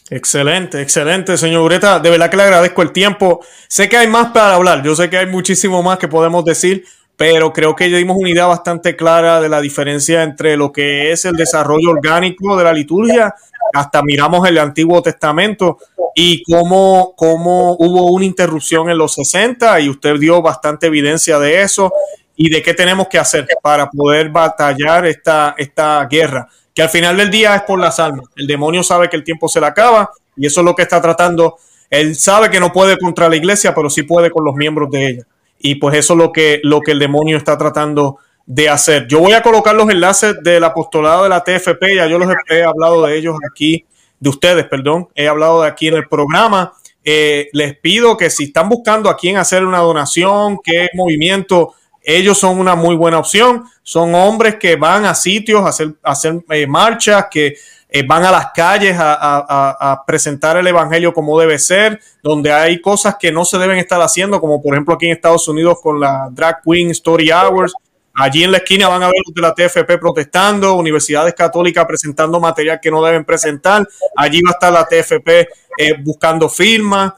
Excelente, 0.10 0.82
excelente, 0.82 1.38
señor 1.38 1.64
Ureta. 1.64 2.00
De 2.00 2.10
verdad 2.10 2.30
que 2.30 2.38
le 2.38 2.44
agradezco 2.44 2.82
el 2.82 2.92
tiempo. 2.92 3.40
Sé 3.68 3.90
que 3.90 3.98
hay 3.98 4.08
más 4.08 4.32
para 4.32 4.56
hablar, 4.56 4.84
yo 4.84 4.96
sé 4.96 5.10
que 5.10 5.18
hay 5.18 5.26
muchísimo 5.26 5.82
más 5.82 5.98
que 5.98 6.08
podemos 6.08 6.44
decir, 6.44 6.84
pero 7.16 7.54
creo 7.54 7.76
que 7.76 7.90
ya 7.90 7.98
dimos 7.98 8.18
una 8.20 8.30
idea 8.30 8.46
bastante 8.46 8.96
clara 8.96 9.40
de 9.40 9.50
la 9.50 9.62
diferencia 9.62 10.24
entre 10.24 10.58
lo 10.58 10.72
que 10.72 11.12
es 11.12 11.26
el 11.26 11.36
desarrollo 11.36 11.92
orgánico 11.92 12.58
de 12.58 12.64
la 12.64 12.74
liturgia, 12.74 13.34
hasta 13.74 14.04
miramos 14.04 14.48
el 14.48 14.58
Antiguo 14.58 15.02
Testamento 15.02 15.80
y 16.14 16.44
cómo, 16.44 17.14
cómo 17.16 17.76
hubo 17.80 18.12
una 18.12 18.26
interrupción 18.26 18.90
en 18.90 18.98
los 18.98 19.14
60 19.16 19.80
y 19.80 19.90
usted 19.90 20.20
dio 20.20 20.42
bastante 20.42 20.88
evidencia 20.88 21.40
de 21.40 21.62
eso 21.62 21.92
y 22.36 22.50
de 22.50 22.62
qué 22.62 22.74
tenemos 22.74 23.08
que 23.08 23.20
hacer 23.20 23.48
para 23.62 23.90
poder 23.90 24.30
batallar 24.30 25.06
esta, 25.06 25.56
esta 25.58 26.06
guerra 26.06 26.48
que 26.74 26.82
al 26.82 26.90
final 26.90 27.18
del 27.18 27.30
día 27.30 27.56
es 27.56 27.62
por 27.64 27.80
las 27.80 28.00
almas. 28.00 28.26
El 28.36 28.48
demonio 28.48 28.84
sabe 28.84 29.10
que 29.10 29.16
el 29.16 29.24
tiempo 29.24 29.48
se 29.48 29.60
le 29.60 29.68
acaba 29.68 30.12
y 30.36 30.48
eso 30.48 30.62
es 30.62 30.66
lo 30.66 30.76
que 30.76 30.82
está 30.82 31.02
tratando. 31.02 31.58
Él 31.90 32.16
sabe 32.16 32.50
que 32.50 32.60
no 32.60 32.74
puede 32.74 32.98
contra 32.98 33.30
la 33.30 33.36
iglesia, 33.36 33.76
pero 33.76 33.90
sí 33.90 34.04
puede 34.04 34.32
con 34.32 34.44
los 34.44 34.56
miembros 34.56 34.90
de 34.90 35.08
ella. 35.08 35.24
Y 35.60 35.76
pues 35.76 35.96
eso 35.96 36.14
es 36.14 36.20
lo 36.20 36.32
que, 36.32 36.60
lo 36.64 36.82
que 36.82 36.92
el 36.92 37.00
demonio 37.00 37.38
está 37.38 37.58
tratando 37.58 38.18
de 38.46 38.70
hacer. 38.70 39.08
Yo 39.08 39.20
voy 39.20 39.34
a 39.34 39.42
colocar 39.42 39.76
los 39.76 39.90
enlaces 39.90 40.36
del 40.42 40.64
apostolado 40.64 41.24
de 41.24 41.30
la 41.30 41.44
TFP, 41.44 41.96
ya 41.96 42.08
yo 42.08 42.20
los 42.20 42.30
he, 42.50 42.64
hablado 42.64 43.06
de 43.06 43.18
ellos 43.18 43.38
aquí, 43.50 43.86
de 44.20 44.30
ustedes, 44.30 44.66
perdón, 44.66 45.08
he 45.16 45.28
hablado 45.28 45.62
de 45.62 45.68
aquí 45.68 45.88
en 45.88 45.96
el 45.96 46.08
programa. 46.08 46.74
Eh, 47.06 47.50
les 47.54 47.78
pido 47.78 48.18
que 48.18 48.30
si 48.30 48.46
están 48.46 48.70
buscando 48.70 49.10
a 49.10 49.18
quién 49.18 49.38
hacer 49.38 49.66
una 49.66 49.80
donación, 49.80 50.60
qué 50.64 50.90
movimiento 50.94 51.74
ellos 52.04 52.38
son 52.38 52.60
una 52.60 52.76
muy 52.76 52.96
buena 52.96 53.20
opción. 53.20 53.64
Son 53.82 54.14
hombres 54.14 54.56
que 54.56 54.76
van 54.76 55.06
a 55.06 55.16
sitios 55.16 55.64
a 55.64 56.12
hacer, 56.12 56.44
eh, 56.50 56.68
marchas, 56.68 57.28
que 57.32 57.56
eh, 57.90 58.04
van 58.06 58.24
a 58.26 58.32
las 58.32 58.48
calles 58.54 58.96
a, 59.00 60.04
presentar 60.06 60.58
el 60.58 60.68
Evangelio 60.68 61.14
como 61.14 61.40
debe 61.40 61.60
ser, 61.60 62.00
donde 62.22 62.52
hay 62.52 62.82
cosas 62.82 63.18
que 63.20 63.32
no 63.32 63.46
se 63.46 63.58
deben 63.58 63.78
estar 63.78 64.02
haciendo, 64.02 64.42
como 64.42 64.62
por 64.62 64.74
ejemplo 64.74 64.96
aquí 64.96 65.06
en 65.06 65.12
Estados 65.12 65.48
Unidos 65.48 65.78
con 65.82 66.00
la 66.00 66.28
Drag 66.32 66.62
Queen 66.64 66.90
Story 66.92 67.30
Hours. 67.32 67.74
Allí 68.16 68.44
en 68.44 68.52
la 68.52 68.58
esquina 68.58 68.88
van 68.88 69.02
a 69.02 69.08
ver 69.08 69.16
los 69.26 69.34
de 69.34 69.42
la 69.42 69.54
TFP 69.54 70.00
protestando, 70.00 70.76
universidades 70.76 71.34
católicas 71.34 71.86
presentando 71.86 72.40
material 72.40 72.80
que 72.82 72.92
no 72.92 73.04
deben 73.04 73.26
presentar. 73.26 73.88
Allí 74.16 74.42
va 74.42 74.52
a 74.52 74.54
estar 74.54 74.72
la 74.72 74.86
TFP 74.86 75.30
eh, 75.78 75.94
buscando 76.04 76.48
firmas. 76.48 77.14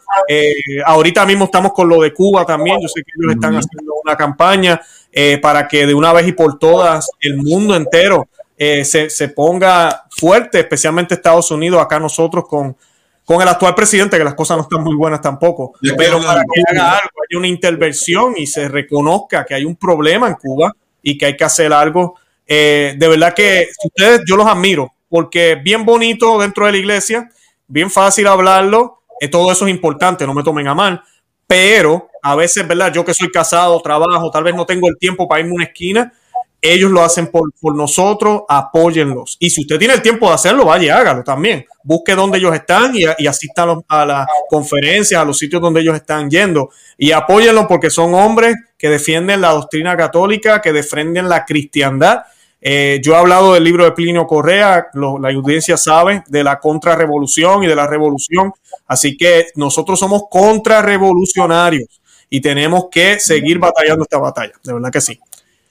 ahorita 0.86 1.26
mismo 1.26 1.46
estamos 1.46 1.74
con 1.74 1.90
lo 1.90 2.02
de 2.02 2.14
Cuba 2.14 2.46
también. 2.46 2.78
Yo 2.82 2.88
sé 2.88 3.02
que 3.04 3.12
ellos 3.20 3.34
están 3.34 3.56
haciendo 3.56 3.94
una 4.04 4.16
campaña 4.16 4.82
eh, 5.18 5.40
para 5.42 5.66
que 5.66 5.86
de 5.86 5.94
una 5.94 6.12
vez 6.12 6.28
y 6.28 6.34
por 6.34 6.60
todas 6.60 7.10
el 7.22 7.38
mundo 7.38 7.74
entero 7.74 8.28
eh, 8.58 8.84
se, 8.84 9.10
se, 9.10 9.30
ponga 9.30 10.06
fuerte, 10.10 10.60
especialmente 10.60 11.14
Estados 11.14 11.52
Unidos, 11.52 11.82
acá 11.82 12.02
nosotros 12.02 12.46
con, 12.48 12.76
con 13.24 13.42
el 13.42 13.48
actual 13.48 13.76
presidente, 13.76 14.18
que 14.18 14.26
las 14.26 14.34
cosas 14.34 14.58
no 14.58 14.64
están 14.64 14.84
muy 14.84 14.94
buenas 14.96 15.22
tampoco, 15.22 15.74
pero 15.98 16.22
para 16.22 16.42
que 16.42 16.62
haga 16.70 16.98
algo, 16.98 17.10
hay 17.30 17.38
una 17.38 17.48
intervención 17.48 18.34
y 18.36 18.46
se 18.46 18.68
reconozca 18.68 19.46
que 19.46 19.56
hay 19.56 19.64
un 19.64 19.78
problema 19.78 20.28
en 20.28 20.36
Cuba 20.36 20.76
y 21.06 21.18
que 21.18 21.28
hay 21.28 21.38
que 21.38 21.44
hacer 21.46 21.72
algo. 21.72 22.16
Eh, 22.48 22.96
de 22.98 23.08
verdad 23.08 23.34
que 23.34 23.70
ustedes, 23.84 24.22
yo 24.28 24.36
los 24.36 24.48
admiro, 24.48 24.92
porque 25.08 25.56
bien 25.56 25.86
bonito 25.86 26.40
dentro 26.40 26.66
de 26.66 26.74
la 26.74 26.78
iglesia, 26.80 27.30
bien 27.68 27.92
fácil 27.92 28.28
hablarlo, 28.28 29.04
todo 29.32 29.52
eso 29.52 29.66
es 29.66 29.72
importante, 29.72 30.26
no 30.26 30.34
me 30.34 30.44
tomen 30.44 30.68
a 30.68 30.74
mal, 30.74 31.02
pero 31.48 32.10
a 32.22 32.36
veces, 32.36 32.68
¿verdad? 32.68 32.92
Yo 32.92 33.06
que 33.06 33.14
soy 33.14 33.30
casado, 33.30 33.80
trabajo, 33.82 34.32
tal 34.32 34.44
vez 34.44 34.56
no 34.56 34.66
tengo 34.66 34.90
el 34.90 34.98
tiempo 34.98 35.28
para 35.28 35.42
irme 35.42 35.52
a 35.52 35.56
una 35.56 35.64
esquina, 35.66 36.12
ellos 36.60 36.90
lo 36.90 37.04
hacen 37.04 37.28
por, 37.28 37.52
nosotros, 37.76 38.42
apóyenlos. 38.50 39.38
Y 39.40 39.52
si 39.52 39.62
usted 39.62 39.78
tiene 39.78 39.94
el 39.94 40.02
tiempo 40.02 40.28
de 40.28 40.34
hacerlo, 40.34 40.66
vaya, 40.66 40.98
hágalo 40.98 41.24
también. 41.24 41.66
Busque 41.84 42.16
donde 42.16 42.40
ellos 42.40 42.56
están 42.56 42.96
y, 42.96 43.04
y 43.20 43.28
asista 43.28 43.68
a 43.88 44.06
las 44.06 44.28
conferencias, 44.50 45.22
a 45.22 45.26
los 45.26 45.38
sitios 45.38 45.62
donde 45.62 45.82
ellos 45.82 45.96
están 45.96 46.30
yendo. 46.30 46.70
Y 46.98 47.12
apóyenlos 47.12 47.68
porque 47.68 47.92
son 47.92 48.16
hombres 48.16 48.56
que 48.86 48.90
defienden 48.92 49.42
la 49.42 49.50
doctrina 49.50 49.98
católica, 49.98 50.62
que 50.62 50.72
defienden 50.72 51.28
la 51.28 51.46
cristiandad 51.46 52.24
eh, 52.68 53.00
yo 53.04 53.14
he 53.14 53.18
hablado 53.18 53.54
del 53.54 53.64
libro 53.64 53.86
de 53.86 53.92
Plinio 53.92 54.26
Correa, 54.26 54.88
la 54.96 55.30
audiencia 55.30 55.78
sabe 55.78 56.24
de 56.28 56.44
la 56.44 56.60
contrarrevolución 56.60 57.64
y 57.64 57.68
de 57.68 57.76
la 57.76 57.86
revolución, 57.86 58.54
así 58.88 59.16
que 59.16 59.50
nosotros 59.54 60.00
somos 60.00 60.24
contrarrevolucionarios 60.32 62.02
y 62.28 62.42
tenemos 62.42 62.86
que 62.90 63.20
seguir 63.20 63.60
batallando 63.60 64.06
esta 64.06 64.18
batalla, 64.18 64.54
de 64.64 64.74
verdad 64.74 64.92
que 64.92 65.00
sí. 65.00 65.20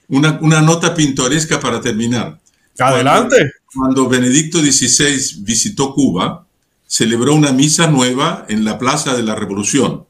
Una, 0.07 0.61
nota 0.61 0.95
pintoresca 0.95 1.59
para 1.59 1.81
terminar. 1.81 2.39
Adelante. 2.79 3.51
Cuando, 3.73 4.07
Benedicto 4.07 4.59
XVI 4.59 5.43
visitó 5.43 5.93
Cuba, 5.93 6.47
celebró 6.87 7.33
una 7.33 7.51
misa 7.51 7.87
nueva 7.87 8.45
en 8.47 8.63
la 8.63 8.79
Plaza 8.79 9.17
de 9.17 9.23
la 9.23 9.35
Revolución 9.35 10.05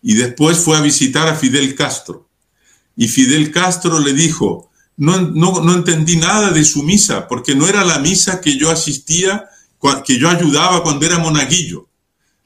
y 0.00 0.14
después 0.14 0.58
fue 0.58 0.78
a 0.78 0.80
visitar 0.80 1.28
a 1.28 1.34
Fidel 1.34 1.74
Castro. 1.74 2.29
Y 3.00 3.08
Fidel 3.08 3.50
Castro 3.50 3.98
le 3.98 4.12
dijo, 4.12 4.70
no, 4.98 5.22
no, 5.22 5.74
entendí 5.74 6.16
nada 6.16 6.50
de 6.50 6.62
su 6.64 6.82
misa, 6.82 7.26
porque 7.28 7.54
no 7.54 7.66
era 7.66 7.82
la 7.82 7.98
misa 7.98 8.42
que 8.42 8.58
yo 8.58 8.70
asistía, 8.70 9.46
que 10.04 10.18
yo 10.18 10.28
ayudaba 10.28 10.82
cuando 10.82 11.06
era 11.06 11.18
monaguillo. 11.18 11.88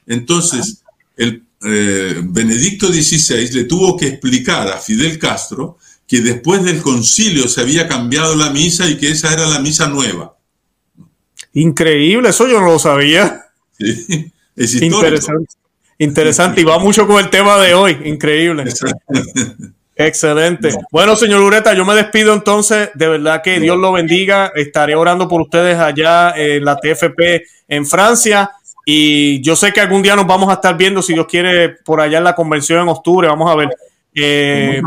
Entonces, 0.06 0.84
el 1.16 1.42
eh, 1.64 2.20
Benedicto 2.22 2.86
XVI 2.86 3.50
le 3.50 3.64
tuvo 3.64 3.96
que 3.96 4.06
explicar 4.06 4.68
a 4.68 4.78
Fidel 4.78 5.18
Castro 5.18 5.76
que 6.06 6.20
después 6.20 6.62
del 6.62 6.80
concilio 6.80 7.48
se 7.48 7.60
había 7.60 7.88
cambiado 7.88 8.36
la 8.36 8.50
misa 8.50 8.88
y 8.88 8.96
que 8.96 9.10
esa 9.10 9.32
era 9.32 9.48
la 9.48 9.58
misa 9.58 9.88
nueva. 9.88 10.36
Increíble, 11.54 12.28
eso 12.28 12.46
yo 12.46 12.60
no 12.60 12.66
lo 12.66 12.78
sabía. 12.78 13.44
Sí, 13.76 14.30
es 14.54 14.80
Interesante. 14.80 15.52
Interesante 15.98 16.60
y 16.60 16.64
va 16.64 16.78
mucho 16.78 17.08
con 17.08 17.18
el 17.24 17.28
tema 17.28 17.58
de 17.58 17.74
hoy. 17.74 17.98
Increíble. 18.04 18.72
Excelente. 19.96 20.70
Bueno, 20.90 21.14
señor 21.14 21.40
Ureta, 21.40 21.72
yo 21.74 21.84
me 21.84 21.94
despido 21.94 22.34
entonces. 22.34 22.90
De 22.94 23.08
verdad 23.08 23.42
que 23.42 23.60
Dios 23.60 23.78
lo 23.78 23.92
bendiga. 23.92 24.52
Estaré 24.54 24.94
orando 24.94 25.28
por 25.28 25.40
ustedes 25.40 25.78
allá 25.78 26.34
en 26.36 26.64
la 26.64 26.76
TFP 26.76 27.44
en 27.68 27.86
Francia. 27.86 28.50
Y 28.84 29.40
yo 29.40 29.56
sé 29.56 29.72
que 29.72 29.80
algún 29.80 30.02
día 30.02 30.16
nos 30.16 30.26
vamos 30.26 30.50
a 30.50 30.54
estar 30.54 30.76
viendo, 30.76 31.00
si 31.00 31.14
Dios 31.14 31.26
quiere, 31.26 31.70
por 31.70 32.00
allá 32.00 32.18
en 32.18 32.24
la 32.24 32.34
convención 32.34 32.82
en 32.82 32.88
octubre. 32.88 33.28
Vamos 33.28 33.50
a 33.50 33.54
ver. 33.54 33.70
Eh, 34.14 34.82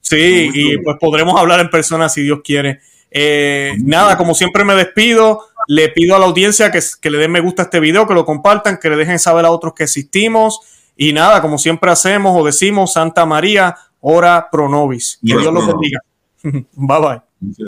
sí, 0.00 0.50
y 0.52 0.78
pues 0.78 0.96
podremos 0.98 1.38
hablar 1.38 1.60
en 1.60 1.70
persona 1.70 2.08
si 2.08 2.22
Dios 2.22 2.40
quiere. 2.42 2.80
Eh, 3.10 3.74
nada, 3.78 4.16
como 4.16 4.34
siempre 4.34 4.64
me 4.64 4.74
despido. 4.74 5.40
Le 5.68 5.90
pido 5.90 6.16
a 6.16 6.18
la 6.18 6.24
audiencia 6.24 6.72
que, 6.72 6.80
que 7.00 7.10
le 7.10 7.18
den 7.18 7.30
me 7.30 7.40
gusta 7.40 7.62
a 7.62 7.64
este 7.64 7.78
video, 7.78 8.06
que 8.06 8.14
lo 8.14 8.24
compartan, 8.24 8.78
que 8.78 8.88
le 8.88 8.96
dejen 8.96 9.18
saber 9.18 9.44
a 9.44 9.50
otros 9.50 9.74
que 9.74 9.84
existimos. 9.84 10.60
Y 10.96 11.12
nada, 11.12 11.40
como 11.40 11.58
siempre 11.58 11.90
hacemos 11.90 12.38
o 12.38 12.44
decimos, 12.44 12.94
Santa 12.94 13.24
María, 13.24 13.76
ora 14.00 14.48
pro 14.50 14.68
nobis. 14.68 15.18
Que 15.24 15.36
Dios 15.36 15.52
los 15.52 15.66
bendiga. 15.66 16.00
bye 16.42 17.00
bye. 17.00 17.22